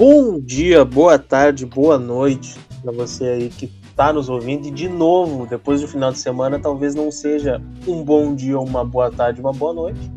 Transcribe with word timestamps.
Bom 0.00 0.40
dia, 0.40 0.82
boa 0.82 1.18
tarde, 1.18 1.66
boa 1.66 1.98
noite 1.98 2.58
para 2.80 2.90
você 2.90 3.22
aí 3.22 3.48
que 3.50 3.70
está 3.90 4.10
nos 4.10 4.30
ouvindo. 4.30 4.66
E 4.66 4.70
de 4.70 4.88
novo, 4.88 5.46
depois 5.46 5.82
do 5.82 5.88
final 5.88 6.10
de 6.10 6.18
semana, 6.18 6.58
talvez 6.58 6.94
não 6.94 7.10
seja 7.10 7.60
um 7.86 8.02
bom 8.02 8.34
dia, 8.34 8.58
uma 8.58 8.82
boa 8.82 9.10
tarde, 9.10 9.42
uma 9.42 9.52
boa 9.52 9.74
noite. 9.74 10.10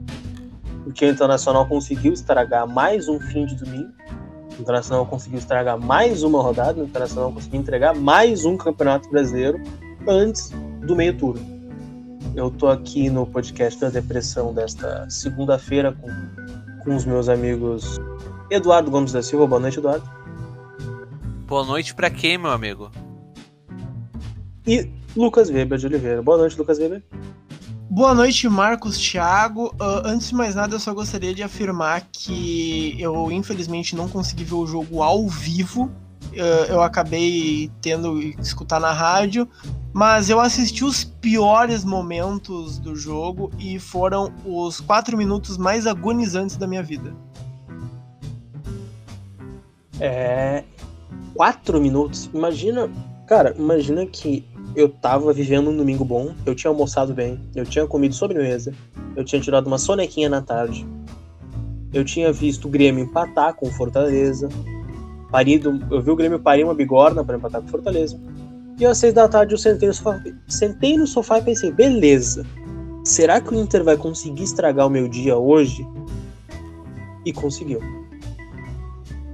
Porque 0.85 1.03
o 1.05 1.09
Internacional 1.09 1.67
conseguiu 1.67 2.13
estragar 2.13 2.65
mais 2.65 3.09
um 3.09 3.19
fim 3.19 3.45
de 3.45 3.55
domingo. 3.55 3.91
O 4.57 4.61
Internacional 4.61 5.05
conseguiu 5.05 5.39
estragar 5.39 5.77
mais 5.77 6.23
uma 6.23 6.41
rodada. 6.41 6.79
O 6.79 6.85
Internacional 6.85 7.33
conseguiu 7.33 7.59
entregar 7.59 7.93
mais 7.93 8.45
um 8.45 8.55
Campeonato 8.55 9.09
Brasileiro 9.09 9.61
antes 10.07 10.49
do 10.87 10.95
meio 10.95 11.17
turno. 11.17 11.45
Eu 12.33 12.49
tô 12.49 12.69
aqui 12.69 13.09
no 13.09 13.27
podcast 13.27 13.81
da 13.81 13.89
Depressão 13.89 14.53
desta 14.53 15.09
segunda-feira 15.09 15.91
com, 15.91 16.07
com 16.85 16.95
os 16.95 17.03
meus 17.03 17.27
amigos 17.27 17.99
Eduardo 18.49 18.91
Gomes 18.91 19.11
da 19.11 19.21
Silva. 19.21 19.47
Boa 19.47 19.59
noite, 19.59 19.79
Eduardo. 19.79 20.09
Boa 21.47 21.65
noite 21.65 21.93
para 21.93 22.09
quem, 22.09 22.37
meu 22.37 22.51
amigo? 22.51 22.91
E 24.65 24.89
Lucas 25.15 25.49
Weber 25.49 25.77
de 25.77 25.85
Oliveira. 25.85 26.21
Boa 26.21 26.37
noite, 26.37 26.57
Lucas 26.57 26.79
Weber. 26.79 27.03
Boa 27.89 28.15
noite, 28.15 28.49
Marcos 28.49 28.97
Thiago. 28.97 29.67
Uh, 29.79 30.01
antes 30.05 30.29
de 30.29 30.35
mais 30.35 30.55
nada, 30.55 30.73
eu 30.73 30.79
só 30.79 30.93
gostaria 30.93 31.31
de 31.33 31.43
afirmar 31.43 32.07
que 32.11 32.95
eu, 32.99 33.31
infelizmente, 33.31 33.95
não 33.95 34.09
consegui 34.09 34.43
ver 34.43 34.55
o 34.55 34.65
jogo 34.65 35.03
ao 35.03 35.27
vivo. 35.27 35.91
Uh, 36.31 36.65
eu 36.69 36.81
acabei 36.81 37.69
tendo 37.81 38.19
que 38.19 38.41
escutar 38.41 38.79
na 38.79 38.91
rádio, 38.91 39.47
mas 39.93 40.27
eu 40.27 40.39
assisti 40.39 40.83
os 40.83 41.03
piores 41.03 41.85
momentos 41.85 42.79
do 42.79 42.95
jogo 42.95 43.51
e 43.59 43.77
foram 43.77 44.33
os 44.43 44.79
quatro 44.79 45.15
minutos 45.15 45.55
mais 45.55 45.85
agonizantes 45.85 46.57
da 46.57 46.65
minha 46.65 46.81
vida. 46.81 47.13
É. 49.99 50.63
Quatro 51.35 51.79
minutos? 51.79 52.29
Imagina. 52.33 52.89
Cara, 53.27 53.55
imagina 53.57 54.05
que 54.05 54.45
eu 54.75 54.89
tava 54.89 55.31
vivendo 55.33 55.69
um 55.69 55.77
domingo 55.77 56.03
bom, 56.03 56.33
eu 56.45 56.55
tinha 56.55 56.69
almoçado 56.69 57.13
bem, 57.13 57.39
eu 57.55 57.65
tinha 57.65 57.85
comido 57.85 58.15
sobremesa, 58.15 58.73
eu 59.15 59.23
tinha 59.23 59.39
tirado 59.41 59.67
uma 59.67 59.77
sonequinha 59.77 60.27
na 60.29 60.41
tarde, 60.41 60.85
eu 61.93 62.03
tinha 62.03 62.31
visto 62.33 62.65
o 62.65 62.69
Grêmio 62.69 63.03
empatar 63.03 63.53
com 63.55 63.67
o 63.67 63.71
Fortaleza, 63.71 64.49
parido, 65.31 65.79
eu 65.91 66.01
vi 66.01 66.11
o 66.11 66.15
Grêmio 66.15 66.39
parir 66.39 66.63
uma 66.63 66.73
bigorna 66.73 67.23
para 67.23 67.37
empatar 67.37 67.61
com 67.61 67.67
o 67.67 67.71
Fortaleza, 67.71 68.19
e 68.79 68.85
às 68.85 68.97
seis 68.97 69.13
da 69.13 69.27
tarde 69.27 69.53
eu 69.53 69.57
sentei 69.57 69.87
no 69.87 69.93
sofá, 69.93 70.21
sentei 70.47 70.97
no 70.97 71.05
sofá 71.05 71.37
e 71.37 71.43
pensei, 71.43 71.71
beleza, 71.71 72.45
será 73.03 73.39
que 73.39 73.53
o 73.53 73.59
Inter 73.59 73.83
vai 73.83 73.95
conseguir 73.95 74.43
estragar 74.43 74.87
o 74.87 74.89
meu 74.89 75.07
dia 75.07 75.37
hoje? 75.37 75.87
E 77.25 77.31
conseguiu. 77.31 77.79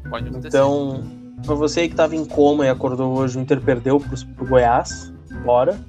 Pode 0.09 0.29
acontecer. 0.29 0.57
Então, 0.57 1.03
pra 1.45 1.55
você 1.55 1.87
que 1.87 1.95
tava 1.95 2.15
em 2.15 2.25
coma 2.25 2.65
e 2.65 2.69
acordou 2.69 3.17
hoje, 3.17 3.37
o 3.37 3.41
Inter 3.41 3.61
perdeu 3.61 3.99
pro, 3.99 4.25
pro 4.35 4.47
Goiás, 4.47 5.13
fora. 5.43 5.79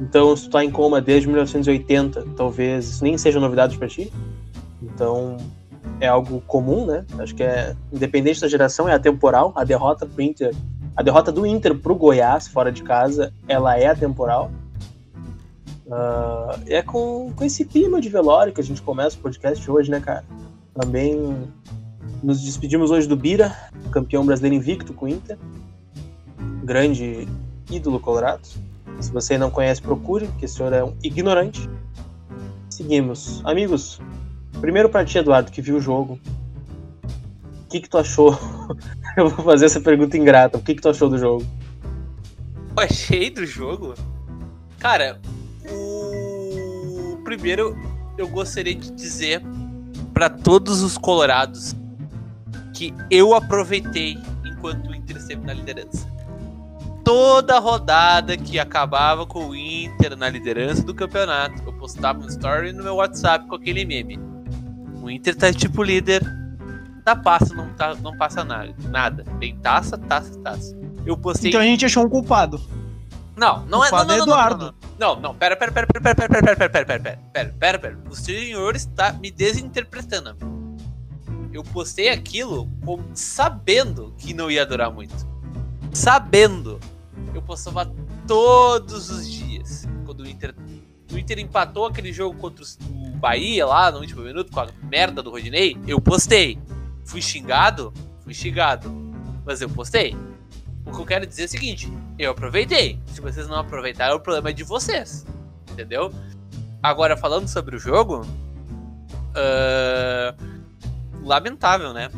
Então, 0.00 0.36
se 0.36 0.44
tu 0.44 0.50
tá 0.50 0.64
em 0.64 0.70
coma 0.70 1.00
desde 1.00 1.28
1980, 1.28 2.26
talvez 2.36 2.88
isso 2.88 3.04
nem 3.04 3.16
seja 3.18 3.40
novidade 3.40 3.76
pra 3.78 3.88
ti. 3.88 4.12
Então, 4.82 5.36
é 6.00 6.06
algo 6.06 6.40
comum, 6.46 6.86
né? 6.86 7.04
Acho 7.18 7.34
que 7.34 7.42
é 7.42 7.74
independente 7.92 8.40
da 8.40 8.48
geração, 8.48 8.88
é 8.88 8.94
atemporal. 8.94 9.52
A 9.54 9.64
derrota 9.64 10.06
pro 10.06 10.22
Inter, 10.22 10.54
a 10.96 11.02
derrota 11.02 11.30
do 11.30 11.46
Inter 11.46 11.74
pro 11.76 11.94
Goiás 11.94 12.48
fora 12.48 12.70
de 12.70 12.82
casa, 12.82 13.32
ela 13.48 13.78
é 13.78 13.86
atemporal. 13.86 14.50
Uh, 15.86 16.60
é 16.66 16.82
com, 16.82 17.32
com 17.36 17.44
esse 17.44 17.64
clima 17.64 18.00
de 18.00 18.08
velório 18.08 18.52
que 18.52 18.60
a 18.60 18.64
gente 18.64 18.80
começa 18.80 19.16
o 19.16 19.20
podcast 19.20 19.70
hoje, 19.70 19.90
né, 19.90 20.00
cara? 20.00 20.24
Também 20.74 21.52
nos 22.24 22.40
despedimos 22.40 22.90
hoje 22.90 23.06
do 23.06 23.16
Bira, 23.16 23.54
campeão 23.90 24.24
brasileiro 24.24 24.56
invicto 24.56 24.94
com 24.94 25.04
o 25.04 25.08
Inter. 25.08 25.36
Grande 26.64 27.28
ídolo 27.70 28.00
colorado. 28.00 28.48
Se 28.98 29.12
você 29.12 29.36
não 29.36 29.50
conhece, 29.50 29.82
procure, 29.82 30.26
que 30.38 30.46
esse 30.46 30.54
senhor 30.54 30.72
é 30.72 30.82
um 30.82 30.96
ignorante. 31.02 31.68
Seguimos. 32.70 33.42
Amigos, 33.44 34.00
primeiro 34.58 34.88
pra 34.88 35.04
ti, 35.04 35.18
Eduardo, 35.18 35.52
que 35.52 35.60
viu 35.60 35.76
o 35.76 35.80
jogo. 35.80 36.18
O 37.04 37.68
que, 37.68 37.80
que 37.80 37.88
tu 37.90 37.98
achou? 37.98 38.38
Eu 39.16 39.28
vou 39.28 39.44
fazer 39.44 39.66
essa 39.66 39.80
pergunta 39.80 40.16
ingrata. 40.16 40.56
O 40.56 40.62
que, 40.62 40.74
que 40.74 40.80
tu 40.80 40.88
achou 40.88 41.10
do 41.10 41.18
jogo? 41.18 41.44
Eu 42.76 42.82
achei 42.82 43.30
do 43.30 43.44
jogo? 43.44 43.94
Cara, 44.78 45.20
o 45.70 47.18
primeiro 47.22 47.76
eu 48.16 48.28
gostaria 48.28 48.74
de 48.74 48.90
dizer 48.92 49.42
para 50.12 50.28
todos 50.30 50.82
os 50.82 50.96
colorados 50.98 51.74
que 52.74 52.92
eu 53.10 53.34
aproveitei 53.34 54.18
enquanto 54.44 54.90
o 54.90 54.94
Inter 54.94 55.16
esteve 55.16 55.46
na 55.46 55.54
liderança. 55.54 56.06
Toda 57.04 57.58
rodada 57.58 58.36
que 58.36 58.58
acabava 58.58 59.26
com 59.26 59.48
o 59.48 59.56
Inter 59.56 60.16
na 60.16 60.28
liderança 60.28 60.82
do 60.82 60.94
campeonato, 60.94 61.62
eu 61.64 61.72
postava 61.74 62.18
um 62.18 62.26
story 62.26 62.72
no 62.72 62.82
meu 62.82 62.96
WhatsApp 62.96 63.46
com 63.46 63.54
aquele 63.54 63.84
meme. 63.84 64.18
O 65.00 65.10
Inter 65.10 65.36
tá 65.36 65.52
tipo 65.52 65.82
líder 65.82 66.22
da 67.04 67.14
passa, 67.14 67.54
não, 67.54 67.68
tá, 67.74 67.94
não 67.94 68.16
passa 68.16 68.42
nada. 68.42 68.74
Nada. 68.88 69.24
Tem 69.38 69.54
taça, 69.58 69.98
taça, 69.98 70.38
taça. 70.40 70.76
Eu 71.04 71.16
postei. 71.16 71.50
Então 71.50 71.60
a 71.60 71.64
gente 71.64 71.84
achou 71.84 72.06
um 72.06 72.08
culpado. 72.08 72.60
Não, 73.36 73.66
não 73.66 73.84
é. 73.84 73.90
Não, 73.90 74.04
não, 74.04 74.14
é 74.14 74.18
Eduardo. 74.18 74.74
não, 74.98 75.20
não, 75.20 75.34
pera, 75.34 75.56
pera, 75.56 75.72
pera, 75.72 75.86
pera, 75.86 76.14
pera, 76.14 76.14
pera, 76.14 76.42
pera, 76.42 76.56
pera, 76.56 76.70
pera, 76.70 76.86
pera, 76.86 77.18
pera, 77.32 77.54
pera, 77.58 77.78
pera. 77.78 77.98
O 78.08 78.16
senhor 78.16 78.74
está 78.74 79.12
me 79.12 79.30
desinterpretando. 79.30 80.63
Eu 81.54 81.62
postei 81.62 82.08
aquilo 82.08 82.68
com- 82.84 83.00
sabendo 83.14 84.12
que 84.18 84.34
não 84.34 84.50
ia 84.50 84.66
durar 84.66 84.90
muito. 84.90 85.14
Sabendo. 85.92 86.80
Eu 87.32 87.40
postava 87.40 87.90
todos 88.26 89.08
os 89.08 89.30
dias. 89.30 89.86
Quando 90.04 90.20
o 90.20 90.28
Inter. 90.28 90.52
O 91.12 91.16
Inter 91.16 91.38
empatou 91.38 91.86
aquele 91.86 92.12
jogo 92.12 92.36
contra 92.40 92.64
o 92.90 93.10
Bahia 93.18 93.64
lá 93.64 93.92
no 93.92 94.00
último 94.00 94.22
minuto 94.22 94.50
com 94.50 94.58
a 94.60 94.66
merda 94.90 95.22
do 95.22 95.30
Rodinei. 95.30 95.76
Eu 95.86 96.00
postei. 96.00 96.58
Fui 97.04 97.22
xingado? 97.22 97.92
Fui 98.24 98.34
xingado. 98.34 98.90
Mas 99.46 99.60
eu 99.60 99.68
postei. 99.68 100.16
O 100.84 100.90
que 100.90 101.00
eu 101.00 101.06
quero 101.06 101.24
dizer 101.24 101.42
é 101.42 101.44
o 101.44 101.48
seguinte: 101.48 101.92
eu 102.18 102.32
aproveitei. 102.32 102.98
Se 103.06 103.20
vocês 103.20 103.46
não 103.46 103.56
aproveitaram, 103.58 104.16
o 104.16 104.20
problema 104.20 104.50
é 104.50 104.52
de 104.52 104.64
vocês. 104.64 105.24
Entendeu? 105.70 106.12
Agora, 106.82 107.16
falando 107.16 107.46
sobre 107.46 107.76
o 107.76 107.78
jogo. 107.78 108.26
ah, 109.36 110.34
lamentável, 111.24 111.92
né? 111.92 112.10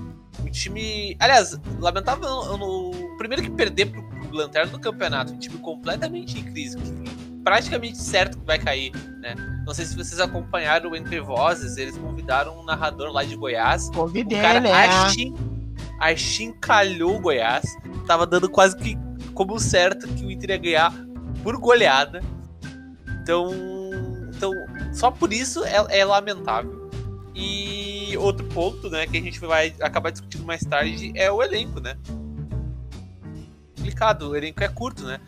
O 0.45 0.51
time. 0.51 1.17
Aliás, 1.19 1.59
lamentável 1.79 2.57
no, 2.59 3.17
primeiro 3.17 3.43
que 3.43 3.51
perder 3.51 3.87
pro, 3.87 4.03
pro 4.03 4.37
Lanterna 4.37 4.73
do 4.73 4.81
campeonato. 4.81 5.33
Um 5.33 5.39
time 5.39 5.59
completamente 5.59 6.39
em 6.39 6.45
crise. 6.45 6.77
Praticamente 7.43 7.99
certo 7.99 8.39
que 8.39 8.45
vai 8.45 8.59
cair, 8.59 8.93
né? 9.21 9.35
Não 9.65 9.73
sei 9.73 9.85
se 9.85 9.97
vocês 9.97 10.19
acompanharam 10.21 10.91
o 10.91 10.97
Entre 10.97 11.21
Vozes, 11.21 11.77
eles 11.77 11.97
convidaram 11.97 12.59
um 12.59 12.65
narrador 12.65 13.13
lá 13.13 13.25
de 13.25 13.37
Goiás. 13.37 13.89
O 13.89 13.93
Convidei, 13.93 14.41
cara 14.41 14.61
né? 14.61 14.73
achin, 14.73 15.35
achincalhou 16.01 17.17
o 17.17 17.21
Goiás. 17.21 17.65
Tava 18.07 18.27
dando 18.27 18.49
quase 18.49 18.77
que 18.77 18.99
como 19.33 19.61
certo 19.61 20.09
que 20.09 20.25
o 20.25 20.31
Inter 20.31 20.51
ia 20.51 20.57
ganhar 20.57 20.95
por 21.43 21.57
goleada. 21.57 22.21
Então, 23.23 23.51
então 24.35 24.53
só 24.93 25.11
por 25.11 25.33
isso 25.33 25.65
é, 25.65 26.01
é 26.01 26.05
lamentável. 26.05 26.76
E 27.39 28.17
outro 28.17 28.47
ponto, 28.47 28.89
né, 28.89 29.07
que 29.07 29.19
a 29.19 29.21
gente 29.21 29.39
vai 29.41 29.75
acabar 29.81 30.11
discutindo 30.11 30.45
mais 30.45 30.63
tarde 30.65 31.13
é 31.15 31.31
o 31.31 31.43
elenco, 31.43 31.81
né? 31.81 31.97
Complicado, 33.77 34.31
o 34.31 34.37
elenco 34.37 34.65
é 34.65 34.69
curto, 34.69 35.05
né? 35.05 35.21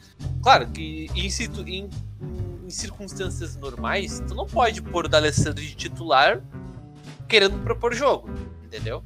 Claro 0.43 0.67
que 0.69 1.09
em, 1.15 1.29
situ- 1.29 1.69
em- 1.69 1.91
em 2.65 2.71
circunstâncias 2.71 3.57
normais, 3.57 4.21
tu 4.27 4.35
não 4.35 4.47
pode 4.47 4.81
pôr 4.81 5.05
o 5.05 5.09
D'Alessandro 5.09 5.63
de 5.63 5.75
titular 5.75 6.41
querendo 7.29 7.59
propor 7.63 7.95
jogo, 7.95 8.31
entendeu? 8.65 9.05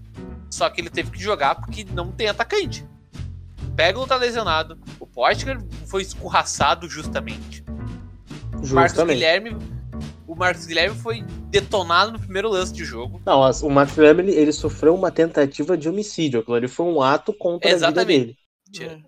Só 0.48 0.70
que 0.70 0.81
ele 0.81 0.88
teve 0.90 1.10
que 1.10 1.20
jogar 1.20 1.56
porque 1.56 1.84
não 1.93 2.12
tem 2.12 2.28
atacante. 2.28 2.87
Pega 3.75 4.06
tá 4.06 4.16
lesionado. 4.16 4.78
O 5.00 5.06
Potker 5.06 5.58
foi 5.87 6.02
escorraçado 6.02 6.88
justamente. 6.88 7.64
O 8.52 8.69
Marcos 8.75 8.93
Justamente. 8.93 9.14
Guilherme. 9.16 9.56
O 10.32 10.34
Marcos 10.34 10.64
Guilherme 10.64 10.96
foi 10.99 11.23
detonado 11.50 12.12
no 12.12 12.19
primeiro 12.19 12.49
lance 12.49 12.73
de 12.73 12.87
jogo. 12.87 13.20
Não, 13.26 13.40
o 13.40 13.70
Marcos 13.70 13.94
Guilherme 13.94 14.23
ele, 14.23 14.32
ele 14.32 14.52
sofreu 14.52 14.94
uma 14.94 15.11
tentativa 15.11 15.76
de 15.76 15.90
homicídio. 15.90 16.40
Aquilo 16.40 16.56
ali 16.56 16.69
foi 16.69 16.87
um 16.87 17.02
ato 17.02 17.34
contra 17.34 17.69
a 17.69 17.75
vida 17.75 17.87
Exatamente. 17.87 18.20
dele. 18.26 18.37
Tira. 18.73 18.99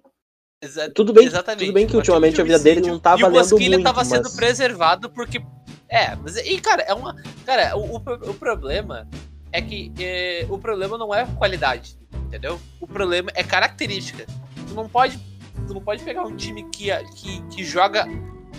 Exa- 0.63 0.91
Tudo 0.95 1.15
bem, 1.15 1.25
Exatamente. 1.27 1.65
tudo 1.65 1.75
bem 1.75 1.87
que 1.87 1.97
ultimamente 1.97 2.39
a 2.41 2.45
vida 2.45 2.59
de 2.59 2.65
dele 2.65 2.81
não 2.83 2.89
homicídio. 2.91 3.03
tá 3.03 3.13
E 3.13 3.15
o 3.15 3.19
valendo 3.21 3.39
Bosquilha 3.51 3.77
muito, 3.79 3.85
tava 3.85 4.05
sendo 4.05 4.31
preservado 4.33 5.09
porque. 5.11 5.43
É, 5.89 6.15
mas. 6.17 6.37
E, 6.37 6.61
cara, 6.61 6.83
é 6.83 6.93
uma. 6.93 7.17
Cara, 7.47 7.75
o, 7.75 7.97
o, 7.97 7.97
o 7.97 8.35
problema 8.35 9.09
é 9.51 9.63
que. 9.63 9.91
é, 9.99 10.47
o 10.51 10.59
problema 10.59 10.99
não 10.99 11.15
é 11.15 11.25
qualidade, 11.39 11.99
entendeu? 12.27 12.61
O 12.81 12.87
problema 12.87 13.31
é 13.35 13.43
característica. 13.43 14.27
Tu 14.69 14.75
não 14.75 14.89
pode. 14.91 15.19
Tu 15.67 15.73
não 15.73 15.81
pode 15.81 16.03
pegar 16.05 16.23
um 16.27 16.37
time 16.37 16.69
que, 16.71 16.89
que, 17.17 17.41
que 17.49 17.65
joga 17.65 18.07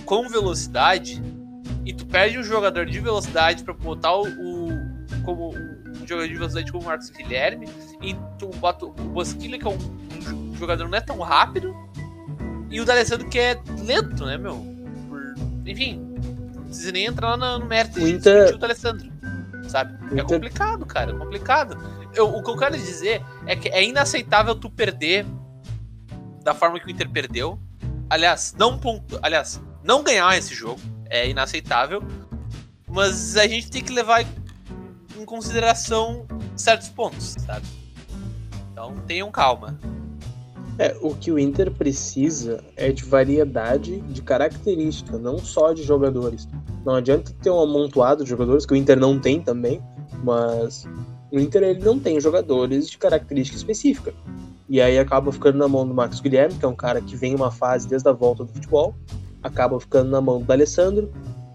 com 0.03 0.27
velocidade 0.27 1.21
e 1.85 1.93
tu 1.93 2.05
perde 2.05 2.37
um 2.39 2.43
jogador 2.43 2.85
de 2.85 2.99
velocidade 2.99 3.63
pra 3.63 3.73
botar 3.73 4.13
o. 4.15 4.23
o- 4.27 4.95
como 5.23 5.55
um 5.55 6.07
jogador 6.07 6.27
de 6.27 6.35
velocidade 6.35 6.71
como 6.71 6.83
o 6.83 6.87
Marcos 6.87 7.09
Guilherme, 7.09 7.67
e 8.01 8.15
tu 8.37 8.47
bota 8.59 8.85
o 8.85 8.91
Bosquilha, 8.91 9.57
que 9.57 9.65
é 9.65 9.69
um, 9.69 9.77
um 10.51 10.55
jogador 10.55 10.87
não 10.89 10.97
é 10.97 11.01
tão 11.01 11.17
rápido, 11.19 11.73
e 12.69 12.79
o 12.81 12.85
D'Alessandro 12.85 13.27
que 13.29 13.39
é 13.39 13.59
lento, 13.85 14.25
né, 14.25 14.37
meu? 14.37 14.55
Por, 15.07 15.33
enfim, 15.65 15.99
não 16.55 16.63
precisa 16.65 16.91
nem 16.91 17.05
entrar 17.05 17.37
no, 17.37 17.59
no 17.59 17.65
mérito 17.65 17.99
de 17.99 18.05
Inter- 18.11 18.55
o 18.55 18.57
D'Alessandro, 18.57 19.11
sabe? 19.67 19.93
É 20.19 20.21
complicado, 20.35 20.85
cara, 20.85 21.11
é 21.11 21.15
complicado. 21.15 21.77
Eu- 22.13 22.29
o 22.35 22.43
que 22.43 22.49
eu 22.49 22.57
quero 22.57 22.75
dizer 22.77 23.23
é 23.45 23.55
que 23.55 23.69
é 23.69 23.83
inaceitável 23.83 24.55
tu 24.55 24.69
perder 24.69 25.25
da 26.43 26.53
forma 26.53 26.79
que 26.79 26.87
o 26.87 26.89
Inter 26.89 27.09
perdeu. 27.09 27.59
Aliás, 28.09 28.53
não 28.57 28.77
ponto, 28.77 29.17
aliás, 29.21 29.61
não 29.83 30.03
ganhar 30.03 30.37
esse 30.37 30.53
jogo 30.53 30.79
é 31.15 31.29
inaceitável, 31.29 32.03
mas 32.87 33.37
a 33.37 33.47
gente 33.47 33.71
tem 33.71 33.83
que 33.83 33.91
levar 33.91 34.25
em 35.17 35.25
consideração 35.25 36.25
certos 36.55 36.89
pontos, 36.89 37.35
sabe? 37.45 37.65
Então 38.71 38.95
tenham 39.07 39.31
calma. 39.31 39.79
É, 40.77 40.95
o 41.01 41.15
que 41.15 41.31
o 41.31 41.39
Inter 41.39 41.71
precisa 41.71 42.61
é 42.75 42.91
de 42.91 43.05
variedade 43.05 44.01
de 44.01 44.21
característica, 44.21 45.17
não 45.17 45.37
só 45.37 45.71
de 45.71 45.83
jogadores. 45.83 46.49
Não 46.85 46.95
adianta 46.95 47.33
ter 47.41 47.49
um 47.49 47.61
amontoado 47.61 48.23
de 48.23 48.29
jogadores, 48.29 48.65
que 48.65 48.73
o 48.73 48.75
Inter 48.75 48.99
não 48.99 49.17
tem 49.17 49.41
também, 49.41 49.81
mas 50.21 50.85
o 51.31 51.39
Inter 51.39 51.63
ele 51.63 51.79
não 51.79 51.97
tem 51.97 52.19
jogadores 52.19 52.89
de 52.89 52.97
característica 52.97 53.57
específica. 53.57 54.13
E 54.67 54.81
aí 54.81 54.99
acaba 54.99 55.31
ficando 55.31 55.57
na 55.57 55.67
mão 55.67 55.87
do 55.87 55.93
Marcos 55.93 56.19
Guilherme, 56.19 56.55
que 56.55 56.65
é 56.65 56.67
um 56.67 56.75
cara 56.75 56.99
que 56.99 57.15
vem 57.15 57.31
em 57.31 57.35
uma 57.35 57.51
fase 57.51 57.87
desde 57.87 58.09
a 58.09 58.11
volta 58.11 58.43
do 58.43 58.51
futebol, 58.51 58.93
acaba 59.45 59.79
ficando 59.79 60.09
na 60.09 60.19
mão 60.19 60.41
do 60.41 60.51
Alessandro, 60.51 61.11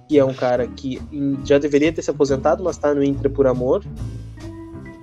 que 0.09 0.19
é 0.19 0.25
um 0.25 0.33
cara 0.35 0.67
que 0.67 1.01
já 1.45 1.59
deveria 1.59 1.93
ter 1.93 2.03
se 2.03 2.11
aposentado, 2.11 2.63
mas 2.63 2.77
está 2.77 2.95
no 2.95 3.03
Inter 3.03 3.31
por 3.31 3.47
amor. 3.47 3.85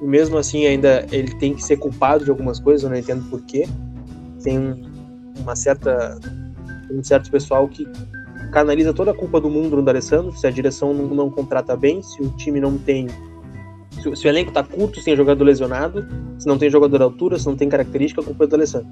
E 0.01 0.05
mesmo 0.05 0.37
assim 0.37 0.65
ainda 0.65 1.05
ele 1.11 1.33
tem 1.35 1.53
que 1.53 1.63
ser 1.63 1.77
culpado 1.77 2.23
de 2.23 2.29
algumas 2.29 2.59
coisas, 2.59 2.83
eu 2.83 2.89
não 2.89 2.97
entendo 2.97 3.29
porquê 3.29 3.67
tem 4.43 4.57
um- 4.59 4.81
uma 5.39 5.55
certa 5.55 6.17
um 6.89 7.03
certo 7.03 7.29
pessoal 7.29 7.67
que 7.67 7.85
canaliza 8.53 8.93
toda 8.93 9.11
a 9.11 9.13
culpa 9.13 9.41
do 9.41 9.49
mundo 9.49 9.75
no 9.75 9.81
D'Alessandro, 9.83 10.31
se 10.31 10.47
a 10.47 10.49
direção 10.49 10.93
não, 10.93 11.07
não 11.07 11.29
contrata 11.29 11.75
bem, 11.75 12.01
se 12.01 12.21
o 12.21 12.29
time 12.37 12.61
não 12.61 12.77
tem 12.77 13.07
se, 14.15 14.27
o- 14.27 14.29
elenco 14.29 14.51
tá 14.51 14.63
curto, 14.63 14.99
se 14.99 15.05
tem 15.05 15.15
jogador 15.17 15.43
lesionado, 15.43 16.05
se 16.37 16.47
não 16.47 16.57
tem 16.57 16.69
jogador 16.69 17.01
à 17.01 17.05
altura, 17.05 17.37
se 17.37 17.45
não 17.45 17.55
tem 17.57 17.67
característica, 17.67 18.21
a 18.21 18.23
culpa 18.23 18.43
é 18.43 18.47
do 18.47 18.51
D'Alessandro. 18.51 18.87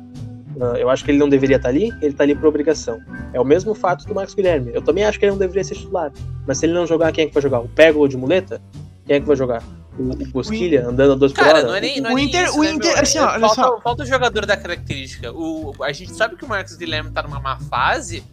Ah, 0.61 0.77
eu 0.77 0.89
acho 0.89 1.03
que 1.03 1.11
ele 1.11 1.17
não 1.17 1.27
deveria 1.29 1.57
estar 1.57 1.69
ali, 1.69 1.91
ele 2.01 2.13
tá 2.13 2.23
ali 2.23 2.33
por 2.35 2.45
obrigação. 2.47 2.99
É 3.33 3.39
o 3.39 3.45
mesmo 3.45 3.73
fato 3.75 4.05
do 4.05 4.15
Marcos 4.15 4.33
Guilherme. 4.35 4.71
Eu 4.73 4.81
também 4.81 5.03
acho 5.03 5.19
que 5.19 5.25
ele 5.25 5.31
não 5.31 5.39
deveria 5.39 5.63
ser 5.63 5.75
titular. 5.75 6.11
Mas 6.47 6.57
se 6.57 6.65
ele 6.65 6.73
não 6.73 6.85
jogar, 6.87 7.11
quem 7.11 7.25
é 7.25 7.27
que 7.27 7.33
vai 7.33 7.43
jogar? 7.43 7.59
O 7.59 7.67
Pego 7.67 8.07
de 8.07 8.15
muleta? 8.17 8.61
Quem 9.05 9.17
é 9.17 9.19
que 9.19 9.25
vai 9.27 9.35
jogar? 9.35 9.61
O, 9.97 10.11
o 10.11 10.27
Bosquilha 10.27 10.87
andando 10.87 11.13
a 11.13 11.15
dois 11.15 11.31
por 11.31 11.39
Cara, 11.43 11.59
hora? 11.59 11.67
não 11.67 11.75
é 11.75 11.81
nem, 11.81 12.01
não 12.01 12.09
é 12.09 12.13
O 12.13 12.15
nem 12.15 12.25
Inter- 12.25 12.45
isso, 12.45 12.59
o 12.59 12.63
né, 12.63 12.71
Inter- 12.71 12.91
meu? 12.93 13.01
assim, 13.01 13.19
ó, 13.19 13.39
falta, 13.39 13.47
só. 13.55 13.79
falta 13.81 14.03
o 14.03 14.05
jogador 14.05 14.45
da 14.45 14.57
característica. 14.57 15.31
O, 15.31 15.73
a 15.81 15.91
gente 15.91 16.11
sabe 16.13 16.35
que 16.35 16.43
o 16.43 16.47
Marcos 16.47 16.75
Guilherme 16.75 17.11
tá 17.11 17.21
numa 17.23 17.39
má 17.39 17.57
fase, 17.59 18.23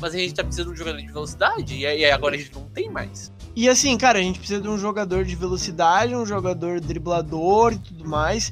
mas 0.00 0.14
a 0.14 0.18
gente 0.18 0.34
tá 0.34 0.42
precisando 0.42 0.68
de 0.68 0.72
um 0.74 0.76
jogador 0.76 0.98
de 0.98 1.06
velocidade, 1.12 1.74
e, 1.74 1.80
e 1.82 2.10
agora 2.10 2.34
a 2.34 2.38
gente 2.38 2.52
não 2.54 2.62
tem 2.62 2.90
mais. 2.90 3.32
E 3.54 3.68
assim, 3.68 3.96
cara, 3.98 4.18
a 4.18 4.22
gente 4.22 4.38
precisa 4.38 4.60
de 4.60 4.68
um 4.68 4.78
jogador 4.78 5.24
de 5.24 5.34
velocidade, 5.36 6.14
um 6.14 6.24
jogador 6.26 6.80
driblador 6.80 7.72
e 7.74 7.78
tudo 7.78 8.08
mais. 8.08 8.50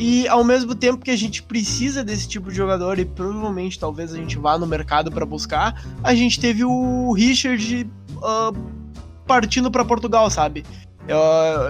E 0.00 0.28
ao 0.28 0.44
mesmo 0.44 0.76
tempo 0.76 1.04
que 1.04 1.10
a 1.10 1.16
gente 1.16 1.42
precisa 1.42 2.04
desse 2.04 2.28
tipo 2.28 2.50
de 2.50 2.56
jogador, 2.56 3.00
e 3.00 3.04
provavelmente 3.04 3.80
talvez 3.80 4.14
a 4.14 4.16
gente 4.16 4.38
vá 4.38 4.56
no 4.56 4.64
mercado 4.64 5.10
pra 5.10 5.26
buscar, 5.26 5.84
a 6.04 6.14
gente 6.14 6.38
teve 6.38 6.64
o 6.64 7.12
Richard 7.12 7.90
ah, 8.22 8.52
partindo 9.26 9.70
pra 9.72 9.84
Portugal, 9.84 10.30
sabe? 10.30 10.64
Eu, 11.08 11.16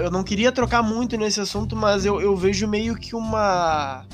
eu 0.04 0.10
não 0.10 0.22
queria 0.22 0.52
trocar 0.52 0.82
muito 0.82 1.16
nesse 1.16 1.40
assunto, 1.40 1.74
mas 1.74 2.04
eu, 2.04 2.20
eu 2.20 2.36
vejo 2.36 2.68
meio 2.68 2.96
que 2.96 3.16
uma. 3.16 4.04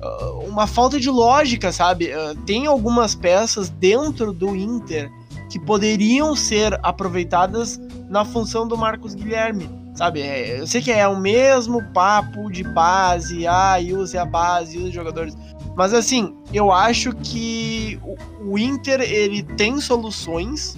ah, 0.00 0.30
Uma 0.46 0.68
falta 0.68 1.00
de 1.00 1.10
lógica, 1.10 1.72
sabe? 1.72 2.12
Ah, 2.12 2.34
Tem 2.46 2.66
algumas 2.68 3.16
peças 3.16 3.68
dentro 3.68 4.32
do 4.32 4.54
Inter 4.54 5.10
que 5.50 5.58
poderiam 5.58 6.36
ser 6.36 6.78
aproveitadas 6.82 7.80
na 8.08 8.24
função 8.24 8.68
do 8.68 8.76
Marcos 8.76 9.14
Guilherme, 9.14 9.68
sabe? 10.00 10.22
É, 10.22 10.58
eu 10.58 10.66
sei 10.66 10.80
que 10.80 10.90
é 10.90 11.06
o 11.06 11.20
mesmo 11.20 11.84
papo 11.92 12.50
de 12.50 12.64
base, 12.64 13.46
ah, 13.46 13.76
use 13.78 14.16
a 14.16 14.24
base, 14.24 14.78
use 14.78 14.88
os 14.88 14.94
jogadores, 14.94 15.36
mas 15.76 15.92
assim, 15.92 16.34
eu 16.54 16.72
acho 16.72 17.12
que 17.16 18.00
o, 18.02 18.52
o 18.52 18.58
Inter 18.58 19.02
ele 19.02 19.42
tem 19.42 19.78
soluções. 19.78 20.74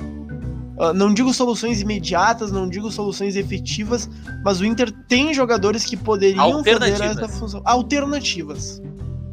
ah, 0.76 0.92
não 0.92 1.14
digo 1.14 1.32
soluções 1.32 1.80
imediatas, 1.80 2.50
não 2.50 2.68
digo 2.68 2.90
soluções 2.90 3.36
efetivas, 3.36 4.10
mas 4.44 4.60
o 4.60 4.64
Inter 4.64 4.90
tem 5.06 5.32
jogadores 5.32 5.84
que 5.84 5.96
poderiam 5.96 6.64
fazer 6.64 7.04
essa 7.04 7.28
função. 7.28 7.62
Alternativas. 7.64 8.82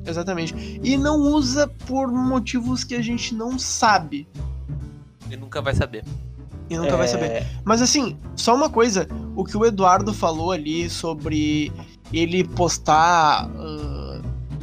Exatamente. 0.06 0.80
E 0.84 0.98
não 0.98 1.18
usa 1.18 1.68
por 1.88 2.12
motivos 2.12 2.84
que 2.84 2.94
a 2.94 3.02
gente 3.02 3.34
não 3.34 3.58
sabe. 3.58 4.28
E 5.32 5.36
nunca 5.36 5.64
vai 5.64 5.74
saber. 5.74 6.06
E 6.70 6.78
nunca 6.78 6.96
vai 6.96 7.08
saber. 7.08 7.26
É, 7.26 7.48
Mas 7.66 7.82
assim, 7.82 8.18
só 8.36 8.56
uma 8.56 8.70
coisa, 8.70 9.08
o 9.36 9.44
que 9.44 9.58
o 9.58 9.66
Eduardo 9.66 10.14
falou 10.14 10.52
ali 10.52 10.90
sobre 10.90 11.72
ele 12.14 12.44
postar. 12.44 13.50
ah, 13.58 14.22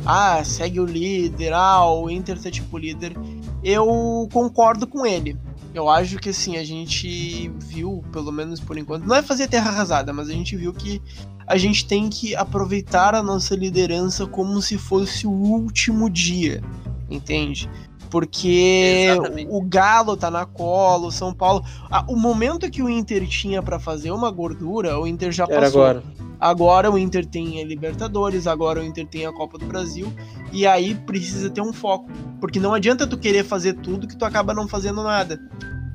ah, 0.08 0.44
segue 0.44 0.79
o 0.79 0.85
líder, 0.85 1.53
ah, 1.53 1.85
o 1.85 2.08
Inter 2.08 2.41
tá 2.41 2.50
tipo 2.50 2.79
líder. 2.79 3.17
Eu 3.62 4.29
concordo 4.32 4.87
com 4.87 5.05
ele. 5.05 5.37
Eu 5.75 5.91
acho 5.91 6.19
que 6.19 6.31
assim, 6.31 6.56
a 6.56 6.64
gente 6.64 7.49
viu, 7.58 8.03
pelo 8.12 8.31
menos 8.32 8.61
por 8.61 8.79
enquanto, 8.79 9.05
não 9.05 9.17
é 9.17 9.23
fazer 9.23 9.49
terra 9.49 9.70
arrasada, 9.70 10.12
mas 10.12 10.31
a 10.31 10.32
gente 10.32 10.56
viu 10.56 10.73
que 10.73 11.03
a 11.47 11.56
gente 11.56 11.87
tem 11.87 12.08
que 12.08 12.35
aproveitar 12.35 13.14
a 13.14 13.23
nossa 13.23 13.55
liderança 13.55 14.26
como 14.26 14.62
se 14.62 14.79
fosse 14.79 15.26
o 15.26 15.31
último 15.31 16.08
dia, 16.08 16.62
entende? 17.11 17.69
Porque 18.17 19.09
Exatamente. 19.11 19.49
o 19.51 19.61
Galo 19.61 20.17
tá 20.17 20.31
na 20.31 20.47
cola, 20.47 21.09
o 21.09 21.13
São 21.13 21.35
Paulo. 21.35 21.63
Ah, 21.91 22.03
o 22.09 22.17
momento 22.17 22.71
que 22.71 22.83
o 22.83 22.89
Inter 22.89 23.29
tinha 23.29 23.63
pra 23.63 23.79
fazer 23.79 24.11
uma 24.11 24.31
gordura, 24.31 24.99
o 24.99 25.07
Inter 25.07 25.31
já 25.31 25.45
era 25.45 25.61
passou. 25.61 25.83
agora. 25.83 26.03
Agora 26.41 26.91
o 26.91 26.97
Inter 26.97 27.27
tem 27.27 27.61
a 27.61 27.65
Libertadores, 27.67 28.47
agora 28.47 28.81
o 28.81 28.85
Inter 28.85 29.07
tem 29.07 29.27
a 29.27 29.33
Copa 29.35 29.59
do 29.59 29.67
Brasil, 29.67 30.11
e 30.51 30.67
aí 30.67 30.95
precisa 30.95 31.51
ter 31.51 31.61
um 31.61 31.75
foco. 31.75 32.11
Porque 32.41 32.59
não 32.59 32.73
adianta 32.73 33.07
tu 33.07 33.19
querer 33.19 33.45
fazer 33.45 33.75
tudo 33.75 34.09
que 34.09 34.17
tu 34.17 34.25
acaba 34.25 34.55
não 34.55 34.67
fazendo 34.67 35.03
nada. 35.03 35.39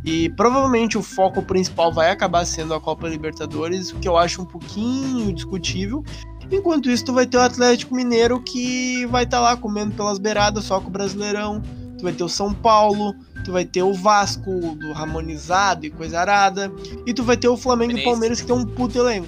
E 0.05 0.29
provavelmente 0.29 0.99
o 0.99 1.01
foco 1.01 1.41
principal 1.41 1.91
vai 1.91 2.11
acabar 2.11 2.45
sendo 2.45 2.75
a 2.75 2.79
Copa 2.79 3.07
Libertadores, 3.09 3.91
o 3.91 3.95
que 3.95 4.07
eu 4.07 4.15
acho 4.15 4.43
um 4.43 4.45
pouquinho 4.45 5.33
discutível. 5.33 6.03
Enquanto 6.51 6.91
isso, 6.91 7.05
tu 7.05 7.13
vai 7.13 7.25
ter 7.25 7.37
o 7.37 7.41
Atlético 7.41 7.95
Mineiro 7.95 8.39
que 8.39 9.07
vai 9.07 9.23
estar 9.23 9.39
lá 9.39 9.57
comendo 9.57 9.95
pelas 9.95 10.19
beiradas 10.19 10.65
só 10.65 10.79
com 10.79 10.89
o 10.89 10.91
Brasileirão. 10.91 11.63
Tu 12.01 12.03
vai 12.05 12.13
ter 12.13 12.23
o 12.23 12.29
São 12.29 12.51
Paulo, 12.51 13.13
tu 13.45 13.51
vai 13.51 13.63
ter 13.63 13.83
o 13.83 13.93
Vasco 13.93 14.49
do 14.75 14.91
Ramonizado 14.91 15.85
e 15.85 15.91
coisa 15.91 16.19
arada. 16.19 16.71
E 17.05 17.13
tu 17.13 17.23
vai 17.23 17.37
ter 17.37 17.47
o 17.47 17.55
Flamengo 17.55 17.95
e 17.95 18.01
o. 18.01 18.03
Palmeiras 18.03 18.41
que 18.41 18.47
tem 18.47 18.55
um 18.55 18.65
puto 18.65 18.97
elenco. 18.97 19.27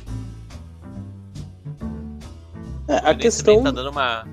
É, 2.87 2.97
a 2.97 3.13
questão. 3.13 3.61
tá 3.61 3.69
dando 3.69 3.91
uma 3.91 4.25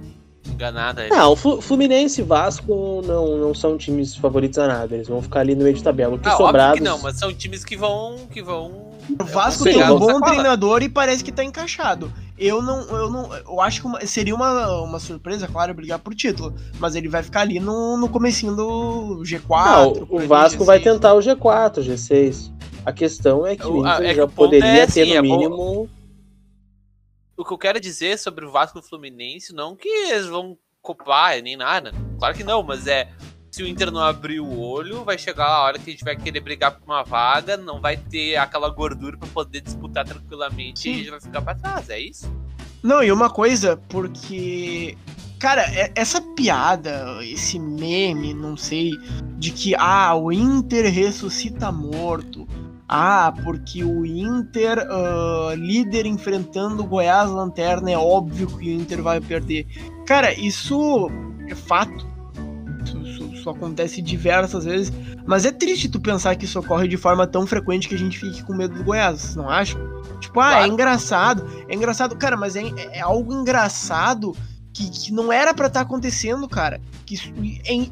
enganada. 0.47 1.03
aí. 1.03 1.11
Não, 1.11 1.37
Fluminense 1.37 2.23
e 2.23 2.25
Vasco 2.25 3.03
não, 3.07 3.37
não 3.37 3.55
são 3.55 3.77
times 3.77 4.17
favoritos 4.17 4.59
a 4.59 4.67
nada. 4.67 4.95
Eles 4.95 5.07
vão 5.07 5.21
ficar 5.21 5.41
ali 5.41 5.55
no 5.55 5.65
meio 5.65 5.77
de 5.77 5.83
tabela. 5.83 6.15
O 6.15 6.19
que 6.19 6.27
Ah, 6.27 6.33
óbvio 6.33 6.47
sobrados. 6.47 6.79
que 6.79 6.85
não, 6.85 6.99
mas 6.99 7.19
são 7.19 7.31
times 7.35 7.63
que 7.63 7.77
vão. 7.77 8.27
que 8.33 8.43
vão. 8.43 8.89
O 9.21 9.25
Vasco 9.25 9.65
Sim, 9.65 9.73
tem 9.75 9.85
um 9.85 9.99
bom 9.99 10.07
sacola. 10.07 10.27
treinador 10.33 10.83
e 10.83 10.89
parece 10.89 11.23
que 11.23 11.31
tá 11.31 11.45
encaixado. 11.45 12.11
Eu 12.43 12.63
não, 12.63 12.81
eu 12.89 13.11
não, 13.11 13.35
eu 13.37 13.61
acho 13.61 13.83
que 13.83 13.87
uma- 13.87 14.01
seria 14.07 14.35
uma, 14.35 14.81
uma 14.83 14.99
surpresa, 14.99 15.47
claro, 15.47 15.75
brigar 15.75 15.99
por 15.99 16.15
título, 16.15 16.55
mas 16.79 16.95
ele 16.95 17.07
vai 17.07 17.23
ficar 17.23 17.43
ali 17.43 17.61
no, 17.61 17.99
no 17.99 18.09
comecinho 18.09 18.57
do 18.57 19.19
G4. 19.23 19.47
Não, 19.67 20.07
o 20.09 20.27
Vasco 20.27 20.65
vai 20.65 20.79
G6. 20.79 20.83
tentar 20.83 21.13
o 21.15 21.19
G4, 21.19 21.83
G6. 21.83 22.51
A 22.87 22.93
questão 22.95 23.47
é 23.47 23.55
que 23.57 23.67
o 23.67 23.81
Inter 23.87 24.07
é 24.07 24.09
que 24.09 24.15
já 24.15 24.25
o 24.25 24.29
ponto 24.29 24.37
poderia 24.37 24.67
é 24.83 24.87
ter 24.87 25.03
assim, 25.03 25.11
no 25.11 25.17
é 25.17 25.23
bom- 25.23 25.37
mínimo. 25.37 25.91
O 27.37 27.45
que 27.45 27.53
eu 27.53 27.59
quero 27.59 27.79
dizer 27.79 28.19
sobre 28.19 28.45
o 28.47 28.51
Vasco 28.51 28.79
e 28.79 28.81
o 28.81 28.83
Fluminense, 28.83 29.55
não 29.55 29.77
que 29.77 29.89
eles 29.89 30.27
vão 30.27 30.57
copar 30.81 31.41
nem 31.43 31.57
nada. 31.59 31.93
Claro 32.19 32.35
que 32.35 32.43
não, 32.45 32.63
mas 32.63 32.87
é. 32.87 33.11
Se 33.51 33.63
o 33.65 33.67
Inter 33.67 33.91
não 33.91 34.01
abrir 34.01 34.41
o 34.41 34.61
olho, 34.61 35.05
vai 35.05 35.19
chegar 35.19 35.47
a 35.47 35.63
hora 35.65 35.79
que 35.79 35.91
a 35.91 35.93
gente 35.93 36.05
vai 36.05 36.17
querer 36.17 36.41
brigar 36.41 36.71
por 36.73 36.85
uma 36.85 37.03
vaga, 37.03 37.57
não 37.57 37.81
vai 37.81 37.97
ter 37.97 38.37
aquela 38.37 38.69
gordura 38.71 39.17
pra 39.19 39.27
poder 39.29 39.61
disputar 39.61 40.05
tranquilamente 40.05 40.89
e 40.89 40.93
a 40.93 40.95
Sim. 40.95 40.99
gente 41.01 41.11
vai 41.11 41.21
ficar 41.21 41.43
pra 41.43 41.55
trás, 41.55 41.91
é 41.91 41.99
isso? 41.99 42.33
Não, 42.83 43.03
e 43.03 43.11
uma 43.11 43.29
coisa, 43.29 43.77
porque. 43.89 44.97
Cara, 45.39 45.63
é- 45.63 45.91
essa 45.95 46.21
piada, 46.21 47.19
esse 47.23 47.59
meme, 47.59 48.35
não 48.35 48.57
sei, 48.59 48.93
de 49.39 49.51
que, 49.51 49.75
ah, 49.75 50.15
o 50.15 50.31
Inter 50.31 50.93
ressuscita 50.93 51.73
morto. 51.73 52.47
Ah, 52.87 53.33
porque 53.43 53.83
o 53.83 54.05
Inter, 54.05 54.79
ah, 54.89 55.55
líder 55.57 56.05
enfrentando 56.07 56.83
o 56.83 56.87
Goiás 56.87 57.31
Lanterna, 57.31 57.91
é 57.91 57.97
óbvio 57.97 58.47
que 58.49 58.69
o 58.69 58.73
Inter 58.73 59.03
vai 59.03 59.21
perder. 59.21 59.67
Cara, 60.07 60.33
isso 60.35 61.11
é 61.49 61.55
fato. 61.55 62.10
Isso, 63.41 63.51
acontece 63.51 64.03
diversas 64.03 64.65
vezes. 64.65 64.93
Mas 65.27 65.45
é 65.45 65.51
triste 65.53 65.89
tu 65.89 65.99
pensar 66.01 66.37
que 66.37 66.45
isso 66.45 66.59
ocorre 66.61 66.87
de 66.87 66.97
forma 66.97 67.27
tão 67.27 67.47
frequente 67.47 67.89
que 67.89 67.95
a 67.95 67.99
gente 67.99 68.19
fique 68.19 68.43
com 68.45 68.55
medo 68.55 68.75
do 68.75 68.85
Goiás, 68.85 69.35
não 69.35 69.49
acham? 69.49 69.81
Tipo, 70.21 70.41
ah, 70.41 70.51
é 70.51 70.55
Claro. 70.59 70.73
engraçado. 70.73 71.65
É 71.69 71.75
engraçado, 71.75 72.17
cara, 72.17 72.37
mas 72.37 72.57
é, 72.57 72.63
é 72.93 73.01
algo 73.01 73.33
engraçado 73.33 74.37
que, 74.73 74.89
que 74.91 75.13
não 75.13 75.33
era 75.33 75.53
pra 75.55 75.67
estar 75.67 75.81
acontecendo, 75.81 76.49
cara. 76.49 76.81
Que 77.07 77.15
isso 77.15 77.33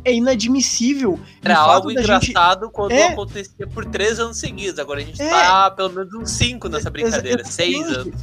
é, 0.04 0.10
é 0.10 0.14
inadmissível. 0.14 1.18
Era 1.42 1.58
algo 1.58 1.92
da 1.92 2.02
gente- 2.02 2.30
engraçado 2.30 2.70
quando 2.70 2.92
É. 2.92 3.08
acontecia 3.08 3.66
por 3.66 3.84
três 3.84 4.20
anos 4.20 4.36
seguidos. 4.38 4.78
Agora 4.78 5.00
a 5.00 5.04
gente 5.04 5.20
É. 5.20 5.28
tá 5.30 5.70
pelo 5.70 5.90
menos 5.90 6.12
uns 6.14 6.30
cinco 6.30 6.68
nessa 6.68 6.88
brincadeira. 6.90 7.44
Seis 7.44 7.86
anos. 7.88 8.14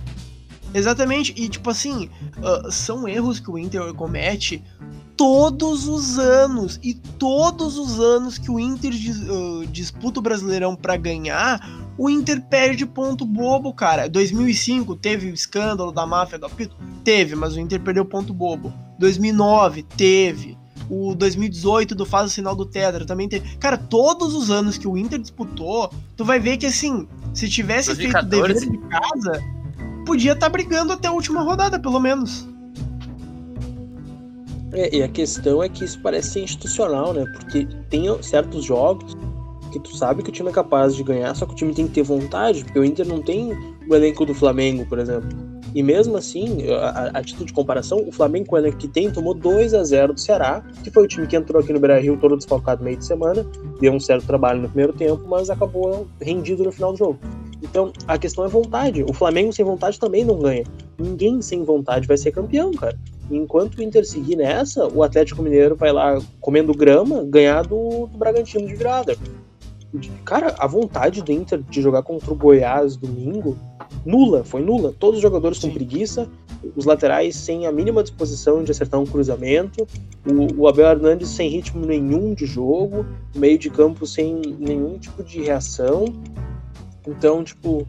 Exatamente. 0.73 1.33
E, 1.37 1.47
tipo 1.47 1.69
assim, 1.69 2.09
ah, 2.43 2.69
são 2.71 3.07
erros 3.07 3.39
que 3.39 3.49
o 3.49 3.57
Inter 3.57 3.93
comete 3.93 4.63
todos 5.17 5.87
os 5.87 6.17
anos. 6.17 6.79
E 6.83 6.93
todos 6.93 7.77
os 7.77 7.99
anos 7.99 8.37
que 8.37 8.51
o 8.51 8.59
Inter 8.59 8.93
ah, 8.93 9.65
disputa 9.71 10.19
o 10.19 10.23
Brasileirão 10.23 10.75
pra 10.75 10.97
ganhar, 10.97 11.85
o 11.97 12.09
Inter 12.09 12.41
perde 12.41 12.85
ponto 12.85 13.25
bobo, 13.25 13.73
cara. 13.73 14.09
2005 14.09 14.95
teve 14.95 15.29
o 15.29 15.33
escândalo 15.33 15.91
da 15.91 16.05
máfia 16.05 16.37
do 16.37 16.45
apito? 16.45 16.75
Teve, 17.03 17.35
mas 17.35 17.55
o 17.55 17.59
Inter 17.59 17.79
perdeu 17.81 18.05
ponto 18.05 18.33
bobo. 18.33 18.73
2009 18.99 19.83
teve. 19.83 20.57
O 20.89 21.15
2018 21.15 21.95
do 21.95 22.05
faz 22.05 22.27
o 22.27 22.33
sinal 22.33 22.55
do 22.55 22.65
Tetra 22.65 23.05
também 23.05 23.27
teve. 23.27 23.57
Cara, 23.57 23.77
todos 23.77 24.35
os 24.35 24.51
anos 24.51 24.77
que 24.77 24.87
o 24.87 24.97
Inter 24.97 25.19
disputou, 25.19 25.91
tu 26.15 26.23
vai 26.23 26.39
ver 26.39 26.57
que 26.57 26.65
assim, 26.65 27.07
se 27.33 27.49
tivesse 27.49 27.95
feito 27.95 28.15
o 28.15 28.25
2014. 28.25 28.53
dever 28.53 28.71
de 28.71 28.87
casa, 28.89 29.43
podia 30.05 30.33
estar 30.33 30.49
brigando 30.49 30.93
até 30.93 31.07
a 31.07 31.11
última 31.11 31.41
rodada, 31.41 31.79
pelo 31.79 31.99
menos. 31.99 32.47
É, 34.75 34.95
e 34.95 35.01
a 35.03 35.07
questão 35.07 35.63
é 35.63 35.69
que 35.69 35.85
isso 35.85 35.99
parece 36.01 36.31
ser 36.31 36.41
institucional, 36.41 37.13
né? 37.13 37.25
Porque 37.33 37.65
tem 37.89 38.05
certos 38.21 38.63
jogos 38.65 39.15
que 39.71 39.79
tu 39.79 39.95
sabe 39.95 40.23
que 40.23 40.29
o 40.29 40.33
time 40.33 40.49
é 40.49 40.53
capaz 40.53 40.95
de 40.95 41.03
ganhar, 41.03 41.33
só 41.35 41.45
que 41.45 41.53
o 41.53 41.55
time 41.55 41.73
tem 41.73 41.87
que 41.87 41.93
ter 41.93 42.03
vontade, 42.03 42.63
porque 42.63 42.79
o 42.79 42.83
Inter 42.85 43.07
não 43.07 43.21
tem 43.21 43.51
o 43.89 43.95
elenco 43.95 44.25
do 44.25 44.33
Flamengo, 44.33 44.85
por 44.85 44.99
exemplo. 44.99 45.27
E 45.73 45.83
mesmo 45.83 46.15
assim, 46.15 46.65
a, 46.69 47.11
a- 47.19 47.21
título 47.21 47.45
de 47.45 47.51
comparação, 47.51 48.01
o 48.07 48.11
Flamengo 48.11 48.47
o 48.55 48.57
elenco 48.57 48.77
que 48.77 48.87
tem 48.87 49.11
tomou 49.11 49.33
2 49.33 49.73
a 49.73 49.83
0 49.83 50.13
do 50.13 50.19
Ceará, 50.19 50.63
que 50.81 50.89
foi 50.89 51.03
o 51.03 51.07
time 51.07 51.27
que 51.27 51.35
entrou 51.35 51.61
aqui 51.61 51.73
no 51.73 51.79
Beira-Rio 51.81 52.17
todo 52.17 52.37
desfalcado 52.37 52.81
meio 52.81 52.95
de 52.95 53.05
semana, 53.05 53.45
deu 53.81 53.91
um 53.91 53.99
certo 53.99 54.25
trabalho 54.25 54.61
no 54.61 54.69
primeiro 54.69 54.93
tempo, 54.93 55.21
mas 55.27 55.49
acabou 55.49 56.07
rendido 56.21 56.63
no 56.63 56.71
final 56.71 56.93
do 56.93 56.97
jogo. 56.97 57.19
Então, 57.61 57.91
a 58.07 58.17
questão 58.17 58.45
é 58.45 58.47
vontade. 58.47 59.03
O 59.03 59.11
Flamengo 59.11 59.51
sem 59.51 59.65
vontade 59.65 59.99
também 59.99 60.23
não 60.23 60.39
ganha. 60.39 60.63
Ninguém 60.97 61.41
sem 61.41 61.63
vontade 61.63 62.07
vai 62.07 62.15
ser 62.15 62.31
campeão, 62.31 62.71
cara. 62.71 62.97
Enquanto 63.29 63.75
o 63.75 63.83
Inter 63.83 64.05
seguir 64.05 64.35
nessa, 64.35 64.87
o 64.87 65.01
Atlético 65.01 65.41
Mineiro 65.41 65.75
vai 65.75 65.91
lá 65.91 66.19
comendo 66.39 66.73
grama 66.73 67.23
ganhar 67.23 67.63
do, 67.63 68.07
do 68.07 68.17
Bragantino 68.17 68.67
de 68.67 68.75
virada. 68.75 69.17
Cara, 70.23 70.55
a 70.59 70.67
vontade 70.67 71.21
do 71.21 71.31
Inter 71.31 71.61
de 71.61 71.81
jogar 71.81 72.03
contra 72.03 72.31
o 72.31 72.35
Goiás 72.35 72.95
domingo, 72.95 73.57
nula, 74.05 74.43
foi 74.43 74.61
nula. 74.61 74.93
Todos 74.99 75.17
os 75.17 75.21
jogadores 75.21 75.59
com 75.59 75.71
preguiça, 75.71 76.29
os 76.75 76.85
laterais 76.85 77.35
sem 77.35 77.65
a 77.65 77.71
mínima 77.71 78.03
disposição 78.03 78.63
de 78.63 78.71
acertar 78.71 78.99
um 78.99 79.05
cruzamento, 79.05 79.87
o, 80.25 80.63
o 80.63 80.67
Abel 80.67 80.87
Hernandes 80.87 81.29
sem 81.29 81.49
ritmo 81.49 81.85
nenhum 81.85 82.33
de 82.33 82.45
jogo, 82.45 83.05
o 83.35 83.39
meio 83.39 83.57
de 83.57 83.69
campo 83.69 84.05
sem 84.05 84.41
nenhum 84.59 84.97
tipo 84.97 85.23
de 85.23 85.41
reação. 85.41 86.05
Então, 87.07 87.43
tipo, 87.43 87.87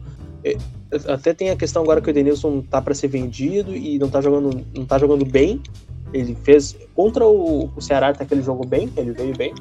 até 1.07 1.33
tem 1.33 1.49
a 1.49 1.55
questão 1.55 1.83
agora 1.83 2.01
que 2.01 2.09
o 2.09 2.11
Edenilson 2.11 2.61
tá 2.61 2.81
para 2.81 2.93
ser 2.93 3.07
vendido 3.07 3.75
e 3.75 3.97
não 3.99 4.09
tá 4.09 4.21
jogando, 4.21 4.65
não 4.75 4.85
tá 4.85 4.97
jogando 4.97 5.25
bem. 5.25 5.61
Ele 6.13 6.35
fez 6.43 6.77
contra 6.95 7.25
o, 7.25 7.69
o 7.75 7.81
Ceará 7.81 8.09
até 8.09 8.23
que 8.23 8.33
ele 8.33 8.41
jogou 8.41 8.65
bem, 8.65 8.89
ele 8.95 9.11
veio 9.11 9.35
bem, 9.35 9.53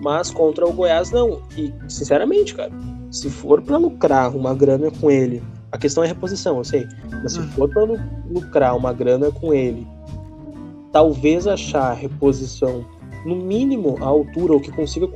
mas 0.00 0.30
contra 0.30 0.66
o 0.66 0.72
Goiás 0.72 1.10
não. 1.10 1.42
E 1.56 1.72
sinceramente, 1.88 2.54
cara, 2.54 2.72
se 3.10 3.28
for 3.28 3.60
para 3.60 3.76
lucrar 3.76 4.34
uma 4.34 4.54
grana 4.54 4.90
com 4.90 5.10
ele, 5.10 5.42
a 5.70 5.76
questão 5.76 6.02
é 6.02 6.06
reposição, 6.06 6.58
eu 6.58 6.64
sei, 6.64 6.86
mas 7.22 7.32
se 7.32 7.40
Hum. 7.40 7.48
for 7.48 7.68
para 7.68 7.84
lucrar 8.30 8.76
uma 8.76 8.92
grana 8.92 9.30
com 9.30 9.52
ele, 9.52 9.86
talvez 10.92 11.46
achar 11.46 11.92
reposição 11.92 12.84
no 13.26 13.36
mínimo 13.36 13.96
à 14.00 14.06
altura 14.06 14.54
ou 14.54 14.60
que 14.60 14.70
consiga 14.70 15.08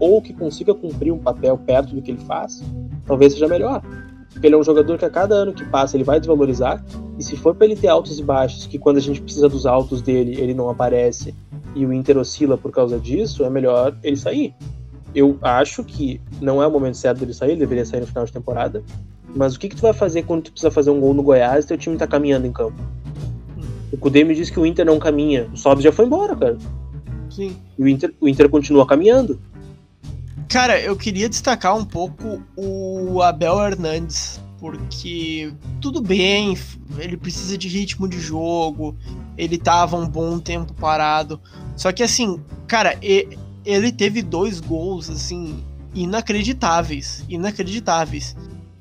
ou 0.00 0.20
que 0.20 0.32
consiga 0.32 0.74
cumprir 0.74 1.12
um 1.12 1.18
papel 1.18 1.56
perto 1.56 1.94
do 1.94 2.02
que 2.02 2.10
ele 2.10 2.20
faz, 2.24 2.62
talvez 3.06 3.32
seja 3.34 3.46
melhor. 3.46 3.82
Porque 4.32 4.46
ele 4.46 4.54
é 4.54 4.58
um 4.58 4.62
jogador 4.62 4.96
que 4.96 5.04
a 5.04 5.10
cada 5.10 5.34
ano 5.34 5.52
que 5.52 5.64
passa 5.64 5.96
ele 5.96 6.04
vai 6.04 6.20
desvalorizar, 6.20 6.84
e 7.18 7.22
se 7.22 7.36
for 7.36 7.54
para 7.54 7.66
ele 7.66 7.76
ter 7.76 7.88
altos 7.88 8.18
e 8.18 8.22
baixos, 8.22 8.66
que 8.66 8.78
quando 8.78 8.96
a 8.98 9.00
gente 9.00 9.20
precisa 9.20 9.48
dos 9.48 9.66
altos 9.66 10.00
dele, 10.00 10.40
ele 10.40 10.54
não 10.54 10.68
aparece, 10.70 11.34
e 11.74 11.84
o 11.84 11.92
Inter 11.92 12.16
oscila 12.16 12.56
por 12.56 12.70
causa 12.70 12.98
disso, 12.98 13.44
é 13.44 13.50
melhor 13.50 13.96
ele 14.02 14.16
sair. 14.16 14.54
Eu 15.14 15.36
acho 15.42 15.82
que 15.82 16.20
não 16.40 16.62
é 16.62 16.66
o 16.66 16.70
momento 16.70 16.96
certo 16.96 17.18
dele 17.18 17.34
sair, 17.34 17.50
ele 17.50 17.60
deveria 17.60 17.84
sair 17.84 18.00
no 18.00 18.06
final 18.06 18.24
de 18.24 18.32
temporada. 18.32 18.82
Mas 19.34 19.54
o 19.54 19.60
que, 19.60 19.68
que 19.68 19.76
tu 19.76 19.82
vai 19.82 19.92
fazer 19.92 20.22
quando 20.22 20.44
tu 20.44 20.52
precisa 20.52 20.70
fazer 20.70 20.90
um 20.90 21.00
gol 21.00 21.14
no 21.14 21.22
Goiás 21.22 21.64
e 21.64 21.68
teu 21.68 21.78
time 21.78 21.96
tá 21.96 22.06
caminhando 22.06 22.46
em 22.46 22.52
campo? 22.52 22.80
O 23.92 23.96
Kudê 23.96 24.22
me 24.22 24.34
disse 24.34 24.52
que 24.52 24.60
o 24.60 24.66
Inter 24.66 24.86
não 24.86 24.98
caminha. 24.98 25.48
O 25.52 25.56
Sobs 25.56 25.82
já 25.82 25.90
foi 25.90 26.06
embora, 26.06 26.36
cara. 26.36 26.58
Sim. 27.28 27.56
E 27.78 27.82
o 27.82 27.88
Inter, 27.88 28.14
o 28.20 28.28
Inter 28.28 28.48
continua 28.48 28.86
caminhando. 28.86 29.40
Cara, 30.50 30.80
eu 30.80 30.96
queria 30.96 31.28
destacar 31.28 31.76
um 31.76 31.84
pouco 31.84 32.42
o 32.56 33.22
Abel 33.22 33.56
Hernandes, 33.64 34.40
porque 34.58 35.54
tudo 35.80 36.02
bem, 36.02 36.58
ele 36.98 37.16
precisa 37.16 37.56
de 37.56 37.68
ritmo 37.68 38.08
de 38.08 38.18
jogo, 38.18 38.96
ele 39.38 39.56
tava 39.56 39.96
um 39.96 40.08
bom 40.08 40.40
tempo 40.40 40.74
parado. 40.74 41.40
Só 41.76 41.92
que 41.92 42.02
assim, 42.02 42.42
cara, 42.66 42.98
ele 43.00 43.92
teve 43.92 44.22
dois 44.22 44.58
gols 44.58 45.08
assim 45.08 45.62
inacreditáveis, 45.94 47.24
inacreditáveis. 47.28 48.36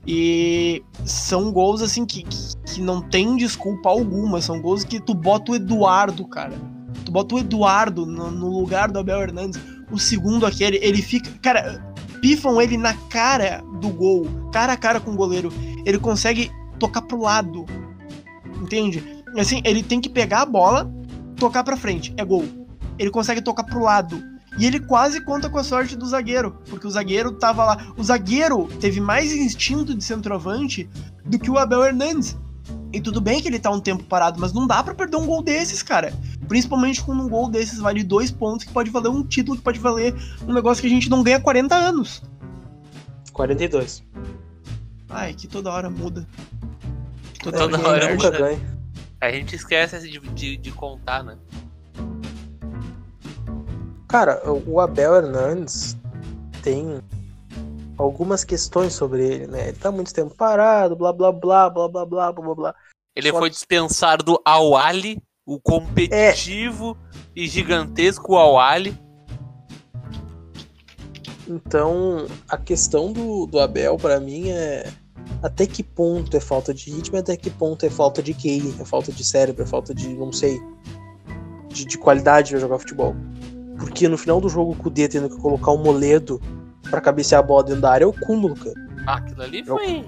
E 0.08 0.84
são 1.06 1.52
gols 1.52 1.84
assim 1.84 2.04
que, 2.04 2.24
que, 2.24 2.38
que 2.66 2.82
não 2.82 3.00
tem 3.00 3.38
desculpa 3.38 3.90
alguma, 3.90 4.42
são 4.42 4.60
gols 4.60 4.84
que 4.84 5.00
tu 5.00 5.14
bota 5.14 5.52
o 5.52 5.56
Eduardo, 5.56 6.28
cara. 6.28 6.58
Tu 7.06 7.12
bota 7.12 7.36
o 7.36 7.40
Eduardo 7.40 8.08
no, 8.08 8.32
no 8.32 8.60
lugar 8.60 8.90
do 8.90 8.98
Abel 8.98 9.22
Hernandes. 9.22 9.62
O 9.92 9.98
segundo 9.98 10.46
aquele, 10.46 10.78
ele 10.78 11.02
fica. 11.02 11.32
Cara, 11.42 11.94
pifam 12.22 12.62
ele 12.62 12.78
na 12.78 12.94
cara 12.94 13.64
do 13.80 13.90
gol, 13.90 14.28
cara 14.52 14.74
a 14.74 14.78
cara 14.78 15.00
com 15.00 15.12
o 15.12 15.16
goleiro. 15.16 15.52
Ele 15.86 15.98
consegue 15.98 16.52
tocar 16.78 17.02
pro 17.02 17.22
lado. 17.22 17.66
Entende? 18.62 19.24
Assim, 19.38 19.62
ele 19.64 19.84
tem 19.84 20.02
que 20.02 20.10
pegar 20.10 20.42
a 20.42 20.46
bola, 20.46 20.92
tocar 21.36 21.64
pra 21.64 21.78
frente. 21.78 22.14
É 22.18 22.26
gol. 22.26 22.46
Ele 22.98 23.10
consegue 23.10 23.42
tocar 23.42 23.64
pro 23.64 23.84
lado. 23.84 24.22
E 24.58 24.66
ele 24.66 24.80
quase 24.80 25.22
conta 25.22 25.50
com 25.50 25.58
a 25.58 25.64
sorte 25.64 25.96
do 25.96 26.06
zagueiro, 26.06 26.58
porque 26.70 26.86
o 26.86 26.90
zagueiro 26.90 27.32
tava 27.34 27.64
lá. 27.64 27.94
O 27.96 28.04
zagueiro 28.04 28.68
teve 28.80 29.00
mais 29.00 29.32
instinto 29.32 29.96
de 29.96 30.04
centroavante 30.04 30.90
do 31.24 31.40
que 31.40 31.50
o 31.50 31.58
Abel 31.58 31.84
Hernandes. 31.84 32.38
E 32.92 33.00
tudo 33.00 33.22
bem 33.22 33.40
que 33.42 33.48
ele 33.48 33.60
tá 33.60 33.70
um 33.70 33.80
tempo 33.80 34.04
parado, 34.04 34.40
mas 34.40 34.52
não 34.52 34.66
dá 34.66 34.84
pra 34.84 34.96
perder 34.96 35.18
um 35.18 35.26
gol 35.26 35.44
desses, 35.44 35.84
cara. 35.84 36.12
Principalmente 36.48 37.04
quando 37.04 37.24
um 37.24 37.30
gol 37.30 37.50
desses 37.50 37.78
vale 37.80 38.04
dois 38.04 38.32
pontos, 38.32 38.66
que 38.66 38.74
pode 38.74 38.90
valer 38.90 39.10
um 39.10 39.24
título, 39.24 39.58
que 39.58 39.64
pode 39.64 39.78
valer 39.80 40.16
um 40.48 40.54
negócio 40.54 40.82
que 40.82 40.88
a 40.88 40.90
gente 40.90 41.10
não 41.10 41.22
ganha 41.22 41.38
há 41.38 41.42
40 41.42 41.76
anos. 41.76 42.24
42. 43.32 44.04
Ai, 45.08 45.34
que 45.34 45.48
toda 45.48 45.72
hora 45.72 45.90
muda. 45.90 46.28
Que 47.34 47.52
Toda 47.52 47.78
ganha 47.78 47.88
hora 47.88 48.06
nerd. 48.06 48.14
Nunca 48.16 48.32
muda. 48.32 48.38
ganha. 48.40 48.80
A 49.22 49.32
gente 49.32 49.56
esquece 49.56 50.00
de, 50.10 50.20
de, 50.20 50.58
de 50.58 50.72
contar, 50.72 51.24
né? 51.24 51.38
Cara, 54.08 54.42
o 54.50 54.80
Abel 54.80 55.16
Hernandes 55.16 55.96
tem 56.64 57.00
algumas 58.00 58.46
questões 58.46 58.94
sobre 58.94 59.26
ele, 59.28 59.48
né? 59.48 59.70
Ele 59.70 59.78
tá 59.78 59.92
muito 59.92 60.14
tempo 60.14 60.34
parado, 60.34 60.96
blá 60.96 61.12
blá 61.12 61.32
blá, 61.32 61.70
blá 61.70 61.88
blá 61.90 62.06
blá, 62.06 62.32
blá 62.32 62.42
blá 62.42 62.56
blá. 62.56 62.76
Ele 63.16 63.30
Só 63.30 63.38
foi 63.38 63.50
dispensado 63.50 64.24
do 64.24 64.42
Awali, 64.46 65.22
o 65.46 65.60
competitivo 65.60 66.98
e 67.36 67.46
gigantesco 67.48 68.38
Awali. 68.38 68.98
Então, 71.48 72.28
a 72.48 72.58
questão 72.58 73.12
do, 73.12 73.46
do 73.46 73.60
Abel, 73.60 73.98
pra 73.98 74.20
mim, 74.20 74.50
é 74.50 74.92
até 75.44 75.66
que 75.66 75.84
ponto 75.84 76.38
é 76.38 76.40
falta 76.40 76.74
de 76.74 76.92
ritmo 76.92 77.18
e 77.18 77.20
até 77.20 77.36
que 77.36 77.50
ponto 77.50 77.86
é 77.86 77.90
falta 77.90 78.22
de 78.22 78.34
QI, 78.34 78.76
é 78.80 78.86
falta 78.86 79.12
de 79.12 79.24
cérebro, 79.26 79.64
é 79.64 79.66
falta 79.66 79.94
de, 79.94 80.08
não 80.10 80.32
sei, 80.32 80.62
de, 81.68 81.86
de 81.86 81.98
qualidade 81.98 82.52
pra 82.52 82.60
jogar 82.60 82.80
futebol. 82.80 83.16
Porque 83.78 84.08
no 84.08 84.18
final 84.18 84.40
do 84.40 84.48
jogo, 84.48 84.74
o 84.74 84.76
Kudê 84.76 85.08
tendo 85.08 85.30
que 85.30 85.42
colocar 85.42 85.72
um 85.72 85.82
moledo 85.82 86.40
pra 86.90 87.02
cabecear 87.02 87.40
a 87.40 87.44
bola 87.44 87.64
dentro 87.64 87.82
da 87.82 87.92
área 87.92 88.04
é 88.06 88.08
o 88.08 88.14
cúmulo, 88.14 88.56
cara. 88.56 88.74
Ah, 89.08 89.16
aquilo 89.16 89.42
ali 89.42 89.60
É 89.60 89.62
o- 89.64 89.66
foi. 89.66 90.06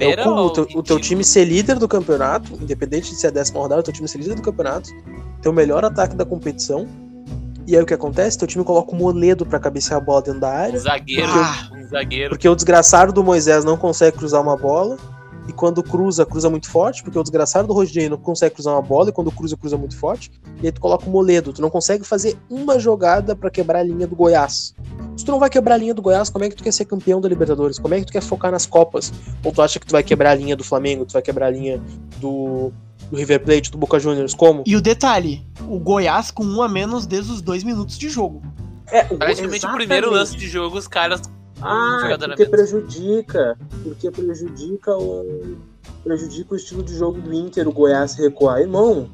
É 0.00 0.08
o 0.08 0.16
cúmulo. 0.24 0.40
ao 0.40 0.46
O 0.46 0.50
teu, 0.52 0.62
o 0.62 0.66
teu 0.66 0.76
ridículo. 0.76 1.00
time 1.00 1.24
ser 1.24 1.44
líder 1.44 1.78
do 1.78 1.88
campeonato, 1.88 2.52
independente 2.60 3.10
de 3.10 3.16
ser 3.20 3.28
a 3.28 3.30
décima 3.30 3.60
rodada, 3.60 3.80
o 3.80 3.84
teu 3.84 3.92
time 3.92 4.06
ser 4.08 4.18
líder 4.18 4.34
do 4.36 4.42
campeonato, 4.42 4.90
ter 5.42 5.48
o 5.48 5.52
melhor 5.52 5.84
ataque 5.84 6.14
da 6.14 6.24
competição. 6.24 6.86
E 7.66 7.76
aí 7.76 7.82
o 7.82 7.86
que 7.86 7.92
acontece? 7.94 8.38
Teu 8.38 8.48
time 8.48 8.64
coloca 8.64 8.92
o 8.92 8.96
moledo 8.96 9.44
pra 9.44 9.58
cabecear 9.58 10.00
a 10.00 10.04
bola 10.04 10.22
dentro 10.22 10.40
da 10.40 10.48
Um 10.48 10.52
área. 10.56 10.78
zagueiro, 10.78 11.28
Ah. 11.30 11.68
um 11.74 11.86
zagueiro. 11.88 12.30
Porque 12.30 12.48
o 12.48 12.54
desgraçado 12.54 13.12
do 13.12 13.22
Moisés 13.24 13.64
não 13.64 13.76
consegue 13.76 14.16
cruzar 14.16 14.40
uma 14.40 14.56
bola. 14.56 14.96
E 15.48 15.52
quando 15.52 15.82
cruza, 15.82 16.26
cruza 16.26 16.50
muito 16.50 16.68
forte, 16.68 17.02
porque 17.02 17.18
o 17.18 17.22
desgraçado 17.22 17.66
do 17.66 17.72
Rodinei 17.72 18.08
não 18.08 18.18
consegue 18.18 18.54
cruzar 18.54 18.74
uma 18.74 18.82
bola, 18.82 19.08
e 19.08 19.12
quando 19.12 19.32
cruza, 19.32 19.56
cruza 19.56 19.78
muito 19.78 19.96
forte, 19.96 20.30
e 20.62 20.66
aí 20.66 20.72
tu 20.72 20.78
coloca 20.78 21.06
o 21.06 21.10
Moledo, 21.10 21.54
tu 21.54 21.62
não 21.62 21.70
consegue 21.70 22.04
fazer 22.04 22.36
uma 22.50 22.78
jogada 22.78 23.34
para 23.34 23.50
quebrar 23.50 23.78
a 23.78 23.82
linha 23.82 24.06
do 24.06 24.14
Goiás. 24.14 24.74
Se 25.16 25.24
tu 25.24 25.32
não 25.32 25.38
vai 25.38 25.48
quebrar 25.48 25.76
a 25.76 25.78
linha 25.78 25.94
do 25.94 26.02
Goiás, 26.02 26.28
como 26.28 26.44
é 26.44 26.50
que 26.50 26.54
tu 26.54 26.62
quer 26.62 26.72
ser 26.72 26.84
campeão 26.84 27.18
da 27.18 27.28
Libertadores? 27.28 27.78
Como 27.78 27.94
é 27.94 27.98
que 27.98 28.06
tu 28.06 28.12
quer 28.12 28.22
focar 28.22 28.52
nas 28.52 28.66
Copas? 28.66 29.10
Ou 29.42 29.50
tu 29.50 29.62
acha 29.62 29.80
que 29.80 29.86
tu 29.86 29.92
vai 29.92 30.02
quebrar 30.02 30.32
a 30.32 30.34
linha 30.34 30.54
do 30.54 30.62
Flamengo, 30.62 31.06
tu 31.06 31.14
vai 31.14 31.22
quebrar 31.22 31.46
a 31.46 31.50
linha 31.50 31.82
do, 32.18 32.70
do 33.10 33.16
River 33.16 33.42
Plate, 33.42 33.70
do 33.70 33.78
Boca 33.78 33.98
Juniors? 33.98 34.34
Como? 34.34 34.62
E 34.66 34.76
o 34.76 34.82
detalhe, 34.82 35.46
o 35.66 35.78
Goiás 35.78 36.30
com 36.30 36.44
um 36.44 36.62
a 36.62 36.68
menos 36.68 37.06
desde 37.06 37.32
os 37.32 37.40
dois 37.40 37.64
minutos 37.64 37.98
de 37.98 38.10
jogo. 38.10 38.42
É, 38.90 39.06
o 39.10 39.16
Praticamente 39.16 39.66
o 39.66 39.72
primeiro 39.72 40.10
lance 40.10 40.36
de 40.36 40.46
jogo, 40.46 40.76
os 40.76 40.86
caras 40.86 41.20
ah, 41.60 42.16
porque 42.18 42.46
prejudica. 42.46 43.56
Porque 43.82 44.10
prejudica 44.10 44.96
o. 44.96 45.56
Prejudica 46.04 46.54
o 46.54 46.56
estilo 46.56 46.82
de 46.82 46.94
jogo 46.94 47.20
do 47.20 47.32
Inter, 47.34 47.68
o 47.68 47.72
Goiás 47.72 48.14
recuar. 48.14 48.60
Irmão, 48.60 49.08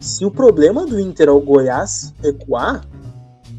se 0.00 0.24
o 0.24 0.30
problema 0.30 0.86
do 0.86 0.98
Inter 0.98 1.28
é 1.28 1.30
o 1.30 1.40
Goiás 1.40 2.12
recuar, 2.22 2.84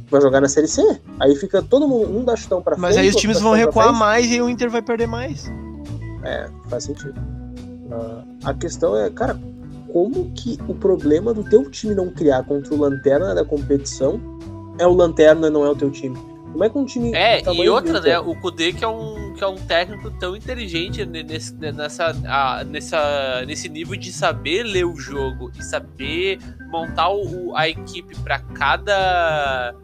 vai 0.10 0.22
jogar 0.22 0.42
na 0.42 0.48
Série 0.48 0.68
C. 0.68 1.02
Aí 1.20 1.36
fica 1.36 1.62
todo 1.62 1.88
mundo, 1.88 2.18
um 2.18 2.24
dá 2.24 2.36
chutão 2.36 2.62
pra 2.62 2.76
Mas 2.78 2.96
frente. 2.96 2.98
Mas 2.98 3.04
aí 3.04 3.10
os 3.10 3.16
times 3.16 3.42
vão 3.42 3.54
recuar 3.54 3.94
mais 3.94 4.32
e 4.32 4.42
o 4.42 4.50
Inter 4.50 4.70
vai 4.70 4.82
perder 4.82 5.08
mais. 5.08 5.52
É, 6.24 6.50
faz 6.68 6.84
sentido. 6.84 7.20
Uh, 7.90 8.24
a 8.44 8.54
questão 8.54 8.96
é, 8.98 9.10
cara, 9.10 9.40
como 9.92 10.32
que 10.32 10.60
o 10.68 10.76
problema 10.76 11.34
do 11.34 11.44
teu 11.44 11.70
time 11.70 11.96
não 11.96 12.10
criar 12.10 12.44
contra 12.44 12.74
o 12.74 12.78
Lanterna 12.78 13.34
da 13.34 13.46
competição 13.46 14.20
é 14.78 14.86
o 14.86 14.94
Lanterna, 14.94 15.50
não 15.50 15.66
é 15.66 15.70
o 15.70 15.76
teu 15.76 15.90
time? 15.90 16.18
Como 16.58 16.66
é 16.66 16.70
que 16.72 16.78
um 16.80 16.86
time. 16.86 17.14
É, 17.14 17.40
e 17.54 17.70
outra, 17.70 18.02
né? 18.02 18.18
O 18.18 18.36
Kudê, 18.36 18.74
que 18.74 18.84
é 18.84 18.88
um, 18.88 19.36
que 19.36 19.44
é 19.44 19.48
um 19.48 19.58
técnico 19.58 20.10
tão 20.10 20.36
inteligente 20.36 21.06
nesse, 21.06 21.54
nessa, 21.54 22.16
a, 22.28 22.64
nessa, 22.64 23.46
nesse 23.46 23.70
nível 23.70 23.96
de 23.96 24.12
saber 24.12 24.64
ler 24.64 24.84
o 24.84 24.96
jogo 24.96 25.52
e 25.56 25.64
saber 25.64 26.40
montar 26.72 27.12
o, 27.12 27.56
a 27.56 27.70
equipe 27.70 28.20
para 28.22 28.40
cada 28.40 29.76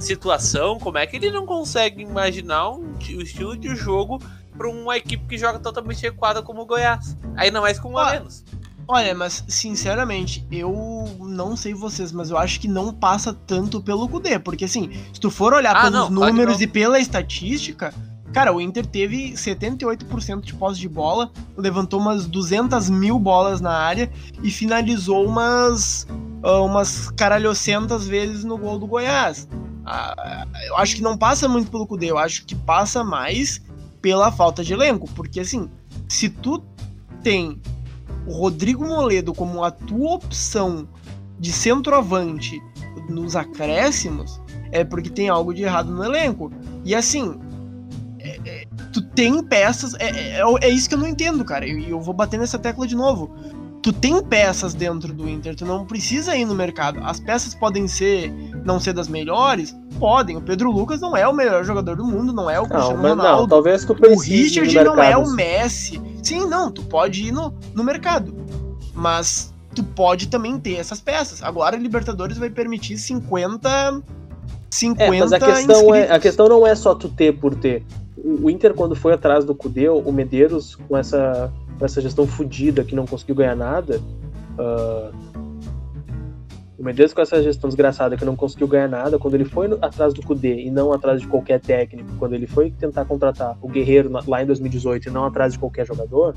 situação, 0.00 0.80
como 0.80 0.98
é 0.98 1.06
que 1.06 1.14
ele 1.14 1.30
não 1.30 1.46
consegue 1.46 2.02
imaginar 2.02 2.70
um, 2.70 2.96
o 3.16 3.22
estilo 3.22 3.56
de 3.56 3.76
jogo 3.76 4.20
para 4.56 4.68
uma 4.68 4.96
equipe 4.96 5.24
que 5.28 5.38
joga 5.38 5.60
totalmente 5.60 6.02
recuada 6.02 6.42
como 6.42 6.62
o 6.62 6.66
Goiás? 6.66 7.16
Ainda 7.36 7.60
mais 7.60 7.78
com 7.78 7.92
um 7.92 7.98
a 7.98 8.10
menos. 8.10 8.44
Olha, 8.90 9.14
mas 9.14 9.44
sinceramente, 9.46 10.46
eu 10.50 11.14
não 11.20 11.54
sei 11.54 11.74
vocês, 11.74 12.10
mas 12.10 12.30
eu 12.30 12.38
acho 12.38 12.58
que 12.58 12.66
não 12.66 12.90
passa 12.90 13.34
tanto 13.34 13.82
pelo 13.82 14.08
Kudê, 14.08 14.38
porque 14.38 14.64
assim, 14.64 14.90
se 15.12 15.20
tu 15.20 15.30
for 15.30 15.52
olhar 15.52 15.76
ah, 15.76 15.82
pelos 15.82 15.92
não, 15.92 16.10
números 16.10 16.56
claro 16.56 16.62
e 16.62 16.66
pela 16.66 16.98
estatística, 16.98 17.92
cara, 18.32 18.50
o 18.50 18.58
Inter 18.58 18.86
teve 18.86 19.32
78% 19.32 20.40
de 20.40 20.54
posse 20.54 20.80
de 20.80 20.88
bola, 20.88 21.30
levantou 21.54 22.00
umas 22.00 22.26
200 22.26 22.88
mil 22.88 23.18
bolas 23.18 23.60
na 23.60 23.72
área 23.72 24.10
e 24.42 24.50
finalizou 24.50 25.26
umas, 25.26 26.06
uh, 26.42 26.64
umas 26.64 27.10
caralhocentas 27.10 28.08
vezes 28.08 28.42
no 28.42 28.56
gol 28.56 28.78
do 28.78 28.86
Goiás. 28.86 29.46
Uh, 29.84 30.66
eu 30.66 30.78
acho 30.78 30.96
que 30.96 31.02
não 31.02 31.14
passa 31.14 31.46
muito 31.46 31.70
pelo 31.70 31.86
Kudê, 31.86 32.10
eu 32.10 32.16
acho 32.16 32.46
que 32.46 32.54
passa 32.54 33.04
mais 33.04 33.60
pela 34.00 34.32
falta 34.32 34.64
de 34.64 34.72
elenco, 34.72 35.06
porque 35.10 35.40
assim, 35.40 35.68
se 36.08 36.30
tu 36.30 36.64
tem 37.22 37.60
o 38.28 38.32
Rodrigo 38.32 38.84
Moledo 38.84 39.32
como 39.32 39.64
a 39.64 39.70
tua 39.70 40.14
opção 40.14 40.86
de 41.38 41.50
centroavante 41.50 42.62
nos 43.08 43.34
acréscimos, 43.34 44.40
é 44.70 44.84
porque 44.84 45.08
tem 45.08 45.28
algo 45.28 45.54
de 45.54 45.62
errado 45.62 45.90
no 45.90 46.04
elenco. 46.04 46.52
E 46.84 46.94
assim, 46.94 47.38
é, 48.18 48.38
é, 48.44 48.64
tu 48.92 49.00
tem 49.00 49.42
peças. 49.42 49.94
É, 49.94 50.08
é, 50.08 50.40
é, 50.40 50.42
é 50.60 50.68
isso 50.68 50.88
que 50.88 50.94
eu 50.94 50.98
não 50.98 51.08
entendo, 51.08 51.44
cara. 51.44 51.66
E 51.66 51.84
eu, 51.84 51.88
eu, 51.88 52.00
vou 52.00 52.12
bater 52.12 52.38
nessa 52.38 52.58
tecla 52.58 52.86
de 52.86 52.94
novo. 52.94 53.34
Tu 53.82 53.92
tem 53.92 54.22
peças 54.22 54.74
dentro 54.74 55.14
do 55.14 55.28
Inter, 55.28 55.54
tu 55.54 55.64
não 55.64 55.86
precisa 55.86 56.36
ir 56.36 56.44
no 56.44 56.54
mercado. 56.54 57.00
As 57.04 57.20
peças 57.20 57.54
podem 57.54 57.86
ser 57.86 58.30
não 58.64 58.78
ser 58.80 58.92
das 58.92 59.08
melhores, 59.08 59.74
podem. 59.98 60.36
O 60.36 60.42
Pedro 60.42 60.70
Lucas 60.70 61.00
não 61.00 61.16
é 61.16 61.26
o 61.26 61.32
melhor 61.32 61.64
jogador 61.64 61.96
do 61.96 62.04
mundo, 62.04 62.32
não 62.32 62.50
é 62.50 62.60
o 62.60 62.66
Cristiano 62.66 63.00
não, 63.00 63.10
Ronaldo. 63.10 63.40
Não, 63.42 63.48
talvez 63.48 63.84
tu 63.84 63.92
o 63.92 64.18
Richard 64.18 64.74
não 64.74 65.02
é 65.02 65.16
o 65.16 65.30
Messi. 65.30 66.02
Sim, 66.22 66.46
não, 66.46 66.70
tu 66.70 66.82
pode 66.84 67.28
ir 67.28 67.32
no, 67.32 67.54
no 67.74 67.84
mercado. 67.84 68.34
Mas 68.94 69.54
tu 69.74 69.82
pode 69.84 70.28
também 70.28 70.58
ter 70.58 70.74
essas 70.74 71.00
peças. 71.00 71.42
Agora 71.42 71.76
a 71.76 71.78
Libertadores 71.78 72.38
vai 72.38 72.50
permitir 72.50 72.98
50 72.98 74.02
50 74.70 75.02
é, 75.02 75.18
mas 75.18 75.32
a 75.32 75.38
questão, 75.38 75.94
é, 75.94 76.10
a 76.10 76.18
questão 76.18 76.48
não 76.48 76.66
é 76.66 76.74
só 76.74 76.94
tu 76.94 77.08
ter 77.08 77.38
por 77.38 77.54
ter. 77.54 77.84
O 78.16 78.50
Inter, 78.50 78.74
quando 78.74 78.94
foi 78.94 79.14
atrás 79.14 79.44
do 79.44 79.54
Cudê, 79.54 79.88
o 79.88 80.12
Medeiros, 80.12 80.74
com 80.74 80.96
essa, 80.96 81.52
com 81.78 81.84
essa 81.84 82.00
gestão 82.00 82.26
fodida 82.26 82.84
que 82.84 82.94
não 82.94 83.06
conseguiu 83.06 83.36
ganhar 83.36 83.56
nada, 83.56 84.00
uh, 84.58 85.14
o 86.78 86.84
Medeiros 86.84 87.12
com 87.12 87.20
essa 87.20 87.42
gestão 87.42 87.68
desgraçada 87.68 88.16
que 88.16 88.24
não 88.24 88.36
conseguiu 88.36 88.68
ganhar 88.68 88.88
nada, 88.88 89.18
quando 89.18 89.34
ele 89.34 89.44
foi 89.44 89.66
atrás 89.82 90.14
do 90.14 90.22
Kudê 90.22 90.62
e 90.62 90.70
não 90.70 90.92
atrás 90.92 91.20
de 91.20 91.26
qualquer 91.26 91.60
técnico, 91.60 92.08
quando 92.18 92.34
ele 92.34 92.46
foi 92.46 92.70
tentar 92.70 93.04
contratar 93.04 93.58
o 93.60 93.68
Guerreiro 93.68 94.10
lá 94.26 94.42
em 94.42 94.46
2018 94.46 95.08
e 95.08 95.10
não 95.10 95.24
atrás 95.24 95.54
de 95.54 95.58
qualquer 95.58 95.84
jogador, 95.84 96.36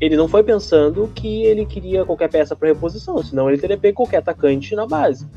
ele 0.00 0.16
não 0.16 0.26
foi 0.26 0.42
pensando 0.42 1.08
que 1.14 1.44
ele 1.44 1.64
queria 1.64 2.04
qualquer 2.04 2.28
peça 2.28 2.56
para 2.56 2.68
reposição, 2.68 3.22
senão 3.22 3.48
ele 3.48 3.58
teria 3.58 3.78
pego 3.78 3.98
qualquer 3.98 4.16
atacante 4.16 4.74
na 4.74 4.86
base. 4.86 5.28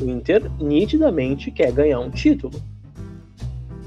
O 0.00 0.04
Inter 0.04 0.48
nitidamente 0.60 1.50
quer 1.50 1.72
ganhar 1.72 1.98
um 1.98 2.10
título. 2.10 2.62